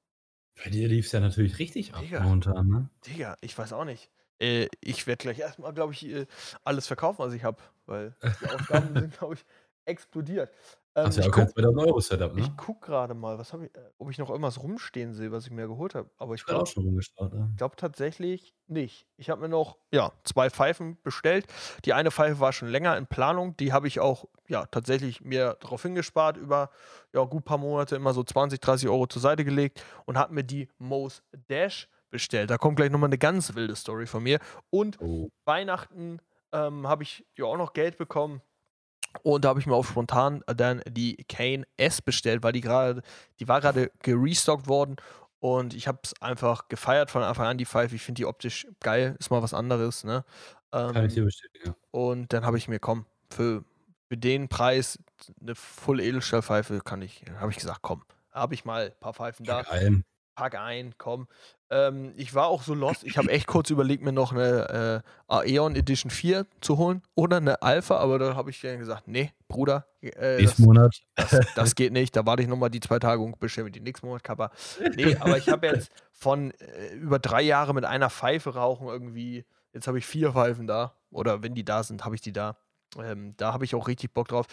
Bei 0.55 0.69
dir 0.69 0.87
lief 0.87 1.05
es 1.07 1.11
ja 1.11 1.19
natürlich 1.19 1.59
richtig 1.59 1.93
ab 1.93 2.01
Digga, 2.01 2.21
momentan, 2.21 2.67
ne? 2.67 2.89
Digga, 3.07 3.37
ich 3.41 3.57
weiß 3.57 3.73
auch 3.73 3.85
nicht. 3.85 4.09
Äh, 4.39 4.67
ich 4.81 5.07
werde 5.07 5.21
gleich 5.21 5.39
erstmal, 5.39 5.73
glaube 5.73 5.93
ich, 5.93 6.05
äh, 6.05 6.25
alles 6.63 6.87
verkaufen, 6.87 7.19
was 7.19 7.33
ich 7.33 7.43
habe, 7.43 7.61
weil 7.85 8.15
die 8.41 8.47
Ausgaben 8.47 8.93
sind, 8.99 9.17
glaube 9.17 9.35
ich, 9.35 9.45
explodiert. 9.85 10.51
Ähm, 10.95 11.07
Hast 11.07 11.17
ja 11.17 11.25
auch 11.25 11.31
kein 11.31 11.49
2000 11.49 11.87
Euro 11.87 11.99
Setup, 11.99 12.35
ne? 12.35 12.41
Ich 12.41 12.55
gucke 12.55 12.85
gerade 12.87 13.15
mal, 13.15 13.39
was 13.39 13.53
ich, 13.53 13.75
äh, 13.75 13.89
ob 13.97 14.11
ich 14.11 14.19
noch 14.19 14.29
irgendwas 14.29 14.61
rumstehen 14.61 15.13
sehe, 15.13 15.31
was 15.31 15.45
ich 15.45 15.51
mir 15.51 15.67
geholt 15.67 15.95
habe. 15.95 16.09
Aber 16.17 16.35
ich 16.35 16.45
glaube 16.45 16.69
ne? 16.75 17.53
glaub 17.57 17.77
tatsächlich 17.77 18.53
nicht. 18.67 19.07
Ich 19.17 19.31
habe 19.31 19.41
mir 19.41 19.49
noch 19.49 19.77
ja, 19.91 20.11
zwei 20.23 20.51
Pfeifen 20.51 20.99
bestellt. 21.01 21.47
Die 21.85 21.93
eine 21.93 22.11
Pfeife 22.11 22.39
war 22.39 22.53
schon 22.53 22.67
länger 22.67 22.95
in 22.97 23.07
Planung. 23.07 23.57
Die 23.57 23.73
habe 23.73 23.87
ich 23.87 23.99
auch 23.99 24.25
ja, 24.47 24.67
tatsächlich 24.67 25.21
mir 25.21 25.57
darauf 25.61 25.81
hingespart, 25.81 26.37
über 26.37 26.69
ja, 27.11 27.23
gut 27.23 27.43
paar 27.43 27.57
Monate 27.57 27.95
immer 27.95 28.13
so 28.13 28.23
20, 28.23 28.59
30 28.59 28.87
Euro 28.87 29.07
zur 29.07 29.21
Seite 29.21 29.43
gelegt 29.43 29.83
und 30.05 30.17
habe 30.17 30.33
mir 30.33 30.43
die 30.43 30.69
Mose 30.77 31.21
Dash 31.49 31.89
bestellt. 32.11 32.51
Da 32.51 32.59
kommt 32.59 32.75
gleich 32.75 32.91
nochmal 32.91 33.09
eine 33.09 33.17
ganz 33.17 33.55
wilde 33.55 33.75
Story 33.75 34.05
von 34.05 34.21
mir. 34.21 34.39
Und 34.69 35.01
oh. 35.01 35.29
Weihnachten 35.45 36.19
ähm, 36.51 36.87
habe 36.87 37.01
ich 37.01 37.25
ja 37.35 37.45
auch 37.45 37.57
noch 37.57 37.73
Geld 37.73 37.97
bekommen 37.97 38.41
und 39.21 39.45
da 39.45 39.49
habe 39.49 39.59
ich 39.59 39.67
mir 39.67 39.75
auch 39.75 39.85
spontan 39.85 40.43
dann 40.47 40.81
die 40.87 41.17
Kane 41.29 41.65
S 41.77 42.01
bestellt, 42.01 42.43
weil 42.43 42.53
die 42.53 42.61
gerade, 42.61 43.01
die 43.39 43.47
war 43.47 43.61
gerade 43.61 43.91
gerestockt 43.99 44.67
worden 44.67 44.95
und 45.39 45.73
ich 45.73 45.87
habe 45.87 45.99
es 46.03 46.19
einfach 46.21 46.67
gefeiert 46.67 47.11
von 47.11 47.21
Anfang 47.21 47.47
an, 47.47 47.57
die 47.57 47.65
Pfeife. 47.65 47.95
Ich 47.95 48.01
finde 48.01 48.19
die 48.19 48.25
optisch 48.25 48.67
geil, 48.79 49.15
ist 49.19 49.29
mal 49.29 49.43
was 49.43 49.53
anderes, 49.53 50.03
ne? 50.03 50.25
Ähm, 50.71 50.93
Kann 50.93 51.05
ich 51.05 51.13
dir 51.13 51.25
bestätigen. 51.25 51.75
Und 51.91 52.33
dann 52.33 52.45
habe 52.45 52.57
ich 52.57 52.67
mir, 52.67 52.79
komm, 52.79 53.05
für, 53.29 53.63
für 54.07 54.17
den 54.17 54.47
Preis 54.47 54.99
eine 55.41 55.55
Full 55.55 55.99
Edelstahlpfeife 55.99 56.81
kann 56.81 57.01
ich, 57.01 57.23
habe 57.39 57.51
ich 57.51 57.57
gesagt, 57.57 57.79
komm, 57.81 58.03
habe 58.31 58.53
ich 58.53 58.65
mal 58.65 58.85
ein 58.85 58.99
paar 58.99 59.13
Pfeifen 59.13 59.45
da. 59.45 59.61
Geil 59.61 60.03
pack 60.35 60.55
ein, 60.55 60.93
komm. 60.97 61.27
Ähm, 61.69 62.13
ich 62.17 62.35
war 62.35 62.47
auch 62.47 62.61
so 62.61 62.73
lost, 62.73 63.03
ich 63.03 63.17
habe 63.17 63.29
echt 63.31 63.47
kurz 63.47 63.69
überlegt, 63.69 64.03
mir 64.03 64.11
noch 64.11 64.31
eine 64.31 65.03
äh, 65.29 65.33
Aeon 65.33 65.75
Edition 65.75 66.11
4 66.11 66.45
zu 66.61 66.77
holen 66.77 67.01
oder 67.15 67.37
eine 67.37 67.61
Alpha, 67.61 67.97
aber 67.97 68.19
da 68.19 68.35
habe 68.35 68.51
ich 68.51 68.61
dann 68.61 68.79
gesagt, 68.79 69.07
nee, 69.07 69.31
Bruder. 69.47 69.87
Äh, 70.01 70.37
nächsten 70.37 70.63
Monat. 70.63 71.01
Das, 71.15 71.39
das, 71.55 71.75
geht 71.75 71.93
nicht, 71.93 72.15
da 72.15 72.25
warte 72.25 72.43
ich 72.43 72.49
nochmal 72.49 72.69
die 72.69 72.79
zwei 72.79 72.99
Tage 72.99 73.21
und 73.21 73.39
bestelle 73.39 73.65
mir 73.65 73.71
die 73.71 73.79
nächsten 73.79 74.05
Monat 74.05 74.23
Kappa. 74.23 74.51
Nee, 74.95 75.15
aber 75.19 75.37
ich 75.37 75.49
habe 75.49 75.67
jetzt 75.67 75.91
von 76.11 76.51
äh, 76.51 76.93
über 76.95 77.19
drei 77.19 77.41
Jahre 77.41 77.73
mit 77.73 77.85
einer 77.85 78.09
Pfeife 78.09 78.53
rauchen 78.53 78.87
irgendwie, 78.87 79.45
jetzt 79.73 79.87
habe 79.87 79.97
ich 79.97 80.05
vier 80.05 80.33
Pfeifen 80.33 80.67
da 80.67 80.95
oder 81.09 81.41
wenn 81.41 81.55
die 81.55 81.65
da 81.65 81.83
sind, 81.83 82.05
habe 82.05 82.15
ich 82.15 82.21
die 82.21 82.33
da. 82.33 82.57
Ähm, 82.97 83.33
da 83.37 83.53
habe 83.53 83.65
ich 83.65 83.73
auch 83.73 83.87
richtig 83.87 84.13
Bock 84.13 84.27
drauf. 84.27 84.45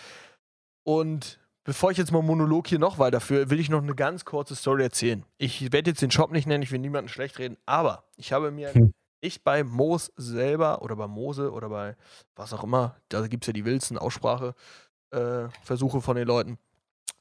Und 0.85 1.39
Bevor 1.71 1.93
ich 1.93 1.99
jetzt 1.99 2.11
mal 2.11 2.21
Monolog 2.21 2.67
hier 2.67 2.81
noch 2.81 2.99
weiterführe, 2.99 3.49
will 3.49 3.61
ich 3.61 3.71
noch 3.71 3.81
eine 3.81 3.95
ganz 3.95 4.25
kurze 4.25 4.57
Story 4.57 4.83
erzählen. 4.83 5.25
Ich 5.39 5.71
werde 5.71 5.91
jetzt 5.91 6.03
den 6.03 6.11
Shop 6.11 6.33
nicht 6.33 6.49
nennen, 6.49 6.65
ich 6.65 6.73
will 6.73 6.81
niemanden 6.81 7.09
schlecht 7.09 7.39
reden, 7.39 7.59
aber 7.65 8.03
ich 8.17 8.33
habe 8.33 8.51
mir 8.51 8.75
hm. 8.75 8.93
nicht 9.23 9.45
bei 9.45 9.63
Moos 9.63 10.11
selber 10.17 10.83
oder 10.83 10.97
bei 10.97 11.07
Mose 11.07 11.53
oder 11.53 11.69
bei 11.69 11.95
was 12.35 12.53
auch 12.53 12.65
immer, 12.65 12.97
da 13.09 13.25
gibt 13.29 13.45
es 13.45 13.47
ja 13.47 13.53
die 13.53 13.65
wildsten 13.65 13.99
Ausspracheversuche 13.99 15.99
äh, 15.99 16.01
von 16.01 16.17
den 16.17 16.27
Leuten, 16.27 16.59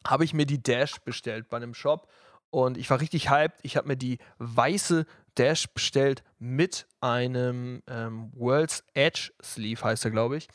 habe 0.04 0.24
ich 0.24 0.34
mir 0.34 0.48
die 0.48 0.64
Dash 0.64 1.00
bestellt 1.02 1.48
bei 1.50 1.58
einem 1.58 1.76
Shop 1.76 2.10
und 2.50 2.80
ich 2.80 2.90
war 2.90 3.02
richtig 3.02 3.30
hyped. 3.30 3.60
Ich 3.62 3.78
habe 3.78 3.88
mir 3.88 3.98
die 3.98 4.18
weiße 4.40 5.06
Dash 5.36 5.68
bestellt 5.68 6.24
mit 6.40 6.88
einem 7.02 7.84
ähm, 7.86 8.32
World's 8.34 8.84
Edge 8.96 9.32
Sleeve, 9.44 9.84
heißt 9.84 10.06
er, 10.06 10.12
glaube 10.12 10.38
ich. 10.38 10.48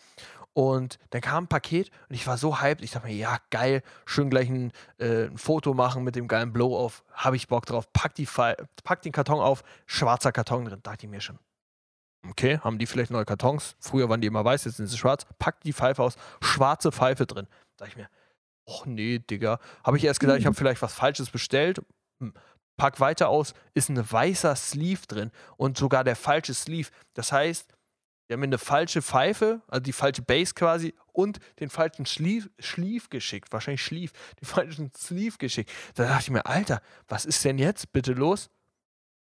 Und 0.54 0.98
dann 1.10 1.20
kam 1.20 1.44
ein 1.44 1.48
Paket 1.48 1.90
und 2.08 2.14
ich 2.14 2.26
war 2.26 2.38
so 2.38 2.60
hyped. 2.60 2.82
Ich 2.82 2.92
dachte 2.92 3.08
mir, 3.08 3.14
ja, 3.14 3.38
geil, 3.50 3.82
schön 4.06 4.30
gleich 4.30 4.48
ein, 4.48 4.72
äh, 4.98 5.24
ein 5.24 5.36
Foto 5.36 5.74
machen 5.74 6.04
mit 6.04 6.14
dem 6.14 6.28
geilen 6.28 6.52
Blow-Off. 6.52 7.04
Habe 7.12 7.36
ich 7.36 7.48
Bock 7.48 7.66
drauf. 7.66 7.92
Pack, 7.92 8.14
die 8.14 8.26
pack 8.84 9.02
den 9.02 9.12
Karton 9.12 9.40
auf, 9.40 9.64
schwarzer 9.86 10.30
Karton 10.30 10.64
drin. 10.64 10.80
Dachte 10.82 11.06
ich 11.06 11.10
mir 11.10 11.20
schon. 11.20 11.38
Okay, 12.30 12.58
haben 12.60 12.78
die 12.78 12.86
vielleicht 12.86 13.10
neue 13.10 13.24
Kartons? 13.24 13.76
Früher 13.80 14.08
waren 14.08 14.20
die 14.20 14.28
immer 14.28 14.44
weiß, 14.44 14.64
jetzt 14.64 14.76
sind 14.76 14.86
sie 14.86 14.96
schwarz. 14.96 15.26
Packt 15.38 15.64
die 15.64 15.72
Pfeife 15.72 16.02
aus, 16.02 16.16
schwarze 16.40 16.90
Pfeife 16.90 17.26
drin. 17.26 17.48
Sag 17.78 17.88
ich 17.88 17.96
mir, 17.96 18.08
Och 18.66 18.86
nee, 18.86 19.18
Digga. 19.18 19.58
Habe 19.82 19.98
ich 19.98 20.04
erst 20.04 20.20
gedacht, 20.20 20.38
ich 20.38 20.46
habe 20.46 20.56
vielleicht 20.56 20.80
was 20.80 20.94
Falsches 20.94 21.30
bestellt. 21.30 21.82
Hm. 22.20 22.32
Pack 22.76 22.98
weiter 22.98 23.28
aus, 23.28 23.54
ist 23.74 23.88
ein 23.88 24.10
weißer 24.10 24.56
Sleeve 24.56 25.06
drin 25.06 25.30
und 25.56 25.76
sogar 25.76 26.02
der 26.02 26.16
falsche 26.16 26.54
Sleeve. 26.54 26.88
Das 27.12 27.30
heißt, 27.30 27.73
wir 28.26 28.34
haben 28.34 28.40
mir 28.40 28.46
eine 28.46 28.58
falsche 28.58 29.02
Pfeife, 29.02 29.60
also 29.68 29.82
die 29.82 29.92
falsche 29.92 30.22
Base 30.22 30.54
quasi 30.54 30.94
und 31.12 31.38
den 31.60 31.68
falschen 31.68 32.06
Sleeve, 32.06 32.48
Sleeve 32.60 33.08
geschickt. 33.10 33.52
Wahrscheinlich 33.52 33.82
Sleeve, 33.82 34.12
den 34.40 34.46
falschen 34.46 34.92
Sleeve 34.96 35.36
geschickt. 35.38 35.70
Da 35.94 36.04
dachte 36.04 36.22
ich 36.22 36.30
mir, 36.30 36.46
Alter, 36.46 36.80
was 37.06 37.26
ist 37.26 37.44
denn 37.44 37.58
jetzt 37.58 37.92
bitte 37.92 38.12
los? 38.12 38.50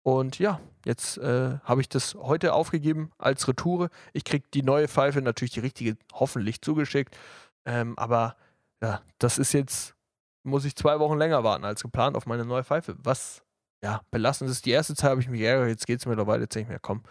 Und 0.05 0.39
ja, 0.39 0.61
jetzt 0.85 1.17
äh, 1.19 1.59
habe 1.65 1.81
ich 1.81 1.89
das 1.89 2.15
heute 2.15 2.53
aufgegeben 2.53 3.11
als 3.19 3.49
Retoure. 3.49 3.89
Ich 4.13 4.25
kriege 4.25 4.47
die 4.53 4.63
neue 4.63 4.87
Pfeife, 4.87 5.23
natürlich 5.23 5.53
die 5.53 5.61
richtige, 5.61 5.97
hoffentlich 6.13 6.61
zugeschickt. 6.61 7.17
Ähm, 7.65 7.99
aber 7.99 8.37
ja, 8.83 9.01
das 9.19 9.39
ist 9.39 9.55
jetzt, 9.55 9.95
muss 10.43 10.67
ich 10.67 10.77
zwei 10.77 11.01
Wochen 11.01 11.17
länger 11.17 11.43
warten 11.43 11.65
als 11.65 11.83
geplant 11.83 12.17
auf 12.17 12.27
meine 12.27 12.45
neue 12.45 12.65
Pfeife. 12.65 12.97
Was, 12.99 13.43
ja, 13.83 14.03
belastend 14.11 14.51
ist. 14.51 14.67
Die 14.67 14.73
erste 14.73 14.95
Zeit 14.95 15.11
habe 15.11 15.23
ich 15.23 15.29
mich 15.29 15.41
geärgert, 15.41 15.69
jetzt 15.69 15.87
geht 15.87 16.01
es 16.01 16.07
mittlerweile, 16.07 16.43
jetzt 16.43 16.55
denke 16.55 16.71
ich 16.71 16.75
mir, 16.75 16.81
komm, 16.81 17.03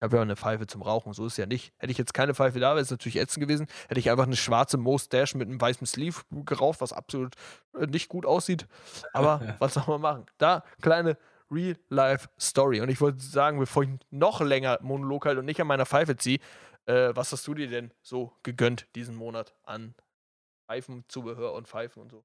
ich 0.00 0.04
habe 0.04 0.16
ja 0.16 0.20
auch 0.20 0.24
eine 0.24 0.36
Pfeife 0.36 0.66
zum 0.66 0.80
Rauchen, 0.80 1.12
so 1.12 1.26
ist 1.26 1.34
es 1.34 1.36
ja 1.36 1.44
nicht. 1.44 1.74
Hätte 1.76 1.92
ich 1.92 1.98
jetzt 1.98 2.14
keine 2.14 2.32
Pfeife 2.34 2.58
da, 2.58 2.70
wäre 2.70 2.80
es 2.80 2.90
natürlich 2.90 3.16
ätzend 3.16 3.46
gewesen. 3.46 3.66
Hätte 3.86 4.00
ich 4.00 4.10
einfach 4.10 4.24
eine 4.24 4.34
schwarze 4.36 4.78
Moose-Dash 4.78 5.34
mit 5.34 5.46
einem 5.46 5.60
weißen 5.60 5.86
Sleeve 5.86 6.22
geraucht, 6.30 6.80
was 6.80 6.94
absolut 6.94 7.34
äh, 7.78 7.86
nicht 7.86 8.08
gut 8.08 8.24
aussieht. 8.24 8.66
Aber 9.12 9.42
was 9.58 9.74
soll 9.74 9.84
man 9.86 10.00
machen? 10.00 10.26
Da, 10.38 10.64
kleine 10.80 11.18
Real-Life-Story. 11.50 12.80
Und 12.80 12.88
ich 12.88 13.02
wollte 13.02 13.20
sagen, 13.20 13.58
bevor 13.58 13.82
ich 13.82 13.90
noch 14.08 14.40
länger 14.40 14.78
Monolog 14.80 15.26
halte 15.26 15.40
und 15.40 15.44
nicht 15.44 15.60
an 15.60 15.66
meiner 15.66 15.84
Pfeife 15.84 16.16
ziehe, 16.16 16.38
äh, 16.86 17.10
was 17.14 17.30
hast 17.32 17.46
du 17.46 17.52
dir 17.52 17.68
denn 17.68 17.92
so 18.00 18.32
gegönnt 18.42 18.88
diesen 18.94 19.16
Monat 19.16 19.54
an 19.64 19.94
Pfeifenzubehör 20.66 21.52
und 21.52 21.68
Pfeifen 21.68 22.00
und 22.00 22.10
so? 22.10 22.24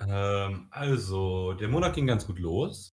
Ähm, 0.00 0.66
also, 0.72 1.52
der 1.52 1.68
Monat 1.68 1.94
ging 1.94 2.08
ganz 2.08 2.26
gut 2.26 2.40
los. 2.40 2.96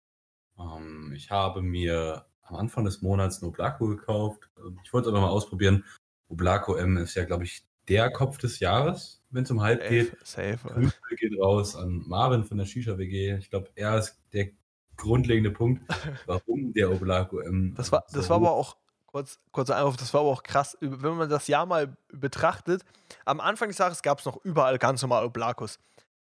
Ähm, 0.59 1.13
ich 1.15 1.31
habe 1.31 1.61
mir 1.61 2.25
am 2.43 2.57
Anfang 2.57 2.85
des 2.85 3.03
Monats 3.03 3.41
ein 3.41 3.47
Oblako 3.47 3.87
gekauft. 3.89 4.49
Ähm, 4.59 4.79
ich 4.85 4.93
wollte 4.93 5.09
es 5.09 5.15
einfach 5.15 5.27
mal 5.27 5.33
ausprobieren. 5.33 5.85
Oblako 6.29 6.77
M 6.77 6.97
ist 6.97 7.15
ja, 7.15 7.25
glaube 7.25 7.45
ich, 7.45 7.67
der 7.89 8.11
Kopf 8.11 8.39
des 8.39 8.61
Jahres, 8.61 9.23
wenn 9.31 9.45
es 9.45 9.51
um 9.51 9.61
Hype 9.61 9.87
geht. 9.89 10.17
Safe. 10.25 10.59
Grüße 10.65 10.95
geht 11.17 11.39
raus 11.39 11.77
an 11.77 12.03
Marvin 12.07 12.45
von 12.45 12.59
der 12.59 12.67
Shisha 12.67 12.97
WG. 12.97 13.37
Ich 13.37 13.51
glaube, 13.51 13.71
er 13.75 13.99
ist 13.99 14.21
der 14.33 14.51
grundlegende 14.97 15.51
Punkt, 15.51 15.83
warum 16.27 16.73
der 16.73 16.91
Oblako 16.91 17.41
M. 17.41 17.75
Das 17.77 17.91
war, 17.93 18.05
das 18.13 18.29
war 18.29 18.37
aber 18.37 18.53
auch 18.53 18.77
kurz, 19.07 19.39
kurzer 19.51 19.77
Einwurf, 19.77 19.97
das 19.97 20.15
war 20.15 20.23
aber 20.23 20.31
auch 20.31 20.43
krass, 20.43 20.77
wenn 20.81 21.17
man 21.17 21.29
das 21.29 21.49
Jahr 21.49 21.67
mal 21.67 21.97
betrachtet. 22.13 22.83
Am 23.25 23.41
Anfang 23.41 23.69
des 23.69 23.79
Jahres 23.79 24.03
gab 24.03 24.21
es 24.21 24.25
noch 24.25 24.43
überall 24.45 24.79
ganz 24.79 25.03
normal 25.03 25.25
Oblakus. 25.25 25.79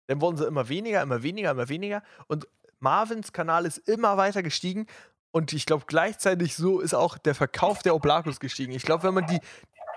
Dann 0.06 0.20
wurden 0.20 0.36
sie 0.36 0.46
immer 0.46 0.68
weniger, 0.68 1.02
immer 1.02 1.22
weniger, 1.22 1.52
immer 1.52 1.68
weniger. 1.68 2.02
Und 2.26 2.46
Marvins 2.80 3.32
Kanal 3.32 3.64
ist 3.64 3.78
immer 3.88 4.16
weiter 4.18 4.42
gestiegen. 4.42 4.86
Und 5.34 5.52
ich 5.52 5.66
glaube, 5.66 5.82
gleichzeitig 5.88 6.54
so 6.54 6.78
ist 6.78 6.94
auch 6.94 7.18
der 7.18 7.34
Verkauf 7.34 7.82
der 7.82 7.96
Oblakus 7.96 8.38
gestiegen. 8.38 8.72
Ich 8.72 8.84
glaube, 8.84 9.02
wenn 9.02 9.14
man 9.14 9.26
die 9.26 9.40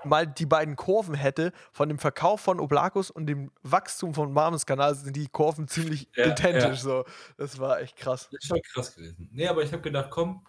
mal 0.02 0.26
die 0.26 0.46
beiden 0.46 0.74
Kurven 0.74 1.14
hätte, 1.14 1.52
von 1.70 1.88
dem 1.88 2.00
Verkauf 2.00 2.40
von 2.40 2.58
Oblakus 2.58 3.08
und 3.08 3.26
dem 3.26 3.52
Wachstum 3.62 4.14
von 4.14 4.32
Marvins 4.32 4.66
Kanal, 4.66 4.96
sind 4.96 5.14
die 5.14 5.28
Kurven 5.28 5.68
ziemlich 5.68 6.08
ja, 6.16 6.26
identisch. 6.26 6.64
Ja. 6.64 6.74
So. 6.74 7.04
Das 7.36 7.60
war 7.60 7.80
echt 7.80 7.96
krass. 7.96 8.28
Das 8.32 8.42
ist 8.42 8.48
schon 8.48 8.60
krass 8.62 8.96
gewesen. 8.96 9.28
Nee, 9.30 9.46
aber 9.46 9.62
ich 9.62 9.70
habe 9.72 9.82
gedacht, 9.82 10.10
komm, 10.10 10.44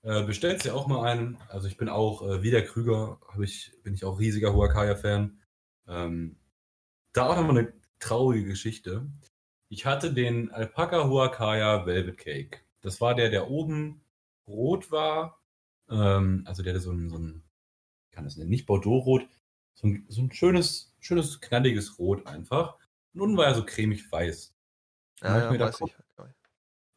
äh, 0.00 0.22
bestellt 0.22 0.62
sie 0.62 0.70
auch 0.70 0.86
mal 0.86 1.06
einen. 1.06 1.36
Also 1.50 1.68
ich 1.68 1.76
bin 1.76 1.90
auch, 1.90 2.22
äh, 2.22 2.42
wie 2.42 2.50
der 2.50 2.64
Krüger, 2.64 3.20
ich, 3.38 3.70
bin 3.82 3.92
ich 3.92 4.02
auch 4.02 4.18
riesiger 4.18 4.54
Huakaya-Fan. 4.54 5.42
Ähm, 5.88 6.38
da 7.12 7.26
auch 7.26 7.36
nochmal 7.36 7.58
eine 7.58 7.72
traurige 7.98 8.46
Geschichte. 8.46 9.06
Ich 9.68 9.84
hatte 9.84 10.14
den 10.14 10.50
Alpaca 10.52 11.06
Huakaya 11.06 11.84
Velvet 11.84 12.16
Cake. 12.16 12.60
Das 12.80 13.02
war 13.02 13.14
der, 13.14 13.28
der 13.28 13.50
oben 13.50 14.01
rot 14.46 14.90
war. 14.90 15.42
Ähm, 15.88 16.44
also 16.46 16.62
der 16.62 16.74
hatte 16.74 16.80
so 16.82 16.92
ein, 16.92 17.08
so 17.08 17.18
ein, 17.18 17.42
kann 18.10 18.24
das 18.24 18.36
nennen, 18.36 18.50
nicht 18.50 18.66
Bordeaux-Rot, 18.66 19.28
so 19.74 19.86
ein, 19.86 20.04
so 20.08 20.22
ein 20.22 20.32
schönes, 20.32 20.94
schönes, 21.00 21.40
knalliges 21.40 21.98
Rot 21.98 22.26
einfach. 22.26 22.76
Und 23.14 23.20
unten 23.20 23.36
war 23.36 23.46
er 23.46 23.54
so 23.54 23.64
cremig 23.64 24.10
weiß. 24.10 24.54
Ja, 25.22 25.28
ja, 25.28 25.38
ich 25.38 25.44
weiß 25.60 25.78
gedacht, 25.78 25.80
ich. 25.86 25.96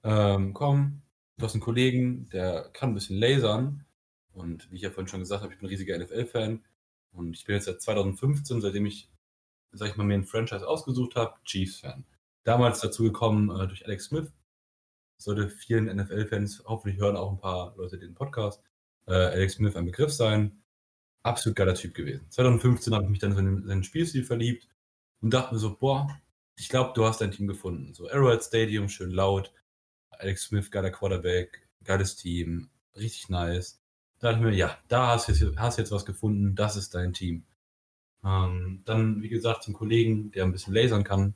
Ähm, 0.03 0.53
komm, 0.53 1.01
Du 1.37 1.45
hast 1.45 1.53
einen 1.53 1.61
Kollegen, 1.61 2.29
der 2.29 2.69
kann 2.71 2.91
ein 2.91 2.93
bisschen 2.93 3.17
lasern. 3.17 3.85
Und 4.31 4.71
wie 4.71 4.77
ich 4.77 4.81
ja 4.81 4.89
vorhin 4.89 5.07
schon 5.07 5.19
gesagt 5.19 5.43
habe, 5.43 5.53
ich 5.53 5.59
bin 5.59 5.67
ein 5.67 5.69
riesiger 5.69 5.97
NFL-Fan. 5.97 6.63
Und 7.11 7.35
ich 7.35 7.45
bin 7.45 7.55
jetzt 7.55 7.65
seit 7.65 7.81
2015, 7.81 8.61
seitdem 8.61 8.85
ich, 8.85 9.09
sag 9.71 9.89
ich 9.89 9.97
mal, 9.97 10.05
mir 10.05 10.15
ein 10.15 10.23
Franchise 10.23 10.67
ausgesucht 10.67 11.15
habe, 11.15 11.35
Chiefs-Fan. 11.43 12.05
Damals 12.43 12.79
dazu 12.79 13.03
gekommen 13.03 13.49
äh, 13.49 13.67
durch 13.67 13.85
Alex 13.85 14.05
Smith. 14.05 14.31
Sollte 15.25 15.49
vielen 15.49 15.85
NFL-Fans, 15.85 16.63
hoffentlich 16.65 16.99
hören 16.99 17.15
auch 17.15 17.31
ein 17.31 17.39
paar 17.39 17.75
Leute 17.77 17.97
den 17.97 18.13
Podcast, 18.13 18.61
äh, 19.07 19.13
Alex 19.13 19.53
Smith 19.53 19.75
ein 19.75 19.85
Begriff 19.85 20.13
sein. 20.13 20.61
Absolut 21.23 21.55
geiler 21.55 21.73
Typ 21.73 21.95
gewesen. 21.95 22.29
2015 22.29 22.93
habe 22.93 23.05
ich 23.05 23.09
mich 23.09 23.17
dann 23.17 23.35
in 23.35 23.65
seinen 23.65 23.83
Spielstil 23.83 24.23
verliebt 24.23 24.69
und 25.21 25.33
dachte 25.33 25.55
mir 25.55 25.59
so, 25.59 25.75
boah, 25.75 26.07
ich 26.55 26.69
glaube, 26.69 26.91
du 26.93 27.05
hast 27.05 27.21
dein 27.21 27.31
Team 27.31 27.47
gefunden. 27.47 27.95
So 27.95 28.07
Arrowhead 28.07 28.43
Stadium, 28.43 28.87
schön 28.87 29.09
laut, 29.09 29.51
Alex 30.11 30.43
Smith, 30.43 30.69
geiler 30.69 30.91
Quarterback, 30.91 31.67
geiles 31.83 32.15
Team, 32.17 32.69
richtig 32.95 33.27
nice. 33.29 33.81
Da 34.19 34.27
dachte 34.27 34.43
ich 34.43 34.51
mir, 34.51 34.55
ja, 34.55 34.77
da 34.89 35.07
hast 35.07 35.27
du 35.27 35.31
jetzt, 35.31 35.57
hast 35.57 35.79
jetzt 35.79 35.91
was 35.91 36.05
gefunden, 36.05 36.53
das 36.53 36.75
ist 36.75 36.93
dein 36.93 37.13
Team. 37.13 37.47
Ähm, 38.23 38.83
dann, 38.85 39.23
wie 39.23 39.29
gesagt, 39.29 39.63
zum 39.63 39.73
Kollegen, 39.73 40.29
der 40.29 40.43
ein 40.43 40.51
bisschen 40.51 40.75
lasern 40.75 41.03
kann, 41.03 41.33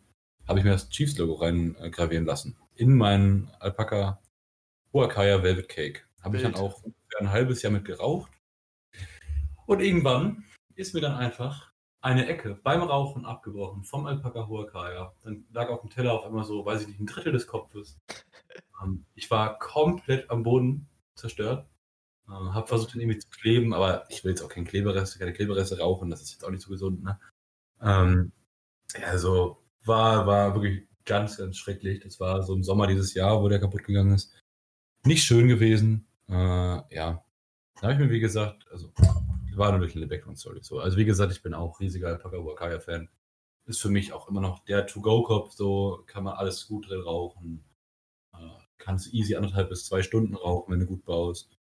habe 0.48 0.60
ich 0.60 0.66
mir 0.66 0.74
das 0.74 0.90
Chiefs-Logo 0.90 1.34
reingravieren 1.34 2.26
lassen. 2.28 2.56
In 2.80 2.96
meinen 2.96 3.52
Alpaka 3.60 4.22
Huacaya 4.94 5.44
Velvet 5.44 5.68
Cake. 5.68 6.06
Habe 6.22 6.38
ich 6.38 6.44
dann 6.44 6.56
auch 6.56 6.82
ein 7.20 7.30
halbes 7.30 7.62
Jahr 7.62 7.74
mit 7.74 7.84
geraucht. 7.84 8.32
Und 9.66 9.82
irgendwann 9.82 10.46
ist 10.76 10.94
mir 10.94 11.02
dann 11.02 11.18
einfach 11.18 11.74
eine 12.00 12.28
Ecke 12.28 12.56
beim 12.64 12.82
Rauchen 12.82 13.26
abgebrochen 13.26 13.84
vom 13.84 14.06
Alpaka 14.06 14.48
Huacaya. 14.48 15.14
Dann 15.24 15.46
lag 15.52 15.68
auf 15.68 15.82
dem 15.82 15.90
Teller 15.90 16.14
auf 16.14 16.26
einmal 16.26 16.46
so, 16.46 16.66
weiß 16.66 16.84
ich 16.84 16.88
nicht, 16.88 17.02
ein 17.02 17.06
Drittel 17.06 17.34
des 17.34 17.48
Kopfes. 17.48 18.00
Ähm, 18.82 19.06
ich 19.14 19.30
war 19.30 19.60
komplett 19.60 20.30
am 20.30 20.44
Boden 20.44 20.88
zerstört. 21.16 21.68
Äh, 22.30 22.32
habe 22.32 22.66
versucht, 22.68 22.96
ihn 22.96 23.02
irgendwie 23.02 23.20
zu 23.20 23.30
kleben, 23.30 23.74
aber 23.74 24.06
ich 24.10 24.24
will 24.24 24.32
jetzt 24.32 24.42
auch 24.42 24.48
kein 24.48 24.64
Klebereste, 24.64 25.20
keine 25.20 25.34
Klebereste 25.34 25.80
rauchen, 25.80 26.10
das 26.10 26.22
ist 26.22 26.32
jetzt 26.32 26.46
auch 26.46 26.50
nicht 26.50 26.62
so 26.62 26.70
gesund. 26.70 27.04
Ne? 27.04 27.20
Ähm, 27.82 28.32
also 29.06 29.62
war, 29.84 30.26
war 30.26 30.56
wirklich 30.56 30.89
ganz, 31.10 31.38
ganz 31.38 31.58
schrecklich. 31.58 32.00
Das 32.00 32.20
war 32.20 32.44
so 32.44 32.54
im 32.54 32.64
Sommer 32.64 32.88
dieses 32.88 33.14
Jahr, 33.14 33.42
wo 33.42 33.50
der 33.50 33.60
kaputt 33.60 33.84
gegangen 33.84 34.14
ist. 34.14 34.34
Nicht 35.04 35.24
schön 35.24 35.48
gewesen. 35.48 36.08
Äh, 36.30 36.34
ja. 36.34 37.24
Da 37.76 37.82
habe 37.82 37.94
ich 37.94 38.00
mir, 38.00 38.10
wie 38.10 38.20
gesagt, 38.20 38.66
also 38.72 38.92
war 39.56 39.78
durch 39.78 39.96
eine 39.96 40.08
Background-Story 40.08 40.60
so. 40.62 40.80
Also 40.80 40.96
wie 40.96 41.06
gesagt, 41.06 41.34
ich 41.34 41.42
bin 41.42 41.54
auch 41.54 41.80
riesiger 41.82 42.08
Alpaka 42.08 42.38
Wakaya-Fan. 42.38 43.10
Ist 43.66 43.82
für 43.82 43.90
mich 43.90 44.14
auch 44.14 44.30
immer 44.30 44.42
noch 44.42 44.64
der 44.66 44.88
To-Go-Kopf, 44.88 45.52
so 45.52 46.04
kann 46.08 46.24
man 46.24 46.36
alles 46.36 46.68
gut 46.68 46.90
drin 46.90 47.02
rauchen 47.02 47.64
kannst 48.80 49.14
easy 49.14 49.36
anderthalb 49.36 49.70
bis 49.70 49.86
zwei 49.86 50.02
Stunden 50.02 50.36
rauchen, 50.36 50.72
wenn 50.72 50.80
du 50.80 50.88
gut 50.88 51.06
baust. 51.06 51.59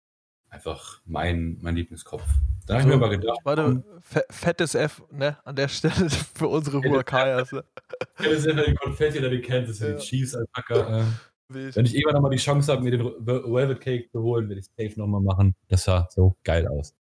Einfach 0.53 1.01
mein, 1.05 1.57
mein 1.61 1.75
Lieblingskopf. 1.75 2.23
Da 2.67 2.75
habe 2.75 2.83
ich 2.83 2.87
mir 2.87 2.93
aber 2.93 3.09
gedacht. 3.09 3.39
Warte, 3.43 3.83
fettes 4.29 4.75
F, 4.75 5.01
ne, 5.09 5.35
an 5.45 5.55
der 5.55 5.67
Stelle 5.67 6.09
für 6.35 6.47
unsere 6.47 6.79
Huakayas. 6.79 7.51
Ne? 7.51 7.63
Fettes 8.13 8.45
F, 8.45 8.63
die 8.63 8.75
Konfetti 8.75 9.17
oder 9.17 9.31
die 9.31 9.41
Kansas 9.41 9.77
City 9.77 9.93
ja. 9.93 9.97
Chiefs, 9.97 10.35
Alpaka. 10.35 10.99
Äh. 10.99 11.05
Wenn 11.49 11.85
ich 11.85 11.95
irgendwann 11.95 12.13
nochmal 12.13 12.29
die 12.29 12.37
Chance 12.37 12.71
habe, 12.71 12.83
mir 12.83 12.91
den 12.91 13.03
Velvet 13.03 13.81
Cake 13.81 14.09
zu 14.11 14.21
holen, 14.21 14.47
werde 14.47 14.59
ich 14.59 14.67
es 14.67 14.73
safe 14.77 14.99
nochmal 14.99 15.21
machen. 15.21 15.55
Das 15.69 15.85
sah 15.85 16.07
so 16.11 16.37
geil 16.43 16.67
aus. 16.67 16.95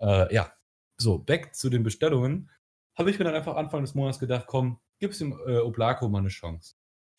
Äh, 0.00 0.34
ja, 0.34 0.52
so, 0.98 1.18
back 1.18 1.54
zu 1.54 1.70
den 1.70 1.84
Bestellungen. 1.84 2.50
Habe 2.94 3.10
ich 3.10 3.18
mir 3.18 3.24
dann 3.24 3.34
einfach 3.34 3.56
Anfang 3.56 3.80
des 3.80 3.94
Monats 3.94 4.18
gedacht, 4.18 4.44
komm, 4.46 4.80
gib's 4.98 5.16
dem 5.16 5.32
äh, 5.46 5.56
Oblako 5.56 6.10
mal 6.10 6.18
eine 6.18 6.28
Chance. 6.28 6.74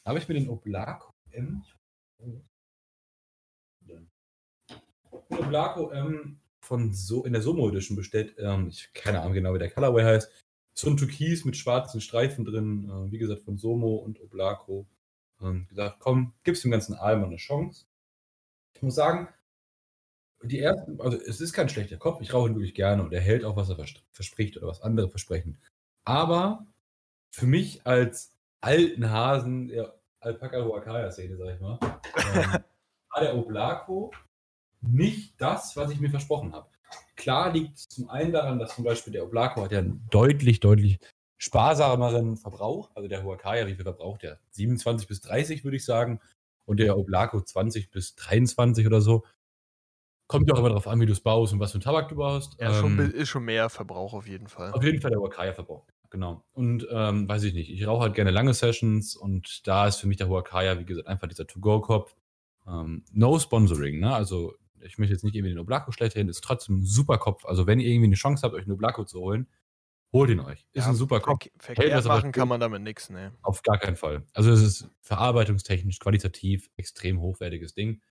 Habe 0.05 0.19
ich 0.19 0.27
mir 0.27 0.35
den 0.35 0.49
Oblako 0.49 1.15
M, 1.31 1.63
Blanco 5.29 5.91
ähm, 5.91 6.39
von 6.61 6.93
so 6.93 7.25
in 7.25 7.33
der 7.33 7.41
Somo 7.41 7.69
Edition 7.69 7.97
bestellt. 7.97 8.35
Ähm, 8.37 8.67
ich 8.69 8.91
keine 8.93 9.21
Ahnung 9.21 9.33
genau, 9.33 9.53
wie 9.53 9.59
der 9.59 9.71
Colorway 9.71 10.03
heißt. 10.03 10.31
So 10.73 10.89
ein 10.89 10.97
Türkis 10.97 11.45
mit 11.45 11.57
schwarzen 11.57 12.01
Streifen 12.01 12.45
drin. 12.45 12.89
Äh, 12.89 13.11
wie 13.11 13.17
gesagt, 13.17 13.41
von 13.41 13.57
Somo 13.57 13.95
und 13.95 14.21
Oblaco. 14.21 14.87
Ähm, 15.41 15.67
gesagt, 15.69 15.97
komm, 15.99 16.33
gib's 16.43 16.61
dem 16.61 16.71
ganzen 16.71 16.95
Album 16.95 17.25
eine 17.25 17.37
Chance. 17.37 17.85
Ich 18.73 18.81
muss 18.81 18.95
sagen, 18.95 19.29
die 20.43 20.59
ersten, 20.59 21.01
also 21.01 21.17
es 21.17 21.41
ist 21.41 21.53
kein 21.53 21.69
schlechter 21.69 21.97
Kopf. 21.97 22.21
Ich 22.21 22.33
rauche 22.33 22.49
ihn 22.49 22.55
wirklich 22.55 22.75
gerne 22.75 23.03
und 23.03 23.13
er 23.13 23.21
hält 23.21 23.43
auch, 23.43 23.55
was 23.55 23.69
er 23.69 23.77
verspricht 24.11 24.57
oder 24.57 24.67
was 24.67 24.81
andere 24.81 25.09
versprechen. 25.09 25.57
Aber 26.05 26.65
für 27.31 27.45
mich 27.45 27.85
als 27.85 28.35
alten 28.61 29.09
Hasen 29.09 29.67
der 29.67 29.99
Alpaka 30.21 30.63
Huacaya-Szene, 30.63 31.37
sag 31.37 31.55
ich 31.55 31.61
mal, 31.61 31.79
ähm, 32.35 32.63
war 33.09 33.21
der 33.21 33.35
Oblaco 33.35 34.11
nicht 34.81 35.39
das, 35.39 35.75
was 35.75 35.91
ich 35.91 35.99
mir 35.99 36.09
versprochen 36.09 36.53
habe. 36.53 36.67
Klar 37.15 37.51
liegt 37.51 37.77
es 37.77 37.87
zum 37.89 38.09
einen 38.09 38.31
daran, 38.31 38.59
dass 38.59 38.75
zum 38.75 38.83
Beispiel 38.83 39.13
der 39.13 39.25
Oblako 39.25 39.63
hat 39.63 39.71
ja 39.71 39.79
einen 39.79 40.05
deutlich, 40.09 40.59
deutlich 40.59 40.99
sparsameren 41.37 42.37
Verbrauch. 42.37 42.91
Also 42.95 43.07
der 43.07 43.23
Huacaya, 43.23 43.67
wie 43.67 43.75
viel 43.75 43.83
verbraucht 43.83 44.23
der? 44.23 44.39
27 44.51 45.07
bis 45.07 45.21
30, 45.21 45.63
würde 45.63 45.77
ich 45.77 45.85
sagen. 45.85 46.19
Und 46.65 46.79
der 46.79 46.97
Oblako 46.97 47.41
20 47.41 47.89
bis 47.91 48.15
23 48.15 48.85
oder 48.85 49.01
so. 49.01 49.25
Kommt 50.27 50.47
ja 50.47 50.53
auch 50.53 50.59
immer 50.59 50.69
darauf 50.69 50.87
an, 50.87 51.01
wie 51.01 51.07
du 51.07 51.11
es 51.11 51.21
baust 51.21 51.53
und 51.53 51.59
was 51.59 51.71
für 51.71 51.77
einen 51.77 51.83
Tabak 51.83 52.07
du 52.09 52.15
baust. 52.15 52.55
Ja, 52.59 52.69
ähm, 52.69 52.75
schon, 52.75 52.99
ist 52.99 53.29
schon 53.29 53.45
mehr 53.45 53.69
Verbrauch 53.69 54.13
auf 54.13 54.27
jeden 54.27 54.47
Fall. 54.47 54.71
Auf 54.73 54.83
jeden 54.83 55.01
Fall 55.01 55.09
der 55.09 55.19
Huacaya-Verbrauch. 55.19 55.87
Genau. 56.11 56.43
Und 56.53 56.87
ähm, 56.91 57.27
weiß 57.27 57.43
ich 57.43 57.53
nicht, 57.53 57.71
ich 57.71 57.87
rauche 57.87 58.03
halt 58.03 58.15
gerne 58.15 58.31
lange 58.31 58.53
Sessions 58.53 59.15
und 59.15 59.67
da 59.67 59.87
ist 59.87 59.97
für 59.97 60.07
mich 60.07 60.17
der 60.17 60.29
Huacaya, 60.29 60.79
wie 60.79 60.85
gesagt, 60.85 61.07
einfach 61.07 61.27
dieser 61.27 61.47
To-Go-Kopf. 61.47 62.15
Ähm, 62.67 63.03
no 63.11 63.39
Sponsoring, 63.39 63.99
ne? 63.99 64.13
Also 64.13 64.53
ich 64.83 64.97
möchte 64.97 65.13
jetzt 65.13 65.23
nicht 65.23 65.35
irgendwie 65.35 65.53
den 65.53 65.59
Oblako 65.59 65.91
schlecht 65.91 66.15
reden, 66.15 66.29
ist 66.29 66.43
trotzdem 66.43 66.79
ein 66.79 66.83
super 66.83 67.17
Kopf. 67.17 67.45
Also 67.45 67.67
wenn 67.67 67.79
ihr 67.79 67.87
irgendwie 67.87 68.07
eine 68.07 68.15
Chance 68.15 68.43
habt, 68.43 68.53
euch 68.53 68.63
einen 68.63 68.73
Oblako 68.73 69.05
zu 69.05 69.19
holen, 69.19 69.47
holt 70.13 70.29
ihn 70.29 70.39
euch. 70.39 70.65
Ist 70.71 70.85
ja, 70.85 70.89
ein 70.89 70.95
super 70.95 71.19
Kopf. 71.19 71.47
Ver 71.57 71.75
Verkehrt 71.75 72.05
machen 72.05 72.31
kann 72.31 72.47
man 72.47 72.59
damit 72.59 72.81
nichts, 72.81 73.09
ne? 73.09 73.33
Auf 73.41 73.61
gar 73.63 73.77
keinen 73.77 73.95
Fall. 73.95 74.23
Also 74.33 74.51
es 74.51 74.61
ist 74.61 74.89
verarbeitungstechnisch, 75.01 75.99
qualitativ 75.99 76.69
extrem 76.77 77.21
hochwertiges 77.21 77.73
Ding. 77.73 78.01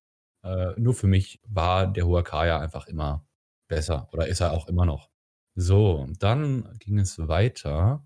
Äh, 0.42 0.72
nur 0.76 0.94
für 0.94 1.06
mich 1.06 1.40
war 1.46 1.86
der 1.86 2.06
Huacaya 2.06 2.60
einfach 2.60 2.86
immer 2.86 3.26
besser 3.68 4.08
oder 4.12 4.28
ist 4.28 4.40
er 4.40 4.52
auch 4.52 4.68
immer 4.68 4.86
noch. 4.86 5.10
So, 5.54 6.06
dann 6.18 6.76
ging 6.78 6.98
es 6.98 7.18
weiter, 7.26 8.04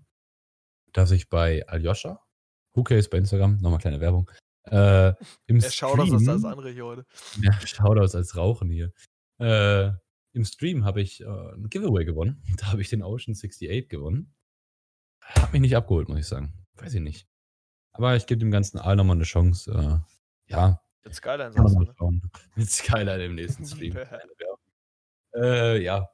dass 0.91 1.11
ich 1.11 1.29
bei 1.29 1.67
Aljoscha, 1.67 2.19
Who 2.73 2.83
Cares 2.83 3.09
bei 3.09 3.19
Instagram, 3.19 3.57
nochmal 3.61 3.79
kleine 3.79 3.99
Werbung, 3.99 4.29
äh, 4.65 5.13
im 5.47 5.61
schaut 5.61 5.99
aus 5.99 6.11
als 6.11 6.25
das 6.25 6.45
andere 6.45 6.71
hier 6.71 6.85
heute. 6.85 7.05
Ja, 7.41 7.51
schaut 7.65 7.97
aus 7.99 8.15
als 8.15 8.35
Rauchen 8.37 8.69
hier. 8.69 8.93
Äh, 9.39 9.91
Im 10.33 10.45
Stream 10.45 10.85
habe 10.85 11.01
ich 11.01 11.21
äh, 11.21 11.25
ein 11.25 11.69
Giveaway 11.69 12.05
gewonnen. 12.05 12.41
Da 12.57 12.71
habe 12.71 12.81
ich 12.81 12.89
den 12.89 13.03
Ocean 13.03 13.33
68 13.33 13.89
gewonnen. 13.89 14.33
Hat 15.21 15.51
mich 15.53 15.61
nicht 15.61 15.75
abgeholt, 15.75 16.09
muss 16.09 16.19
ich 16.19 16.27
sagen. 16.27 16.53
Weiß 16.75 16.93
ich 16.93 17.01
nicht. 17.01 17.27
Aber 17.91 18.15
ich 18.15 18.25
gebe 18.25 18.39
dem 18.39 18.51
ganzen 18.51 18.79
All 18.79 18.95
nochmal 18.95 19.17
eine 19.17 19.25
Chance. 19.25 19.71
Äh, 19.71 20.51
ja. 20.51 20.81
Mit 21.03 21.13
Skyline 21.13 21.51
sagst 21.51 21.75
du, 21.75 21.93
schauen. 21.97 22.21
Mit 22.55 22.69
Skyline 22.69 23.25
im 23.25 23.35
nächsten 23.35 23.65
Stream. 23.65 23.97
äh, 25.35 25.81
ja. 25.81 26.09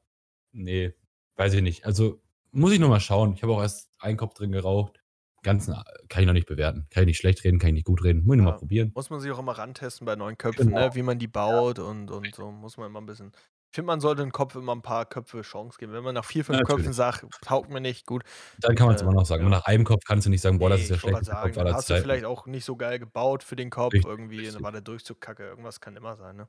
Nee, 0.52 0.94
weiß 1.36 1.54
ich 1.54 1.62
nicht. 1.62 1.86
Also 1.86 2.22
muss 2.52 2.72
ich 2.72 2.80
nochmal 2.80 3.00
schauen. 3.00 3.34
Ich 3.34 3.44
habe 3.44 3.54
auch 3.54 3.62
erst 3.62 3.92
einen 4.00 4.18
Kopf 4.18 4.34
drin 4.34 4.52
geraucht 4.52 5.00
ganzen 5.44 5.76
kann 6.10 6.22
ich 6.22 6.28
noch 6.28 6.34
nicht 6.34 6.48
bewerten. 6.48 6.88
Kann 6.90 7.04
ich 7.04 7.08
nicht 7.08 7.18
schlecht 7.18 7.44
reden, 7.44 7.60
kann 7.60 7.70
ich 7.70 7.76
nicht 7.76 7.86
gut 7.86 8.04
reden. 8.04 8.26
Muss 8.26 8.36
ich 8.36 8.42
ja, 8.42 8.46
mal 8.46 8.58
probieren. 8.58 8.92
Muss 8.96 9.10
man 9.10 9.20
sich 9.20 9.32
auch 9.32 9.40
immer 9.40 9.58
rantesten 9.58 10.06
bei 10.06 10.16
neuen 10.16 10.38
Köpfen, 10.38 10.68
genau. 10.68 10.88
ne? 10.88 10.96
wie 10.96 11.04
man 11.04 11.20
die 11.20 11.28
baut 11.28 11.78
ja. 11.78 11.84
und, 11.84 12.12
und 12.12 12.36
so. 12.36 12.52
Muss 12.52 12.78
man 12.78 12.88
immer 12.88 13.02
ein 13.02 13.06
bisschen. 13.06 13.32
Ich 13.72 13.76
finde, 13.76 13.88
man 13.88 14.00
sollte 14.00 14.24
den 14.24 14.32
Kopf 14.32 14.56
immer 14.56 14.74
ein 14.74 14.82
paar 14.82 15.06
Köpfe 15.06 15.44
Chance 15.44 15.78
geben. 15.78 15.94
Wenn 15.94 16.04
man 16.04 16.16
nach 16.16 16.26
vier, 16.26 16.44
fünf 16.44 16.58
ja, 16.58 16.66
Köpfen 16.66 16.92
sagt, 16.92 17.28
taugt 17.44 17.70
mir 17.70 17.80
nicht, 17.80 18.08
gut. 18.08 18.24
Dann 18.60 18.76
kann 18.76 18.88
man 18.88 18.96
es 18.96 19.02
äh, 19.02 19.06
immer 19.06 19.14
noch 19.14 19.28
sagen. 19.28 19.44
Ja. 19.44 19.50
Nach 19.50 19.66
einem 19.66 19.84
Kopf 19.84 20.02
kannst 20.08 20.26
du 20.26 20.32
nicht 20.32 20.42
sagen, 20.42 20.58
boah, 20.58 20.70
das 20.70 20.82
ist 20.82 20.90
der 20.90 20.98
schlechteste 20.98 21.36
Kopf 21.36 21.58
aller 21.58 21.74
Hast 21.74 21.90
du 21.90 22.02
vielleicht 22.02 22.26
auch 22.26 22.48
nicht 22.48 22.66
so 22.66 22.76
geil 22.76 22.98
gebaut 22.98 23.44
für 23.44 23.56
den 23.56 23.70
Kopf, 23.70 23.94
richtig, 23.94 24.10
irgendwie, 24.10 24.40
richtig. 24.40 24.64
war 24.64 24.72
der 24.72 24.82
Durchzugkacke. 24.82 25.44
Irgendwas 25.44 25.80
kann 25.80 25.96
immer 25.96 26.16
sein, 26.16 26.38
ne? 26.38 26.48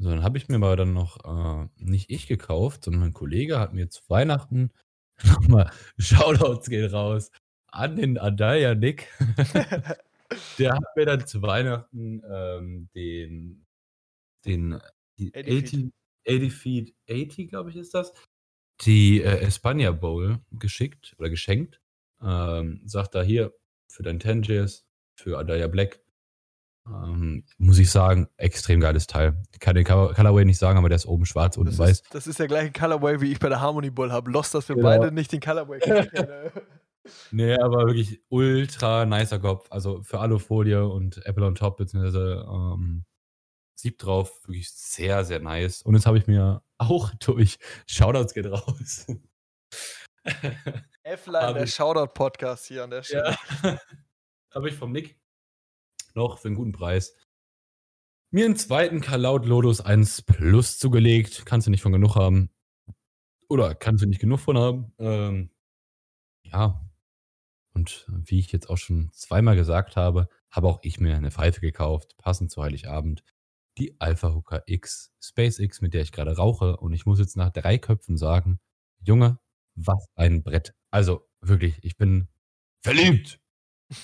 So, 0.00 0.10
dann 0.10 0.22
habe 0.22 0.36
ich 0.36 0.48
mir 0.48 0.56
aber 0.56 0.74
dann 0.74 0.92
noch, 0.92 1.18
äh, 1.24 1.68
nicht 1.76 2.10
ich 2.10 2.26
gekauft, 2.26 2.84
sondern 2.84 3.02
mein 3.02 3.12
Kollege 3.12 3.60
hat 3.60 3.72
mir 3.72 3.88
zu 3.88 4.02
Weihnachten 4.08 4.72
nochmal 5.24 5.70
Shoutouts 5.98 6.68
gehen 6.68 6.90
raus 6.90 7.30
an 7.68 7.96
den 7.96 8.18
Adaya 8.18 8.74
Nick. 8.74 9.08
der 10.58 10.74
hat 10.74 10.96
mir 10.96 11.06
dann 11.06 11.26
zu 11.26 11.42
Weihnachten 11.42 12.22
ähm, 12.28 12.88
den, 12.94 13.66
den 14.44 14.80
die 15.18 15.34
80, 15.34 15.92
80 16.26 16.52
Feet 16.52 16.94
80, 17.10 17.48
glaube 17.48 17.70
ich, 17.70 17.76
ist 17.76 17.94
das, 17.94 18.12
die 18.82 19.22
äh, 19.22 19.40
Espana 19.40 19.90
Bowl 19.90 20.38
geschickt 20.52 21.14
oder 21.18 21.30
geschenkt. 21.30 21.80
Ähm, 22.22 22.82
sagt 22.84 23.14
da 23.14 23.22
hier 23.22 23.52
für 23.90 24.02
dein 24.02 24.20
Tangiers, 24.20 24.86
für 25.16 25.38
Adaya 25.38 25.68
Black. 25.68 26.00
Ähm, 26.86 27.44
muss 27.58 27.78
ich 27.78 27.90
sagen, 27.90 28.28
extrem 28.36 28.80
geiles 28.80 29.06
Teil. 29.06 29.42
Ich 29.52 29.60
kann 29.60 29.74
den 29.74 29.84
Colorway 29.84 30.44
nicht 30.44 30.58
sagen, 30.58 30.78
aber 30.78 30.88
der 30.88 30.96
ist 30.96 31.06
oben 31.06 31.26
schwarz, 31.26 31.56
unten 31.56 31.70
das 31.70 31.78
weiß. 31.78 31.90
Ist, 31.90 32.14
das 32.14 32.26
ist 32.26 32.38
der 32.38 32.48
gleiche 32.48 32.72
Colorway, 32.72 33.20
wie 33.20 33.32
ich 33.32 33.38
bei 33.38 33.48
der 33.48 33.60
Harmony 33.60 33.90
Bowl 33.90 34.10
habe. 34.10 34.30
Lost, 34.30 34.54
dass 34.54 34.68
wir 34.68 34.76
genau. 34.76 34.88
beide 34.88 35.12
nicht 35.12 35.32
den 35.32 35.40
Colorway 35.40 35.80
kennen. 35.80 36.08
Nee, 37.30 37.54
aber 37.54 37.86
wirklich 37.86 38.22
ultra 38.28 39.06
nicer 39.06 39.38
Kopf. 39.38 39.66
Also 39.70 40.02
für 40.02 40.20
Alufolie 40.20 40.86
und 40.86 41.24
Apple 41.26 41.46
on 41.46 41.54
Top, 41.54 41.76
beziehungsweise 41.76 42.46
ähm, 42.48 43.04
Sieb 43.74 43.98
drauf, 43.98 44.40
wirklich 44.44 44.70
sehr, 44.72 45.24
sehr 45.24 45.40
nice. 45.40 45.82
Und 45.82 45.94
jetzt 45.94 46.06
habe 46.06 46.18
ich 46.18 46.26
mir 46.26 46.62
auch 46.78 47.10
durch 47.20 47.58
Shoutouts 47.86 48.34
geht 48.34 48.46
raus. 48.46 49.06
F-Line, 51.02 51.54
der 51.54 51.66
Shoutout-Podcast 51.66 52.66
hier 52.66 52.84
an 52.84 52.90
der 52.90 53.02
Stelle. 53.02 53.36
Ja, 54.50 54.56
habe 54.60 54.70
ich 54.70 54.74
vom 54.74 54.92
Nick 54.92 55.20
noch 56.14 56.38
für 56.38 56.48
einen 56.48 56.56
guten 56.56 56.72
Preis 56.72 57.14
mir 58.30 58.44
einen 58.44 58.56
zweiten 58.56 59.00
Kalaut 59.00 59.46
Lotus 59.46 59.80
1 59.80 60.22
Plus 60.22 60.78
zugelegt. 60.78 61.44
Kannst 61.46 61.66
du 61.66 61.70
nicht 61.70 61.82
von 61.82 61.92
genug 61.92 62.14
haben. 62.16 62.50
Oder 63.48 63.74
kannst 63.74 64.04
du 64.04 64.08
nicht 64.08 64.20
genug 64.20 64.40
von 64.40 64.58
haben. 64.58 64.92
Ähm, 64.98 65.50
ja, 66.42 66.87
und 67.78 68.04
wie 68.08 68.40
ich 68.40 68.50
jetzt 68.50 68.68
auch 68.68 68.76
schon 68.76 69.08
zweimal 69.12 69.54
gesagt 69.54 69.94
habe, 69.94 70.28
habe 70.50 70.66
auch 70.66 70.80
ich 70.82 70.98
mir 70.98 71.14
eine 71.14 71.30
Pfeife 71.30 71.60
gekauft, 71.60 72.16
passend 72.18 72.50
zu 72.50 72.60
Heiligabend. 72.60 73.22
Die 73.78 74.00
Alpha 74.00 74.34
Hooker 74.34 74.64
X, 74.66 75.12
SpaceX, 75.22 75.80
mit 75.80 75.94
der 75.94 76.02
ich 76.02 76.10
gerade 76.10 76.36
rauche. 76.36 76.76
Und 76.76 76.92
ich 76.92 77.06
muss 77.06 77.20
jetzt 77.20 77.36
nach 77.36 77.50
drei 77.50 77.78
Köpfen 77.78 78.16
sagen, 78.16 78.58
Junge, 79.00 79.38
was 79.76 80.08
ein 80.16 80.42
Brett. 80.42 80.74
Also 80.90 81.28
wirklich, 81.40 81.78
ich 81.82 81.96
bin 81.96 82.28
verliebt. 82.80 83.40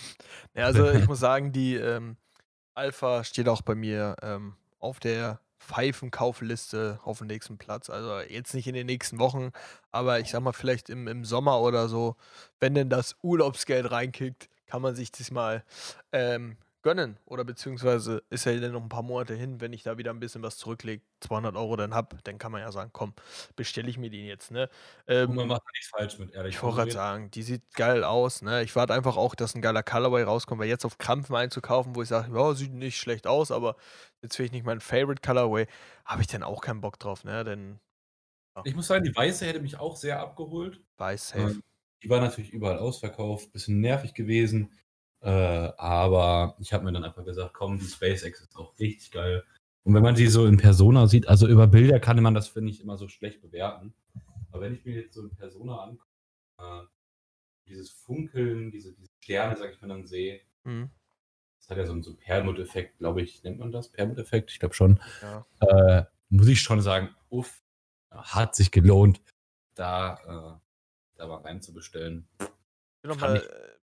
Ja, 0.56 0.66
also 0.66 0.88
ich 0.92 1.06
muss 1.08 1.18
sagen, 1.18 1.52
die 1.52 1.74
ähm, 1.74 2.16
Alpha 2.74 3.24
steht 3.24 3.48
auch 3.48 3.60
bei 3.60 3.74
mir 3.74 4.16
ähm, 4.22 4.54
auf 4.78 5.00
der 5.00 5.40
Pfeifenkaufliste 5.66 7.00
auf 7.04 7.18
dem 7.18 7.26
nächsten 7.26 7.58
Platz. 7.58 7.90
Also 7.90 8.20
jetzt 8.20 8.54
nicht 8.54 8.66
in 8.66 8.74
den 8.74 8.86
nächsten 8.86 9.18
Wochen, 9.18 9.50
aber 9.90 10.20
ich 10.20 10.30
sag 10.30 10.42
mal, 10.42 10.52
vielleicht 10.52 10.90
im, 10.90 11.08
im 11.08 11.24
Sommer 11.24 11.60
oder 11.60 11.88
so, 11.88 12.16
wenn 12.60 12.74
denn 12.74 12.90
das 12.90 13.16
Urlaubsgeld 13.22 13.90
reinkickt, 13.90 14.48
kann 14.66 14.82
man 14.82 14.94
sich 14.94 15.12
das 15.12 15.30
mal 15.30 15.64
ähm, 16.12 16.56
gönnen. 16.84 17.18
Oder 17.24 17.44
beziehungsweise 17.44 18.22
ist 18.28 18.44
ja 18.44 18.54
dann 18.60 18.72
noch 18.72 18.82
ein 18.82 18.90
paar 18.90 19.02
Monate 19.02 19.34
hin, 19.34 19.60
wenn 19.60 19.72
ich 19.72 19.82
da 19.82 19.96
wieder 19.96 20.12
ein 20.12 20.20
bisschen 20.20 20.42
was 20.42 20.58
zurücklege, 20.58 21.02
200 21.20 21.56
Euro 21.56 21.76
dann 21.76 21.94
hab, 21.94 22.22
dann 22.24 22.36
kann 22.36 22.52
man 22.52 22.60
ja 22.60 22.70
sagen, 22.70 22.90
komm, 22.92 23.14
bestelle 23.56 23.88
ich 23.88 23.96
mir 23.96 24.10
den 24.10 24.26
jetzt, 24.26 24.50
ne? 24.50 24.68
Ähm, 25.08 25.34
man 25.34 25.48
macht 25.48 25.62
nichts 25.72 25.88
falsch 25.88 26.18
mit, 26.18 26.32
ehrlich. 26.34 26.54
Ich 26.54 26.62
wollte 26.62 26.76
gerade 26.76 26.90
sagen, 26.92 27.30
die 27.30 27.42
sieht 27.42 27.74
geil 27.74 28.04
aus, 28.04 28.42
ne? 28.42 28.62
Ich 28.62 28.76
warte 28.76 28.92
einfach 28.92 29.16
auch, 29.16 29.34
dass 29.34 29.54
ein 29.54 29.62
geiler 29.62 29.82
Colorway 29.82 30.24
rauskommt, 30.24 30.60
weil 30.60 30.68
jetzt 30.68 30.84
auf 30.84 30.98
Krampfen 30.98 31.34
einzukaufen, 31.34 31.96
wo 31.96 32.02
ich 32.02 32.08
sage, 32.08 32.36
ja, 32.36 32.54
sieht 32.54 32.72
nicht 32.72 32.98
schlecht 32.98 33.26
aus, 33.26 33.50
aber 33.50 33.76
jetzt 34.22 34.36
finde 34.36 34.46
ich 34.46 34.52
nicht 34.52 34.66
mein 34.66 34.80
Favorite 34.80 35.22
Colorway, 35.22 35.66
habe 36.04 36.20
ich 36.20 36.28
dann 36.28 36.42
auch 36.42 36.60
keinen 36.60 36.82
Bock 36.82 36.98
drauf, 36.98 37.24
ne? 37.24 37.44
Denn 37.44 37.80
ja. 38.56 38.62
Ich 38.66 38.74
muss 38.76 38.86
sagen, 38.86 39.04
die 39.04 39.16
weiße 39.16 39.46
hätte 39.46 39.60
mich 39.60 39.78
auch 39.80 39.96
sehr 39.96 40.20
abgeholt. 40.20 40.82
Weiß 40.98 41.30
safe. 41.30 41.50
Ähm, 41.52 41.62
die 42.02 42.10
war 42.10 42.20
natürlich 42.20 42.52
überall 42.52 42.78
ausverkauft, 42.78 43.52
bisschen 43.52 43.80
nervig 43.80 44.12
gewesen. 44.12 44.70
Äh, 45.24 45.72
aber 45.78 46.54
ich 46.60 46.74
habe 46.74 46.84
mir 46.84 46.92
dann 46.92 47.02
einfach 47.02 47.24
gesagt, 47.24 47.54
komm, 47.54 47.78
die 47.78 47.86
SpaceX 47.86 48.42
ist 48.42 48.56
auch 48.56 48.78
richtig 48.78 49.10
geil. 49.10 49.42
Und 49.82 49.94
wenn 49.94 50.02
man 50.02 50.16
sie 50.16 50.26
so 50.26 50.44
in 50.44 50.58
Persona 50.58 51.06
sieht, 51.06 51.28
also 51.28 51.48
über 51.48 51.66
Bilder 51.66 51.98
kann 51.98 52.22
man 52.22 52.34
das, 52.34 52.48
finde 52.48 52.70
ich, 52.70 52.82
immer 52.82 52.98
so 52.98 53.08
schlecht 53.08 53.40
bewerten. 53.40 53.94
Aber 54.50 54.60
wenn 54.60 54.74
ich 54.74 54.84
mir 54.84 55.00
jetzt 55.00 55.14
so 55.14 55.22
in 55.22 55.34
Persona 55.34 55.82
angucke, 55.82 56.04
äh, 56.58 56.82
dieses 57.66 57.90
Funkeln, 57.90 58.70
diese, 58.70 58.92
diese 58.92 59.08
Sterne, 59.22 59.56
sag 59.56 59.72
ich 59.72 59.80
mal, 59.80 59.88
dann 59.88 60.06
sehe, 60.06 60.42
mhm. 60.64 60.90
das 61.58 61.70
hat 61.70 61.78
ja 61.78 61.86
so 61.86 61.92
einen 61.92 62.02
so 62.02 62.14
Perlmutt-Effekt, 62.14 62.98
glaube 62.98 63.22
ich, 63.22 63.42
nennt 63.44 63.58
man 63.58 63.72
das? 63.72 63.88
Perlmutt-Effekt? 63.88 64.50
Ich 64.50 64.58
glaube 64.58 64.74
schon. 64.74 65.00
Ja. 65.22 65.46
Äh, 65.60 66.04
muss 66.28 66.48
ich 66.48 66.60
schon 66.60 66.82
sagen, 66.82 67.14
uff, 67.30 67.62
hat 68.10 68.54
sich 68.54 68.70
gelohnt, 68.70 69.22
da, 69.74 70.18
äh, 70.58 71.16
da 71.16 71.26
mal 71.26 71.40
reinzubestellen. 71.40 72.28
Ich 72.38 72.46
will 73.02 73.10
nochmal 73.10 73.42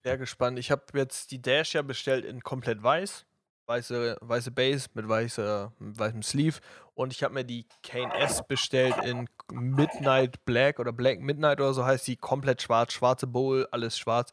sehr 0.04 0.18
gespannt. 0.18 0.60
Ich 0.60 0.72
habe 0.72 0.84
jetzt 0.96 1.32
die 1.32 1.42
Dash 1.42 1.74
ja 1.74 1.82
bestellt 1.82 2.26
in 2.26 2.42
komplett 2.42 2.82
weiß. 2.82 3.26
Weiße, 3.68 4.18
weiße 4.22 4.52
Base 4.52 4.90
mit, 4.96 5.08
weiße, 5.08 5.72
mit 5.80 5.98
weißem 5.98 6.24
Sleeve. 6.24 6.60
Und 6.94 7.14
ich 7.14 7.24
habe 7.24 7.34
mir 7.34 7.46
die 7.46 7.68
Kane 7.84 8.14
S 8.16 8.46
bestellt 8.46 8.96
in 9.06 9.30
Midnight 9.52 10.44
Black 10.46 10.80
oder 10.80 10.92
Black 10.92 11.22
Midnight 11.22 11.62
oder 11.62 11.74
so 11.74 11.86
heißt 11.86 12.08
die. 12.08 12.18
Komplett 12.18 12.62
schwarz, 12.62 12.94
schwarze 12.94 13.28
Bowl, 13.28 13.68
alles 13.72 13.98
schwarz. 13.98 14.32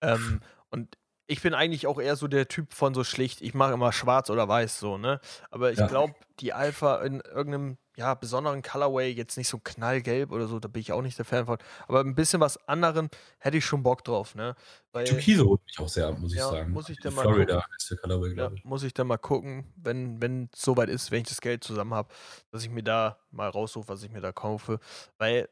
Ähm, 0.00 0.40
und 0.70 0.96
ich 1.30 1.42
bin 1.42 1.54
eigentlich 1.54 1.86
auch 1.86 2.00
eher 2.00 2.16
so 2.16 2.26
der 2.26 2.48
Typ 2.48 2.74
von 2.74 2.92
so 2.92 3.04
schlicht, 3.04 3.40
ich 3.40 3.54
mache 3.54 3.72
immer 3.72 3.92
schwarz 3.92 4.30
oder 4.30 4.48
weiß 4.48 4.80
so, 4.80 4.98
ne? 4.98 5.20
Aber 5.50 5.70
ich 5.70 5.78
ja. 5.78 5.86
glaube, 5.86 6.14
die 6.40 6.52
Alpha 6.52 7.02
in 7.02 7.20
irgendeinem 7.20 7.78
ja, 7.96 8.14
besonderen 8.14 8.62
Colorway, 8.62 9.12
jetzt 9.12 9.36
nicht 9.36 9.46
so 9.46 9.58
knallgelb 9.62 10.32
oder 10.32 10.48
so, 10.48 10.58
da 10.58 10.66
bin 10.66 10.80
ich 10.80 10.92
auch 10.92 11.02
nicht 11.02 11.18
der 11.18 11.24
Fan 11.24 11.46
von, 11.46 11.58
aber 11.86 12.00
ein 12.00 12.16
bisschen 12.16 12.40
was 12.40 12.56
anderen 12.66 13.10
hätte 13.38 13.58
ich 13.58 13.64
schon 13.64 13.84
Bock 13.84 14.02
drauf, 14.02 14.34
ne? 14.34 14.56
Weil, 14.90 15.04
Türkise 15.04 15.44
holt 15.44 15.60
mich 15.64 15.78
auch 15.78 15.88
sehr 15.88 16.08
ab, 16.08 16.18
muss 16.18 16.32
ich 16.32 16.38
ja, 16.38 16.50
sagen. 16.50 16.72
Muss 16.72 16.88
ich 16.88 16.98
dann 16.98 17.14
mal 17.14 17.22
Florida 17.22 17.60
gucken. 17.60 17.74
ist 17.78 17.90
der 17.90 17.98
Colorway, 17.98 18.34
glaube 18.34 18.56
ich. 18.56 18.64
muss 18.64 18.82
ich 18.82 18.92
dann 18.92 19.06
mal 19.06 19.18
gucken, 19.18 19.72
wenn 19.76 20.20
wenn 20.20 20.48
es 20.52 20.62
soweit 20.62 20.88
ist, 20.88 21.12
wenn 21.12 21.22
ich 21.22 21.28
das 21.28 21.40
Geld 21.40 21.62
zusammen 21.62 21.94
habe, 21.94 22.08
dass 22.50 22.64
ich 22.64 22.70
mir 22.70 22.82
da 22.82 23.20
mal 23.30 23.48
raussuche, 23.48 23.86
was 23.86 24.02
ich 24.02 24.10
mir 24.10 24.20
da 24.20 24.32
kaufe, 24.32 24.80
weil 25.18 25.48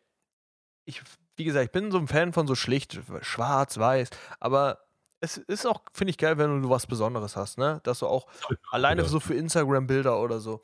ich 0.87 1.03
wie 1.37 1.45
gesagt, 1.45 1.67
ich 1.67 1.71
bin 1.71 1.93
so 1.93 1.99
ein 1.99 2.09
Fan 2.09 2.33
von 2.33 2.49
so 2.49 2.57
schlicht 2.57 2.99
schwarz, 3.23 3.79
weiß, 3.79 4.11
aber 4.41 4.88
es 5.21 5.37
ist 5.37 5.67
auch, 5.67 5.83
finde 5.93 6.11
ich 6.11 6.19
geil, 6.19 6.39
wenn 6.39 6.63
du 6.63 6.71
was 6.71 6.87
Besonderes 6.87 7.37
hast, 7.37 7.59
ne? 7.59 7.81
Dass 7.83 8.01
du 8.01 8.07
auch 8.07 8.29
alleine 8.71 9.05
so 9.05 9.21
für 9.21 9.35
Instagram-Bilder 9.35 10.21
oder 10.21 10.39
so, 10.41 10.63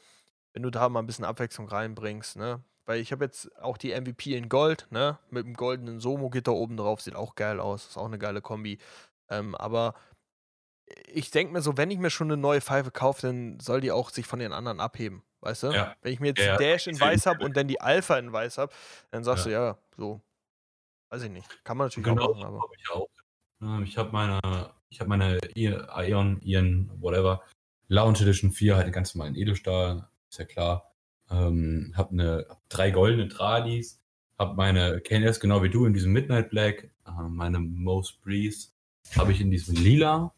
wenn 0.52 0.62
du 0.62 0.70
da 0.70 0.88
mal 0.88 1.00
ein 1.00 1.06
bisschen 1.06 1.24
Abwechslung 1.24 1.68
reinbringst, 1.68 2.36
ne? 2.36 2.62
Weil 2.86 3.00
ich 3.00 3.12
habe 3.12 3.24
jetzt 3.24 3.50
auch 3.60 3.78
die 3.78 3.98
MVP 3.98 4.36
in 4.36 4.48
Gold, 4.48 4.86
ne? 4.90 5.18
Mit 5.30 5.46
dem 5.46 5.54
goldenen 5.54 6.00
Somo-Gitter 6.00 6.52
oben 6.52 6.76
drauf, 6.76 7.00
sieht 7.00 7.16
auch 7.16 7.34
geil 7.34 7.58
aus, 7.58 7.88
ist 7.88 7.96
auch 7.96 8.06
eine 8.06 8.18
geile 8.18 8.40
Kombi. 8.40 8.78
Ähm, 9.28 9.54
aber 9.54 9.94
ich 11.06 11.30
denke 11.30 11.52
mir 11.52 11.62
so, 11.62 11.76
wenn 11.76 11.90
ich 11.90 11.98
mir 11.98 12.10
schon 12.10 12.28
eine 12.28 12.36
neue 12.36 12.60
Pfeife 12.60 12.90
kaufe, 12.90 13.22
dann 13.22 13.58
soll 13.58 13.80
die 13.80 13.90
auch 13.90 14.10
sich 14.10 14.26
von 14.26 14.38
den 14.38 14.52
anderen 14.52 14.80
abheben, 14.80 15.22
weißt 15.40 15.64
du? 15.64 15.70
Ja. 15.72 15.96
Wenn 16.02 16.12
ich 16.12 16.20
mir 16.20 16.28
jetzt 16.28 16.40
ja, 16.40 16.56
Dash 16.56 16.86
in 16.86 17.00
weiß 17.00 17.26
habe 17.26 17.44
und 17.44 17.56
dann 17.56 17.66
die 17.66 17.80
Alpha 17.80 18.18
in 18.18 18.32
weiß 18.32 18.58
habe, 18.58 18.72
dann 19.10 19.24
sagst 19.24 19.46
ja. 19.46 19.50
du, 19.50 19.56
ja, 19.56 19.78
so, 19.96 20.20
weiß 21.10 21.22
ich 21.22 21.30
nicht. 21.30 21.64
Kann 21.64 21.76
man 21.76 21.86
natürlich 21.86 22.08
genau, 22.08 22.30
auch 22.30 22.36
machen, 22.36 22.44
aber. 22.44 22.68
Ich 22.78 22.90
auch. 22.90 23.08
Ähm, 23.60 23.84
ich 23.84 23.96
habe 23.96 24.12
meine, 24.12 24.40
ich 24.88 25.00
habe 25.00 25.08
meine 25.08 25.38
Ion, 25.54 26.40
Ion, 26.42 26.90
whatever, 27.00 27.42
Lounge 27.88 28.20
Edition 28.20 28.50
4, 28.50 28.76
halt 28.76 28.92
ganz 28.92 29.14
normal 29.14 29.30
in 29.30 29.36
Edelstahl, 29.36 30.08
ist 30.30 30.38
ja 30.38 30.44
klar. 30.44 30.92
Ähm, 31.30 31.92
habe 31.96 32.12
eine 32.12 32.46
hab 32.48 32.68
drei 32.68 32.90
goldene 32.90 33.28
Tradis, 33.28 34.00
habe 34.38 34.54
meine 34.56 35.00
KNS 35.00 35.40
genau 35.40 35.62
wie 35.62 35.70
du 35.70 35.86
in 35.86 35.94
diesem 35.94 36.12
Midnight 36.12 36.50
Black, 36.50 36.90
äh, 37.06 37.10
meine 37.28 37.58
Most 37.58 38.20
Breeze 38.22 38.68
habe 39.16 39.32
ich 39.32 39.40
in 39.40 39.50
diesem 39.50 39.76
Lila. 39.76 40.34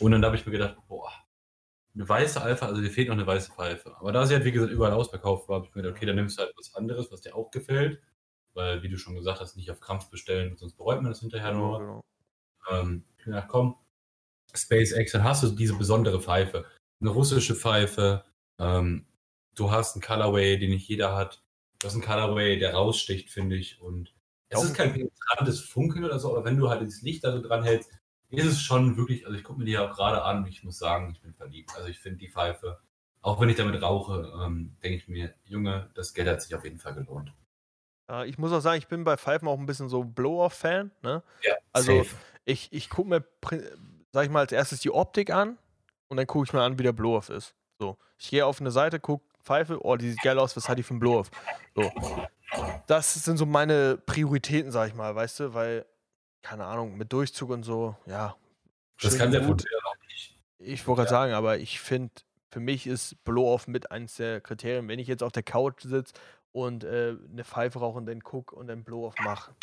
Und 0.00 0.12
dann 0.12 0.24
habe 0.24 0.36
ich 0.36 0.44
mir 0.44 0.52
gedacht, 0.52 0.76
boah, 0.88 1.10
eine 1.94 2.06
weiße 2.06 2.40
Alpha, 2.42 2.66
also 2.66 2.82
dir 2.82 2.90
fehlt 2.90 3.08
noch 3.08 3.14
eine 3.14 3.26
weiße 3.26 3.52
Pfeife. 3.52 3.96
Aber 3.98 4.12
da 4.12 4.26
sie 4.26 4.34
halt, 4.34 4.44
wie 4.44 4.52
gesagt, 4.52 4.70
überall 4.70 4.92
ausverkauft 4.92 5.48
war, 5.48 5.56
habe 5.56 5.66
ich 5.66 5.74
mir 5.74 5.82
gedacht, 5.82 5.96
okay, 5.96 6.06
dann 6.06 6.16
nimmst 6.16 6.38
du 6.38 6.42
halt 6.42 6.52
was 6.56 6.74
anderes, 6.74 7.10
was 7.10 7.22
dir 7.22 7.34
auch 7.34 7.50
gefällt. 7.50 8.00
Weil, 8.52 8.82
wie 8.82 8.88
du 8.88 8.98
schon 8.98 9.14
gesagt 9.14 9.40
hast, 9.40 9.56
nicht 9.56 9.70
auf 9.70 9.80
Krampf 9.80 10.10
bestellen, 10.10 10.56
sonst 10.56 10.76
bereut 10.76 11.00
man 11.02 11.10
das 11.10 11.20
hinterher 11.20 11.52
nur. 11.52 11.78
Genau 11.78 12.04
ähm, 12.70 13.04
gedacht, 13.24 13.48
komm, 13.48 13.76
SpaceX, 14.54 15.12
dann 15.12 15.24
hast 15.24 15.42
du 15.42 15.50
diese 15.50 15.74
besondere 15.74 16.20
Pfeife. 16.20 16.64
Eine 17.00 17.10
russische 17.10 17.54
Pfeife, 17.54 18.24
ähm, 18.58 19.06
du 19.54 19.70
hast 19.70 19.94
einen 19.94 20.02
Colorway, 20.02 20.58
den 20.58 20.70
nicht 20.70 20.88
jeder 20.88 21.14
hat. 21.14 21.42
Du 21.80 21.88
hast 21.88 21.94
einen 21.94 22.02
Colorway, 22.02 22.58
der 22.58 22.74
raussticht, 22.74 23.30
finde 23.30 23.56
ich. 23.56 23.80
Und 23.80 24.14
es 24.48 24.62
ist 24.62 24.74
kein 24.74 24.92
penetrantes 24.92 25.60
Funkeln 25.60 26.04
oder 26.04 26.18
so, 26.18 26.30
aber 26.30 26.44
wenn 26.44 26.56
du 26.56 26.68
halt 26.68 26.82
das 26.82 27.02
Licht 27.02 27.24
da 27.24 27.32
so 27.32 27.42
dran 27.42 27.64
hältst, 27.64 27.90
ist 28.30 28.46
es 28.46 28.60
schon 28.60 28.96
wirklich, 28.96 29.26
also 29.26 29.36
ich 29.36 29.44
gucke 29.44 29.58
mir 29.58 29.64
die 29.64 29.72
ja 29.72 29.88
auch 29.88 29.94
gerade 29.94 30.22
an 30.22 30.38
und 30.38 30.48
ich 30.48 30.64
muss 30.64 30.78
sagen, 30.78 31.12
ich 31.12 31.20
bin 31.20 31.34
verliebt. 31.34 31.72
Also 31.76 31.88
ich 31.88 31.98
finde 31.98 32.18
die 32.18 32.28
Pfeife, 32.28 32.80
auch 33.20 33.40
wenn 33.40 33.48
ich 33.48 33.56
damit 33.56 33.80
rauche, 33.82 34.32
ähm, 34.42 34.76
denke 34.82 34.98
ich 34.98 35.08
mir, 35.08 35.34
Junge, 35.44 35.90
das 35.94 36.14
Geld 36.14 36.28
hat 36.28 36.42
sich 36.42 36.54
auf 36.54 36.64
jeden 36.64 36.78
Fall 36.78 36.94
gelohnt. 36.94 37.32
Äh, 38.10 38.28
ich 38.28 38.38
muss 38.38 38.52
auch 38.52 38.60
sagen, 38.60 38.78
ich 38.78 38.88
bin 38.88 39.04
bei 39.04 39.16
Pfeifen 39.16 39.48
auch 39.48 39.58
ein 39.58 39.66
bisschen 39.66 39.88
so 39.88 40.04
Blow-Off-Fan. 40.04 40.90
Ne? 41.02 41.22
Ja, 41.42 41.54
also 41.76 41.98
safe 41.98 42.16
ich, 42.46 42.72
ich 42.72 42.88
gucke 42.88 43.08
mir, 43.08 43.24
sag 44.12 44.24
ich 44.24 44.30
mal, 44.30 44.40
als 44.40 44.52
erstes 44.52 44.80
die 44.80 44.90
Optik 44.90 45.30
an 45.30 45.58
und 46.08 46.16
dann 46.16 46.26
gucke 46.26 46.46
ich 46.46 46.52
mir 46.52 46.62
an, 46.62 46.78
wie 46.78 46.84
der 46.84 46.92
Blow-Off 46.92 47.28
ist. 47.28 47.54
So, 47.78 47.98
ich 48.18 48.30
gehe 48.30 48.46
auf 48.46 48.60
eine 48.60 48.70
Seite, 48.70 48.98
gucke 49.00 49.24
Pfeife, 49.42 49.84
oh, 49.84 49.96
die 49.96 50.10
sieht 50.10 50.22
geil 50.22 50.38
aus, 50.38 50.56
was 50.56 50.68
hat 50.68 50.78
die 50.78 50.82
für 50.82 50.94
ein 50.94 51.00
Blow-Off? 51.00 51.30
So. 51.74 51.92
Das 52.86 53.12
sind 53.12 53.36
so 53.36 53.44
meine 53.44 53.98
Prioritäten, 53.98 54.70
sag 54.70 54.88
ich 54.88 54.94
mal, 54.94 55.14
weißt 55.14 55.40
du, 55.40 55.54
weil, 55.54 55.84
keine 56.42 56.64
Ahnung, 56.64 56.96
mit 56.96 57.12
Durchzug 57.12 57.50
und 57.50 57.64
so, 57.64 57.96
ja. 58.06 58.36
Das 59.02 59.18
kann 59.18 59.30
der 59.30 59.42
gut. 59.42 59.64
auch 59.84 60.08
nicht. 60.08 60.38
Ich 60.58 60.86
wollte 60.86 61.02
gerade 61.02 61.12
ja. 61.12 61.20
sagen, 61.20 61.32
aber 61.32 61.58
ich 61.58 61.80
finde, 61.80 62.14
für 62.50 62.60
mich 62.60 62.86
ist 62.86 63.22
Blow-Off 63.24 63.66
mit 63.66 63.90
eines 63.90 64.14
der 64.14 64.40
Kriterien. 64.40 64.88
Wenn 64.88 64.98
ich 64.98 65.08
jetzt 65.08 65.22
auf 65.22 65.32
der 65.32 65.42
Couch 65.42 65.82
sitze 65.82 66.14
und 66.52 66.84
äh, 66.84 67.16
eine 67.30 67.44
Pfeife 67.44 67.80
rauche 67.80 67.98
und 67.98 68.06
dann 68.06 68.22
gucke 68.22 68.54
und 68.54 68.68
dann 68.68 68.84
Blow-Off 68.84 69.16
mache, 69.22 69.54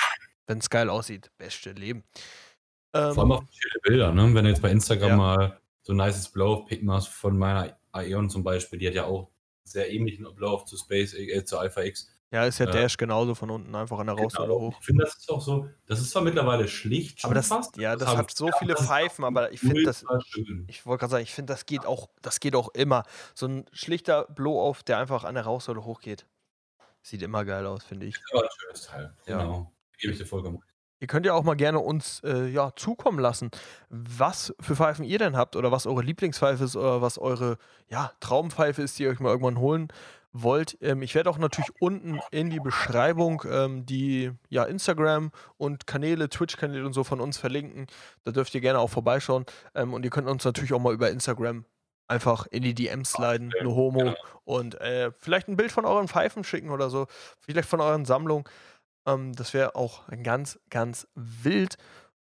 wenn 0.47 0.59
es 0.59 0.69
geil 0.69 0.89
aussieht, 0.89 1.31
beste 1.37 1.71
Leben. 1.71 2.03
Ähm, 2.93 3.13
Vor 3.13 3.23
allem 3.23 3.31
auch 3.33 3.43
viele 3.51 3.79
Bilder, 3.81 4.11
ne? 4.11 4.33
Wenn 4.33 4.43
du 4.43 4.49
jetzt 4.49 4.61
bei 4.61 4.71
Instagram 4.71 5.09
ja. 5.09 5.15
mal 5.15 5.59
so 5.81 5.93
ein 5.93 5.97
nices 5.97 6.29
Blow-Pick 6.29 6.83
machst 6.83 7.09
von 7.09 7.37
meiner 7.37 7.77
Aeon 7.91 8.29
zum 8.29 8.43
Beispiel, 8.43 8.79
die 8.79 8.87
hat 8.87 8.93
ja 8.93 9.05
auch 9.05 9.29
sehr 9.63 9.91
ähnlichen 9.91 10.25
Blow 10.35 10.63
zu 10.65 10.77
Space, 10.77 11.13
äh, 11.13 11.43
zu 11.45 11.57
Alpha 11.57 11.81
X. 11.81 12.09
Ja, 12.31 12.45
ist 12.45 12.57
ja 12.57 12.65
äh, 12.65 12.71
Dash 12.71 12.97
genauso 12.97 13.35
von 13.35 13.51
unten 13.51 13.75
einfach 13.75 13.99
an 13.99 14.07
der 14.07 14.15
genau. 14.15 14.25
Rausrolle 14.25 14.53
hoch. 14.55 14.75
Ich 14.79 14.85
finde, 14.87 15.03
das 15.03 15.17
ist 15.17 15.29
auch 15.29 15.41
so, 15.41 15.69
das 15.85 15.99
ist 15.99 16.09
zwar 16.09 16.23
mittlerweile 16.23 16.67
schlicht, 16.67 17.23
aber 17.23 17.35
das, 17.35 17.47
fast, 17.47 17.77
ja, 17.77 17.95
das 17.95 18.09
hat 18.09 18.31
so 18.31 18.49
viele 18.57 18.75
Pfeifen, 18.75 19.23
aber 19.23 19.51
ich 19.51 19.59
finde 19.59 19.83
das, 19.83 20.03
ich 20.67 20.85
wollte 20.87 21.01
gerade 21.01 21.11
sagen, 21.11 21.23
ich 21.23 21.33
finde, 21.33 21.53
das 21.53 21.67
geht 21.67 21.85
auch, 21.85 22.09
das 22.23 22.39
geht 22.39 22.55
auch 22.55 22.69
immer. 22.69 23.03
So 23.35 23.45
ein 23.45 23.65
schlichter 23.71 24.25
Blow-Off, 24.25 24.81
der 24.81 24.97
einfach 24.97 25.25
an 25.25 25.35
der 25.35 25.43
Rausrolle 25.43 25.85
hochgeht. 25.85 26.25
Sieht 27.03 27.21
immer 27.21 27.45
geil 27.45 27.67
aus, 27.67 27.83
finde 27.83 28.07
ich. 28.07 28.15
Ja, 28.33 28.41
ein 28.41 28.47
schönes 28.57 28.81
Teil. 28.83 29.13
Ja. 29.27 29.37
Genau. 29.37 29.72
Gebe 30.03 30.11
ich 30.13 30.19
dir 30.19 30.25
vollkommen 30.25 30.57
recht. 30.57 30.73
Ihr 30.99 31.07
könnt 31.07 31.25
ja 31.25 31.33
auch 31.33 31.43
mal 31.43 31.55
gerne 31.55 31.79
uns 31.79 32.21
äh, 32.23 32.47
ja, 32.47 32.71
zukommen 32.75 33.19
lassen, 33.19 33.51
was 33.89 34.53
für 34.61 34.75
Pfeifen 34.75 35.03
ihr 35.03 35.17
denn 35.17 35.35
habt 35.35 35.55
oder 35.55 35.71
was 35.71 35.85
eure 35.85 36.01
Lieblingspfeife 36.01 36.63
ist 36.63 36.75
oder 36.75 37.01
was 37.01 37.17
eure 37.17 37.57
ja, 37.89 38.13
Traumpfeife 38.21 38.81
ist, 38.81 38.99
die 38.99 39.03
ihr 39.03 39.09
euch 39.09 39.19
mal 39.19 39.29
irgendwann 39.29 39.59
holen 39.59 39.89
wollt. 40.33 40.77
Ähm, 40.81 41.01
ich 41.01 41.15
werde 41.15 41.29
auch 41.29 41.37
natürlich 41.37 41.71
unten 41.79 42.19
in 42.31 42.49
die 42.49 42.59
Beschreibung 42.59 43.43
ähm, 43.49 43.85
die 43.85 44.31
ja, 44.49 44.63
Instagram 44.63 45.31
und 45.57 45.87
Kanäle, 45.87 46.29
Twitch-Kanäle 46.29 46.85
und 46.85 46.93
so 46.93 47.03
von 47.03 47.19
uns 47.21 47.37
verlinken. 47.37 47.87
Da 48.23 48.31
dürft 48.31 48.55
ihr 48.55 48.61
gerne 48.61 48.79
auch 48.79 48.89
vorbeischauen. 48.89 49.45
Ähm, 49.75 49.93
und 49.93 50.03
ihr 50.03 50.09
könnt 50.09 50.27
uns 50.27 50.43
natürlich 50.43 50.73
auch 50.73 50.79
mal 50.79 50.93
über 50.93 51.09
Instagram 51.09 51.65
einfach 52.07 52.47
in 52.47 52.63
die 52.63 52.73
DMs 52.73 53.11
sliden, 53.11 53.51
eine 53.59 53.75
Homo 53.75 53.99
genau. 53.99 54.15
und 54.43 54.79
äh, 54.81 55.11
vielleicht 55.17 55.47
ein 55.47 55.55
Bild 55.55 55.71
von 55.71 55.85
euren 55.85 56.07
Pfeifen 56.07 56.43
schicken 56.43 56.69
oder 56.69 56.89
so, 56.89 57.07
vielleicht 57.39 57.67
von 57.67 57.81
euren 57.81 58.05
Sammlungen. 58.05 58.45
Ähm, 59.05 59.33
das 59.33 59.53
wäre 59.53 59.75
auch 59.75 60.07
ganz, 60.23 60.59
ganz 60.69 61.07
wild. 61.15 61.77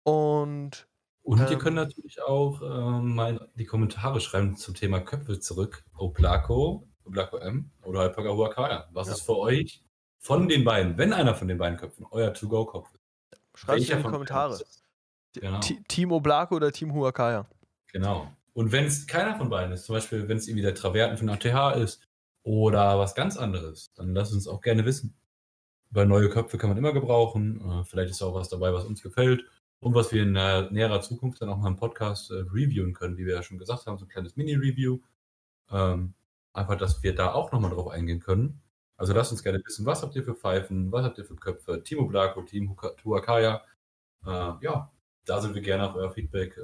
Und. 0.03 0.87
Und 1.23 1.41
ähm, 1.41 1.47
ihr 1.51 1.59
könnt 1.59 1.77
natürlich 1.77 2.23
auch 2.23 2.62
ähm, 2.62 3.14
mal 3.14 3.49
die 3.55 3.66
Kommentare 3.66 4.21
schreiben 4.21 4.57
zum 4.57 4.75
Thema 4.75 5.01
Köpfe 5.01 5.39
zurück. 5.39 5.85
Oblako, 5.97 6.89
Oblako 7.05 7.39
M 7.39 7.71
oder 7.83 8.14
Huacaya. 8.16 8.89
Was 8.93 9.09
ja. 9.09 9.14
ist 9.14 9.23
für 9.23 9.37
euch 9.37 9.85
von 10.18 10.49
den 10.49 10.64
beiden, 10.64 10.97
wenn 10.97 11.12
einer 11.12 11.35
von 11.35 11.49
den 11.49 11.59
beiden 11.59 11.79
Köpfen 11.79 12.07
euer 12.11 12.33
To-Go-Kopf 12.33 12.89
ist? 12.95 13.41
Schreibt 13.55 13.81
es 13.81 13.91
in 13.91 13.99
die 13.99 14.03
Kommentare. 14.03 14.61
Genau. 15.35 15.61
Team 15.89 16.12
Oblako 16.12 16.57
oder 16.57 16.73
Team 16.73 16.93
Huacaya. 16.95 17.47
Genau. 17.93 18.33
Und 18.53 18.73
wenn 18.73 18.87
es 18.87 19.07
keiner 19.07 19.37
von 19.37 19.51
beiden 19.51 19.73
ist, 19.73 19.85
zum 19.85 19.95
Beispiel 19.95 20.29
wenn 20.29 20.39
es 20.39 20.49
irgendwie 20.49 20.62
der 20.62 20.75
Traverten 20.75 21.16
von 21.18 21.29
ATH 21.29 21.77
ist 21.77 22.03
oder 22.43 22.99
was 22.99 23.14
ganz 23.14 23.37
anderes, 23.37 23.93
dann 23.95 24.14
lasst 24.14 24.33
uns 24.33 24.49
auch 24.49 24.61
gerne 24.61 24.85
wissen 24.85 25.20
weil 25.91 26.07
neue 26.07 26.28
Köpfe 26.28 26.59
kann 26.59 26.70
man 26.70 26.78
immer 26.78 26.93
gebrauchen. 26.93 27.61
Äh, 27.61 27.84
vielleicht 27.84 28.11
ist 28.11 28.22
auch 28.22 28.34
was 28.34 28.49
dabei, 28.49 28.72
was 28.72 28.84
uns 28.84 29.03
gefällt 29.03 29.45
und 29.80 29.95
was 29.95 30.12
wir 30.12 30.22
in 30.22 30.32
näherer 30.32 31.01
Zukunft 31.01 31.43
dann 31.43 31.49
auch 31.49 31.59
mal 31.59 31.68
im 31.68 31.76
Podcast 31.76 32.30
äh, 32.30 32.34
reviewen 32.34 32.95
können, 32.95 33.16
wie 33.16 33.26
wir 33.26 33.34
ja 33.34 33.43
schon 33.43 33.59
gesagt 33.59 33.86
haben, 33.86 33.99
so 33.99 34.05
ein 34.05 34.09
kleines 34.09 34.36
Mini-Review. 34.36 35.01
Ähm, 35.70 36.14
einfach, 36.53 36.76
dass 36.76 37.03
wir 37.03 37.14
da 37.14 37.32
auch 37.32 37.53
nochmal 37.53 37.70
drauf 37.70 37.88
eingehen 37.88 38.20
können. 38.20 38.61
Also 38.97 39.12
lasst 39.14 39.32
uns 39.32 39.43
gerne 39.43 39.62
wissen, 39.64 39.86
was 39.86 40.03
habt 40.03 40.14
ihr 40.16 40.24
für 40.24 40.34
Pfeifen, 40.34 40.93
was 40.93 41.05
habt 41.05 41.18
ihr 41.18 41.24
für 41.24 41.36
Köpfe, 41.36 41.82
Timo 41.82 42.07
Blako, 42.07 42.43
Team 42.43 42.76
Tuakaya. 42.99 43.62
Äh, 44.26 44.53
ja, 44.61 44.93
da 45.24 45.41
sind 45.41 45.55
wir 45.55 45.62
gerne 45.62 45.88
auf 45.88 45.97
euer 45.97 46.11
Feedback 46.11 46.59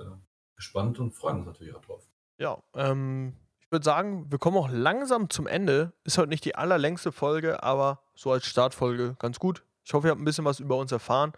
gespannt 0.57 0.99
und 0.99 1.12
freuen 1.12 1.39
uns 1.39 1.47
natürlich 1.47 1.74
auch 1.74 1.83
drauf. 1.83 2.07
Ja, 2.39 2.62
ähm, 2.74 3.35
würde 3.77 3.85
sagen, 3.85 4.27
wir 4.31 4.39
kommen 4.39 4.57
auch 4.57 4.70
langsam 4.70 5.29
zum 5.29 5.47
Ende. 5.47 5.93
Ist 6.05 6.16
heute 6.16 6.31
nicht 6.31 6.47
die 6.47 6.55
allerlängste 6.55 7.12
Folge, 7.12 7.62
aber 7.62 8.01
so 8.14 8.33
als 8.33 8.47
Startfolge 8.47 9.16
ganz 9.18 9.39
gut. 9.39 9.62
Ich 9.85 9.93
hoffe, 9.93 10.09
ihr 10.09 10.12
habt 10.12 10.20
ein 10.20 10.24
bisschen 10.24 10.47
was 10.47 10.61
über 10.61 10.79
uns 10.79 10.93
erfahren. 10.93 11.33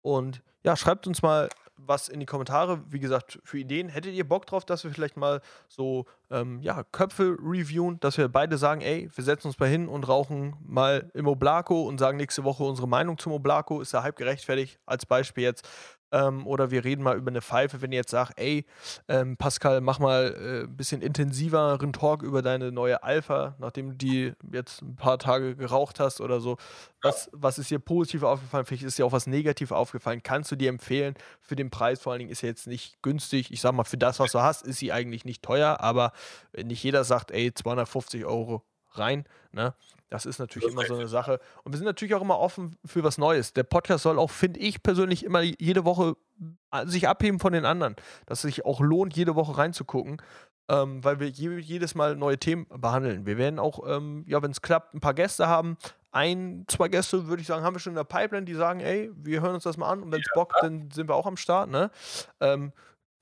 Und 0.00 0.42
ja, 0.64 0.74
schreibt 0.74 1.06
uns 1.06 1.20
mal 1.20 1.50
was 1.76 2.08
in 2.08 2.18
die 2.18 2.24
Kommentare. 2.24 2.82
Wie 2.88 2.98
gesagt, 2.98 3.40
für 3.44 3.58
Ideen. 3.58 3.90
Hättet 3.90 4.14
ihr 4.14 4.26
Bock 4.26 4.46
drauf, 4.46 4.64
dass 4.64 4.84
wir 4.84 4.90
vielleicht 4.90 5.18
mal 5.18 5.42
so 5.68 6.06
ähm, 6.30 6.62
ja, 6.62 6.82
Köpfe 6.82 7.36
reviewen, 7.38 8.00
dass 8.00 8.16
wir 8.16 8.28
beide 8.28 8.56
sagen, 8.56 8.80
ey, 8.80 9.10
wir 9.14 9.24
setzen 9.24 9.48
uns 9.48 9.58
mal 9.58 9.68
hin 9.68 9.86
und 9.86 10.08
rauchen 10.08 10.56
mal 10.64 11.10
im 11.12 11.26
Oblako 11.26 11.82
und 11.82 11.98
sagen 11.98 12.16
nächste 12.16 12.42
Woche 12.42 12.64
unsere 12.64 12.88
Meinung 12.88 13.18
zum 13.18 13.32
Oblako. 13.32 13.82
Ist 13.82 13.92
der 13.92 14.02
Hype 14.02 14.16
gerechtfertigt? 14.16 14.80
Als 14.86 15.04
Beispiel 15.04 15.44
jetzt. 15.44 15.68
Ähm, 16.12 16.46
oder 16.46 16.70
wir 16.70 16.84
reden 16.84 17.02
mal 17.02 17.16
über 17.16 17.30
eine 17.30 17.40
Pfeife, 17.40 17.80
wenn 17.82 17.90
ihr 17.90 17.96
jetzt 17.96 18.10
sagt, 18.10 18.38
ey, 18.38 18.66
ähm, 19.08 19.36
Pascal, 19.36 19.80
mach 19.80 19.98
mal 19.98 20.34
äh, 20.34 20.64
ein 20.64 20.76
bisschen 20.76 21.02
intensiveren 21.02 21.92
Talk 21.92 22.22
über 22.22 22.42
deine 22.42 22.70
neue 22.70 23.02
Alpha, 23.02 23.56
nachdem 23.58 23.90
du 23.90 23.96
die 23.96 24.32
jetzt 24.52 24.82
ein 24.82 24.96
paar 24.96 25.18
Tage 25.18 25.56
geraucht 25.56 26.00
hast 26.00 26.20
oder 26.20 26.40
so. 26.40 26.58
Was, 27.02 27.30
was 27.32 27.58
ist 27.58 27.70
dir 27.70 27.78
positiv 27.78 28.22
aufgefallen? 28.22 28.66
Vielleicht 28.66 28.84
ist 28.84 28.98
dir 28.98 29.06
auch 29.06 29.12
was 29.12 29.26
negativ 29.26 29.72
aufgefallen. 29.72 30.22
Kannst 30.22 30.52
du 30.52 30.56
dir 30.56 30.68
empfehlen, 30.68 31.14
für 31.40 31.56
den 31.56 31.70
Preis, 31.70 32.00
vor 32.00 32.12
allen 32.12 32.20
Dingen 32.20 32.30
ist 32.30 32.40
sie 32.40 32.46
jetzt 32.46 32.66
nicht 32.66 33.02
günstig. 33.02 33.50
Ich 33.50 33.60
sag 33.60 33.72
mal, 33.72 33.84
für 33.84 33.98
das, 33.98 34.20
was 34.20 34.32
du 34.32 34.40
hast, 34.40 34.66
ist 34.66 34.78
sie 34.78 34.92
eigentlich 34.92 35.24
nicht 35.24 35.42
teuer, 35.42 35.80
aber 35.80 36.12
nicht 36.62 36.82
jeder 36.82 37.04
sagt, 37.04 37.30
ey, 37.30 37.52
250 37.54 38.24
Euro 38.24 38.62
rein. 38.98 39.26
Ne? 39.52 39.74
Das 40.12 40.26
ist 40.26 40.38
natürlich 40.38 40.66
das 40.66 40.74
immer 40.74 40.84
so 40.84 40.94
eine 40.94 41.08
Sache. 41.08 41.40
Und 41.64 41.72
wir 41.72 41.78
sind 41.78 41.86
natürlich 41.86 42.14
auch 42.14 42.20
immer 42.20 42.38
offen 42.38 42.76
für 42.84 43.02
was 43.02 43.16
Neues. 43.16 43.54
Der 43.54 43.62
Podcast 43.62 44.02
soll 44.02 44.18
auch, 44.18 44.30
finde 44.30 44.60
ich 44.60 44.82
persönlich, 44.82 45.24
immer 45.24 45.40
jede 45.40 45.86
Woche 45.86 46.16
äh, 46.70 46.86
sich 46.86 47.08
abheben 47.08 47.40
von 47.40 47.54
den 47.54 47.64
anderen. 47.64 47.96
Dass 48.26 48.44
es 48.44 48.54
sich 48.54 48.64
auch 48.66 48.80
lohnt, 48.80 49.16
jede 49.16 49.34
Woche 49.36 49.56
reinzugucken. 49.56 50.20
Ähm, 50.68 51.02
weil 51.02 51.18
wir 51.18 51.28
je, 51.28 51.58
jedes 51.58 51.94
Mal 51.94 52.14
neue 52.16 52.38
Themen 52.38 52.66
behandeln. 52.68 53.26
Wir 53.26 53.38
werden 53.38 53.58
auch, 53.58 53.80
ähm, 53.88 54.24
ja, 54.28 54.42
wenn 54.42 54.50
es 54.50 54.60
klappt, 54.60 54.94
ein 54.94 55.00
paar 55.00 55.14
Gäste 55.14 55.48
haben. 55.48 55.78
Ein, 56.10 56.66
zwei 56.68 56.88
Gäste, 56.88 57.26
würde 57.26 57.40
ich 57.40 57.48
sagen, 57.48 57.64
haben 57.64 57.74
wir 57.74 57.80
schon 57.80 57.92
in 57.92 57.96
der 57.96 58.04
Pipeline, 58.04 58.44
die 58.44 58.54
sagen, 58.54 58.80
ey, 58.80 59.10
wir 59.16 59.40
hören 59.40 59.54
uns 59.54 59.64
das 59.64 59.78
mal 59.78 59.88
an 59.88 60.02
und 60.02 60.12
wenn 60.12 60.20
es 60.20 60.26
ja. 60.26 60.34
bockt, 60.34 60.54
dann 60.60 60.90
sind 60.90 61.08
wir 61.08 61.14
auch 61.14 61.26
am 61.26 61.38
Start. 61.38 61.70
Ne? 61.70 61.90
Ähm, 62.40 62.72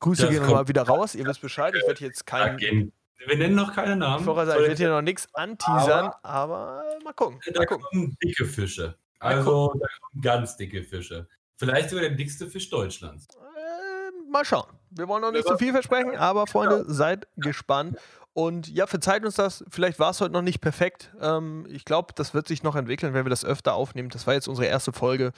Grüße 0.01 0.23
das 0.23 0.31
gehen 0.33 0.43
nochmal 0.43 0.67
wieder 0.67 0.83
raus. 0.83 1.15
Ihr 1.15 1.25
wisst 1.27 1.41
Bescheid. 1.41 1.75
Ich 1.77 1.87
werde 1.87 2.05
jetzt 2.05 2.27
keinen 2.27 2.93
wir 3.27 3.37
nennen 3.37 3.55
noch 3.55 3.75
keine 3.75 3.97
Namen. 3.97 4.29
Ich 4.29 4.37
werde 4.37 4.75
hier 4.75 4.91
noch 4.91 5.03
nichts 5.03 5.29
anteasern, 5.35 6.11
aber, 6.23 6.57
aber, 6.57 6.85
mal 7.05 7.13
gucken. 7.13 7.41
Da 7.53 7.61
mal 7.61 7.67
gucken. 7.67 7.87
kommen 7.91 8.17
dicke 8.23 8.47
Fische. 8.47 8.97
Also, 9.19 9.75
da 9.75 9.87
kommen 10.01 10.23
ganz 10.23 10.57
dicke 10.57 10.83
Fische. 10.83 11.29
Vielleicht 11.57 11.91
sogar 11.91 12.09
der 12.09 12.17
dickste 12.17 12.47
Fisch 12.47 12.71
Deutschlands. 12.71 13.29
Äh, 13.37 14.31
mal 14.31 14.45
schauen. 14.45 14.67
Wir 14.91 15.07
wollen 15.09 15.21
noch 15.21 15.33
nicht 15.33 15.47
zu 15.47 15.53
so 15.53 15.59
viel 15.59 15.73
versprechen, 15.73 16.17
aber 16.17 16.47
Freunde, 16.47 16.85
seid 16.89 17.29
gespannt. 17.37 17.99
Und 18.33 18.69
ja, 18.69 18.87
verzeiht 18.87 19.25
uns 19.25 19.35
das. 19.35 19.65
Vielleicht 19.69 19.99
war 19.99 20.11
es 20.11 20.21
heute 20.21 20.33
noch 20.33 20.43
nicht 20.43 20.61
perfekt. 20.61 21.13
Ähm, 21.21 21.67
ich 21.69 21.85
glaube, 21.85 22.15
das 22.15 22.33
wird 22.33 22.49
sich 22.49 22.63
noch 22.63 22.77
entwickeln, 22.77 23.13
wenn 23.13 23.27
wir 23.27 23.31
das 23.31 23.45
öfter 23.45 23.75
aufnehmen. 23.75 24.09
Das 24.09 24.27
war 24.27 24.35
jetzt 24.35 24.49
unsere 24.49 24.67
erste 24.67 24.93
Folge. 24.93 25.33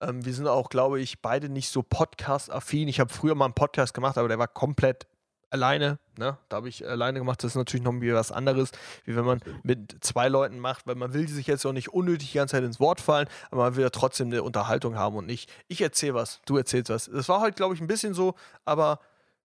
Ähm, 0.00 0.24
wir 0.24 0.34
sind 0.34 0.46
auch, 0.46 0.68
glaube 0.68 1.00
ich, 1.00 1.20
beide 1.22 1.48
nicht 1.48 1.70
so 1.70 1.82
podcast-affin. 1.82 2.88
Ich 2.88 3.00
habe 3.00 3.12
früher 3.12 3.34
mal 3.34 3.46
einen 3.46 3.54
Podcast 3.54 3.94
gemacht, 3.94 4.18
aber 4.18 4.28
der 4.28 4.38
war 4.38 4.48
komplett 4.48 5.06
alleine, 5.50 5.98
ne? 6.16 6.36
Da 6.48 6.56
habe 6.56 6.68
ich 6.68 6.86
alleine 6.86 7.18
gemacht. 7.18 7.42
Das 7.42 7.52
ist 7.52 7.56
natürlich 7.56 7.84
noch 7.84 7.92
was 7.92 8.32
anderes, 8.32 8.70
wie 9.04 9.16
wenn 9.16 9.24
man 9.24 9.40
mit 9.62 9.96
zwei 10.04 10.28
Leuten 10.28 10.58
macht, 10.58 10.86
weil 10.86 10.94
man 10.94 11.12
will 11.12 11.28
sich 11.28 11.46
jetzt 11.46 11.64
auch 11.66 11.72
nicht 11.72 11.88
unnötig 11.88 12.32
die 12.32 12.38
ganze 12.38 12.52
Zeit 12.52 12.64
ins 12.64 12.80
Wort 12.80 13.00
fallen, 13.00 13.28
aber 13.50 13.64
man 13.64 13.76
will 13.76 13.82
ja 13.82 13.90
trotzdem 13.90 14.28
eine 14.28 14.42
Unterhaltung 14.42 14.96
haben 14.96 15.16
und 15.16 15.26
nicht, 15.26 15.50
ich 15.68 15.80
erzähle 15.80 16.14
was, 16.14 16.40
du 16.46 16.56
erzählst 16.56 16.90
was. 16.90 17.10
Das 17.12 17.28
war 17.28 17.40
halt, 17.40 17.56
glaube 17.56 17.74
ich, 17.74 17.80
ein 17.80 17.86
bisschen 17.86 18.14
so, 18.14 18.34
aber 18.64 19.00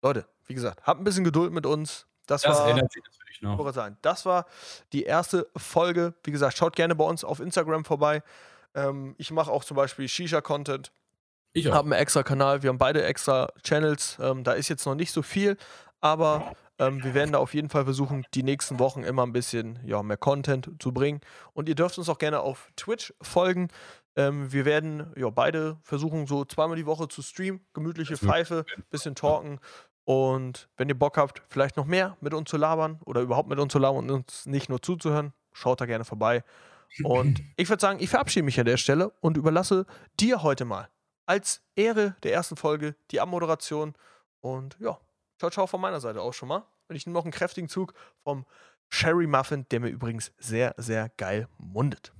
Leute, 0.03 0.26
wie 0.46 0.55
gesagt, 0.55 0.86
habt 0.86 1.01
ein 1.01 1.05
bisschen 1.05 1.24
Geduld 1.24 1.53
mit 1.53 1.66
uns. 1.66 2.07
Das, 2.26 2.42
das 2.42 2.59
war, 2.59 2.68
ändert 2.68 2.92
sich 2.92 3.03
natürlich 3.03 3.42
noch. 3.42 3.72
Sein. 3.72 3.96
Das 4.03 4.26
war 4.26 4.46
die 4.92 5.05
erste 5.05 5.49
Folge. 5.57 6.14
Wie 6.24 6.30
gesagt, 6.30 6.57
schaut 6.57 6.76
gerne 6.76 6.94
bei 6.94 7.05
uns 7.05 7.24
auf 7.24 7.40
Instagram 7.40 7.84
vorbei. 7.84 8.22
Ähm, 8.74 9.14
ich 9.18 9.30
mache 9.30 9.51
auch 9.51 9.64
zum 9.64 9.76
Beispiel 9.76 10.09
Shisha-Content. 10.09 10.92
Ich 11.55 11.66
habe 11.66 11.86
einen 11.86 11.92
extra 11.92 12.22
Kanal, 12.22 12.62
wir 12.62 12.68
haben 12.68 12.78
beide 12.78 13.03
extra 13.03 13.49
Channels. 13.62 14.18
Ähm, 14.20 14.44
da 14.44 14.53
ist 14.53 14.68
jetzt 14.68 14.84
noch 14.86 14.94
nicht 14.94 15.12
so 15.12 15.22
viel, 15.22 15.57
aber 16.01 16.55
ähm, 16.78 17.03
wir 17.03 17.14
werden 17.14 17.32
da 17.32 17.38
auf 17.38 17.55
jeden 17.55 17.68
Fall 17.68 17.84
versuchen, 17.84 18.24
die 18.34 18.42
nächsten 18.42 18.78
Wochen 18.78 19.03
immer 19.03 19.24
ein 19.24 19.32
bisschen 19.32 19.80
ja, 19.84 20.03
mehr 20.03 20.16
Content 20.16 20.70
zu 20.78 20.92
bringen. 20.92 21.20
Und 21.53 21.68
ihr 21.68 21.74
dürft 21.74 21.99
uns 21.99 22.09
auch 22.09 22.18
gerne 22.18 22.40
auf 22.40 22.70
Twitch 22.76 23.12
folgen. 23.20 23.68
Ähm, 24.16 24.53
wir 24.53 24.64
werden 24.64 25.12
ja, 25.16 25.30
beide 25.30 25.78
versuchen, 25.82 26.26
so 26.26 26.44
zweimal 26.44 26.76
die 26.76 26.86
Woche 26.86 27.09
zu 27.09 27.22
streamen. 27.22 27.61
Gemütliche 27.72 28.16
Pfeife, 28.16 28.64
bisschen 28.90 29.14
talken. 29.14 29.61
Und 30.05 30.68
wenn 30.76 30.88
ihr 30.88 30.99
Bock 30.99 31.18
habt, 31.18 31.42
vielleicht 31.49 31.76
noch 31.76 31.84
mehr 31.84 32.16
mit 32.20 32.32
uns 32.32 32.49
zu 32.49 32.57
labern 32.57 33.01
oder 33.05 33.20
überhaupt 33.20 33.49
mit 33.49 33.59
uns 33.59 33.72
zu 33.72 33.78
labern 33.78 34.05
und 34.05 34.11
uns 34.11 34.46
nicht 34.46 34.68
nur 34.68 34.80
zuzuhören, 34.80 35.34
schaut 35.53 35.80
da 35.80 35.86
gerne 35.86 36.05
vorbei. 36.05 36.44
Und 37.03 37.42
ich 37.57 37.68
würde 37.68 37.80
sagen, 37.80 37.99
ich 38.01 38.09
verabschiede 38.09 38.44
mich 38.44 38.59
an 38.59 38.66
der 38.66 38.78
Stelle 38.78 39.12
und 39.20 39.36
überlasse 39.36 39.84
dir 40.18 40.42
heute 40.42 40.64
mal 40.64 40.88
als 41.26 41.62
Ehre 41.76 42.16
der 42.22 42.32
ersten 42.32 42.57
Folge 42.57 42.96
die 43.11 43.20
Abmoderation. 43.20 43.94
Und 44.40 44.78
ja, 44.80 44.99
Ciao, 45.39 45.51
ciao 45.51 45.66
von 45.66 45.80
meiner 45.80 46.01
Seite 46.01 46.20
auch 46.20 46.34
schon 46.34 46.49
mal. 46.49 46.66
Und 46.89 46.97
ich 46.97 47.07
nehme 47.07 47.14
noch 47.14 47.24
einen 47.24 47.32
kräftigen 47.32 47.68
Zug 47.68 47.95
vom 48.24 48.45
Sherry 48.89 49.26
Muffin, 49.26 49.66
der 49.70 49.80
mir 49.80 49.89
übrigens 49.89 50.32
sehr, 50.39 50.74
sehr 50.78 51.11
geil 51.16 51.49
mundet. 51.59 52.12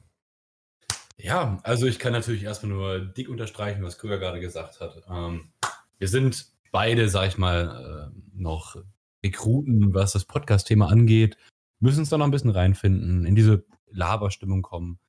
Ja, 1.17 1.59
also 1.65 1.87
ich 1.87 1.99
kann 1.99 2.13
natürlich 2.13 2.45
erstmal 2.45 2.73
nur 2.73 3.01
dick 3.01 3.29
unterstreichen, 3.29 3.83
was 3.83 3.99
Krüger 3.99 4.19
gerade 4.19 4.39
gesagt 4.39 4.81
hat. 4.81 5.03
Ähm, 5.11 5.53
wir 5.99 6.07
sind 6.07 6.47
beide, 6.71 7.09
sag 7.09 7.27
ich 7.27 7.39
mal, 7.39 8.13
äh, 8.15 8.21
noch 8.35 8.77
Rekruten, 9.25 9.95
was 9.95 10.13
das 10.13 10.25
Podcast-Thema 10.25 10.89
angeht. 10.89 11.37
Müssen 11.81 12.01
uns 12.01 12.11
da 12.11 12.19
noch 12.19 12.27
ein 12.27 12.31
bisschen 12.31 12.51
reinfinden, 12.51 13.27
in 13.27 13.35
diese 13.35 13.65
Laberstimmung 13.87 14.63
kommen. 14.63 15.01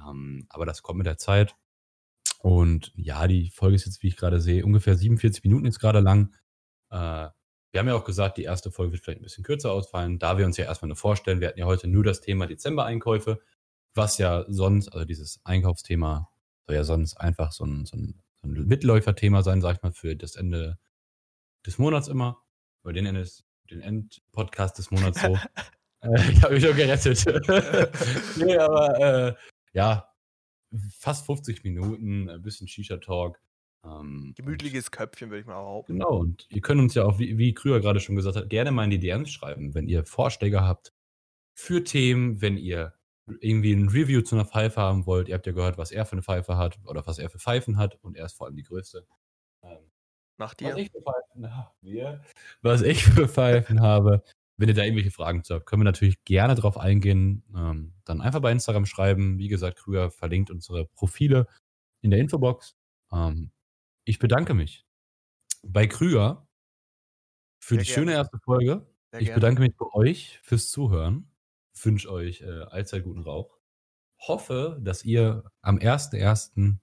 Ähm, 0.00 0.46
aber 0.50 0.66
das 0.66 0.82
kommt 0.82 0.98
mit 0.98 1.06
der 1.06 1.16
Zeit. 1.16 1.56
Und 2.40 2.92
ja, 2.94 3.26
die 3.26 3.48
Folge 3.48 3.76
ist 3.76 3.86
jetzt, 3.86 4.02
wie 4.02 4.08
ich 4.08 4.18
gerade 4.18 4.42
sehe, 4.42 4.66
ungefähr 4.66 4.96
47 4.96 5.44
Minuten 5.44 5.64
jetzt 5.64 5.80
gerade 5.80 6.00
lang. 6.00 6.36
Äh, 6.90 7.30
wir 7.74 7.80
haben 7.80 7.88
ja 7.88 7.96
auch 7.96 8.04
gesagt, 8.04 8.38
die 8.38 8.44
erste 8.44 8.70
Folge 8.70 8.92
wird 8.92 9.02
vielleicht 9.02 9.20
ein 9.20 9.24
bisschen 9.24 9.42
kürzer 9.42 9.72
ausfallen, 9.72 10.20
da 10.20 10.38
wir 10.38 10.46
uns 10.46 10.56
ja 10.56 10.64
erstmal 10.64 10.86
nur 10.86 10.96
vorstellen, 10.96 11.40
wir 11.40 11.48
hatten 11.48 11.58
ja 11.58 11.66
heute 11.66 11.88
nur 11.88 12.04
das 12.04 12.20
Thema 12.20 12.46
Dezember-Einkäufe, 12.46 13.40
was 13.94 14.16
ja 14.18 14.44
sonst, 14.46 14.90
also 14.90 15.04
dieses 15.04 15.40
Einkaufsthema 15.42 16.30
soll 16.66 16.76
ja 16.76 16.84
sonst 16.84 17.16
einfach 17.16 17.50
so 17.50 17.64
ein, 17.64 17.84
so 17.84 17.96
ein, 17.96 18.22
so 18.40 18.48
ein 18.48 18.52
Mitläuferthema 18.52 19.42
sein, 19.42 19.60
sag 19.60 19.76
ich 19.76 19.82
mal, 19.82 19.90
für 19.90 20.14
das 20.14 20.36
Ende 20.36 20.78
des 21.66 21.78
Monats 21.78 22.06
immer. 22.06 22.40
Oder 22.84 22.92
den, 22.92 23.06
Ende 23.06 23.28
den 23.68 23.80
Endpodcast 23.80 24.78
des 24.78 24.92
Monats 24.92 25.20
so. 25.20 25.36
äh, 26.02 26.30
ich 26.30 26.42
habe 26.44 26.54
mich 26.54 26.64
schon 26.64 26.76
gerettet. 26.76 27.24
nee, 28.36 28.56
aber 28.56 29.00
äh, 29.00 29.34
ja, 29.72 30.14
fast 30.96 31.26
50 31.26 31.64
Minuten, 31.64 32.30
ein 32.30 32.40
bisschen 32.40 32.68
Shisha-Talk. 32.68 33.40
Ähm, 33.84 34.32
Gemütliches 34.36 34.90
Köpfchen, 34.90 35.30
würde 35.30 35.40
ich 35.40 35.46
mal 35.46 35.60
behaupten. 35.60 35.94
Genau, 35.94 36.18
und 36.18 36.46
ihr 36.50 36.62
könnt 36.62 36.80
uns 36.80 36.94
ja 36.94 37.04
auch, 37.04 37.18
wie, 37.18 37.36
wie 37.38 37.52
Krüger 37.52 37.80
gerade 37.80 38.00
schon 38.00 38.16
gesagt 38.16 38.36
hat, 38.36 38.48
gerne 38.48 38.70
mal 38.70 38.84
in 38.84 38.90
die 38.90 38.98
DMs 38.98 39.30
schreiben, 39.30 39.74
wenn 39.74 39.88
ihr 39.88 40.04
Vorschläge 40.04 40.62
habt 40.62 40.92
für 41.54 41.84
Themen, 41.84 42.40
wenn 42.40 42.56
ihr 42.56 42.94
irgendwie 43.40 43.72
ein 43.72 43.88
Review 43.88 44.22
zu 44.22 44.34
einer 44.34 44.44
Pfeife 44.44 44.80
haben 44.80 45.06
wollt. 45.06 45.28
Ihr 45.28 45.34
habt 45.34 45.46
ja 45.46 45.52
gehört, 45.52 45.78
was 45.78 45.90
er 45.90 46.04
für 46.06 46.12
eine 46.12 46.22
Pfeife 46.22 46.56
hat 46.56 46.78
oder 46.84 47.06
was 47.06 47.18
er 47.18 47.30
für 47.30 47.38
Pfeifen 47.38 47.76
hat 47.76 47.96
und 48.02 48.16
er 48.16 48.26
ist 48.26 48.34
vor 48.34 48.46
allem 48.46 48.56
die 48.56 48.62
größte. 48.62 49.06
Ähm, 49.62 49.90
Nach 50.36 50.54
dir. 50.54 50.70
Was 50.70 50.78
ich 50.78 50.90
für 50.90 51.02
Pfeifen, 51.02 51.44
ach, 51.46 51.70
wir, 51.80 52.22
was 52.62 52.82
ich 52.82 53.04
für 53.04 53.28
Pfeifen 53.28 53.80
habe. 53.80 54.22
Wenn 54.56 54.68
ihr 54.68 54.74
da 54.74 54.84
irgendwelche 54.84 55.10
Fragen 55.10 55.42
zu 55.42 55.54
habt, 55.54 55.66
können 55.66 55.80
wir 55.82 55.84
natürlich 55.84 56.22
gerne 56.24 56.54
drauf 56.54 56.78
eingehen. 56.78 57.42
Ähm, 57.56 57.94
dann 58.04 58.20
einfach 58.20 58.40
bei 58.40 58.52
Instagram 58.52 58.86
schreiben. 58.86 59.38
Wie 59.38 59.48
gesagt, 59.48 59.78
Krüger 59.78 60.10
verlinkt 60.10 60.50
unsere 60.50 60.86
Profile 60.86 61.48
in 62.02 62.10
der 62.10 62.20
Infobox. 62.20 62.76
Ähm, 63.12 63.50
ich 64.04 64.18
bedanke 64.18 64.54
mich 64.54 64.86
bei 65.62 65.86
Krüger 65.86 66.46
für 67.58 67.74
Sehr 67.76 67.82
die 67.82 67.86
gerne. 67.86 67.94
schöne 67.94 68.12
erste 68.12 68.38
Folge. 68.44 68.86
Sehr 69.10 69.20
ich 69.20 69.26
gerne. 69.26 69.40
bedanke 69.40 69.62
mich 69.62 69.76
bei 69.76 69.86
euch 69.94 70.40
fürs 70.42 70.70
Zuhören. 70.70 71.30
Wünsche 71.82 72.10
euch 72.10 72.42
äh, 72.42 72.62
allzeit 72.70 73.04
guten 73.04 73.22
Rauch. 73.22 73.58
Hoffe, 74.20 74.78
dass 74.80 75.04
ihr 75.04 75.44
am 75.62 75.78
1.1. 75.78 76.76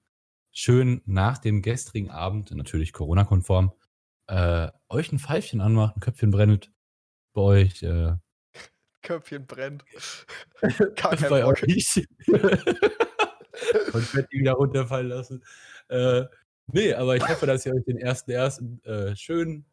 schön 0.52 1.02
nach 1.06 1.38
dem 1.38 1.62
gestrigen 1.62 2.10
Abend, 2.10 2.50
natürlich 2.52 2.92
Corona-konform, 2.92 3.72
äh, 4.26 4.68
euch 4.88 5.12
ein 5.12 5.18
Pfeifchen 5.18 5.60
anmacht, 5.60 5.96
ein 5.96 6.00
Köpfchen 6.00 6.30
brennt 6.30 6.72
bei 7.32 7.40
euch. 7.40 7.82
Äh, 7.82 8.16
Köpfchen 9.02 9.46
brennt. 9.46 9.84
Gar 10.96 11.16
kein 11.16 11.30
bei 11.30 11.42
Bock. 11.42 11.62
euch. 11.62 12.06
Konfetti 13.92 14.38
wieder 14.38 14.52
runterfallen 14.52 15.08
lassen. 15.08 15.44
Äh, 15.88 16.24
Nee, 16.68 16.94
aber 16.94 17.16
ich 17.16 17.28
hoffe, 17.28 17.46
dass 17.46 17.66
ihr 17.66 17.74
euch 17.74 17.84
den 17.84 17.98
ersten 17.98 18.30
ersten 18.30 18.82
äh, 18.84 19.16
schön, 19.16 19.64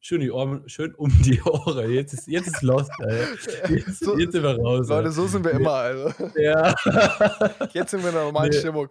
schön, 0.00 0.20
die 0.20 0.30
Ohren, 0.30 0.68
schön 0.68 0.94
um 0.94 1.10
die 1.22 1.40
Ohren. 1.42 1.90
Jetzt 1.90 2.14
ist, 2.14 2.26
jetzt 2.26 2.48
ist 2.48 2.62
lost, 2.62 2.90
Alter. 2.98 3.26
Jetzt, 3.70 4.00
so, 4.00 4.18
jetzt 4.18 4.32
sind 4.32 4.42
wir 4.42 4.58
raus. 4.58 4.88
Leute, 4.88 5.12
so 5.12 5.26
sind 5.26 5.44
wir 5.44 5.52
immer, 5.52 5.72
also. 5.72 6.12
Ja. 6.36 6.74
Jetzt 7.72 7.90
sind 7.90 8.02
wir 8.02 8.08
in 8.08 8.14
der 8.14 8.24
normalen 8.24 8.50
nee, 8.50 8.58
Stimmung. 8.58 8.88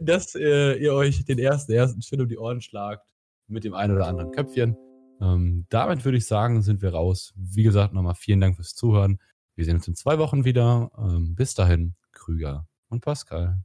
Dass 0.00 0.34
äh, 0.34 0.74
ihr 0.74 0.94
euch 0.94 1.24
den 1.24 1.38
ersten 1.38 1.72
ersten 1.72 2.02
schön 2.02 2.20
um 2.20 2.28
die 2.28 2.38
Ohren 2.38 2.60
schlagt 2.60 3.06
mit 3.46 3.64
dem 3.64 3.74
einen 3.74 3.94
oder 3.94 4.06
anderen 4.06 4.32
Köpfchen. 4.32 4.76
Ähm, 5.20 5.66
damit 5.68 6.04
würde 6.04 6.18
ich 6.18 6.26
sagen, 6.26 6.62
sind 6.62 6.82
wir 6.82 6.90
raus. 6.90 7.32
Wie 7.36 7.62
gesagt, 7.62 7.92
nochmal 7.92 8.14
vielen 8.14 8.40
Dank 8.40 8.56
fürs 8.56 8.74
Zuhören. 8.74 9.18
Wir 9.54 9.64
sehen 9.64 9.76
uns 9.76 9.88
in 9.88 9.94
zwei 9.94 10.18
Wochen 10.18 10.44
wieder. 10.44 10.90
Ähm, 10.96 11.34
bis 11.34 11.54
dahin, 11.54 11.94
Krüger 12.12 12.66
und 12.88 13.00
Pascal. 13.00 13.58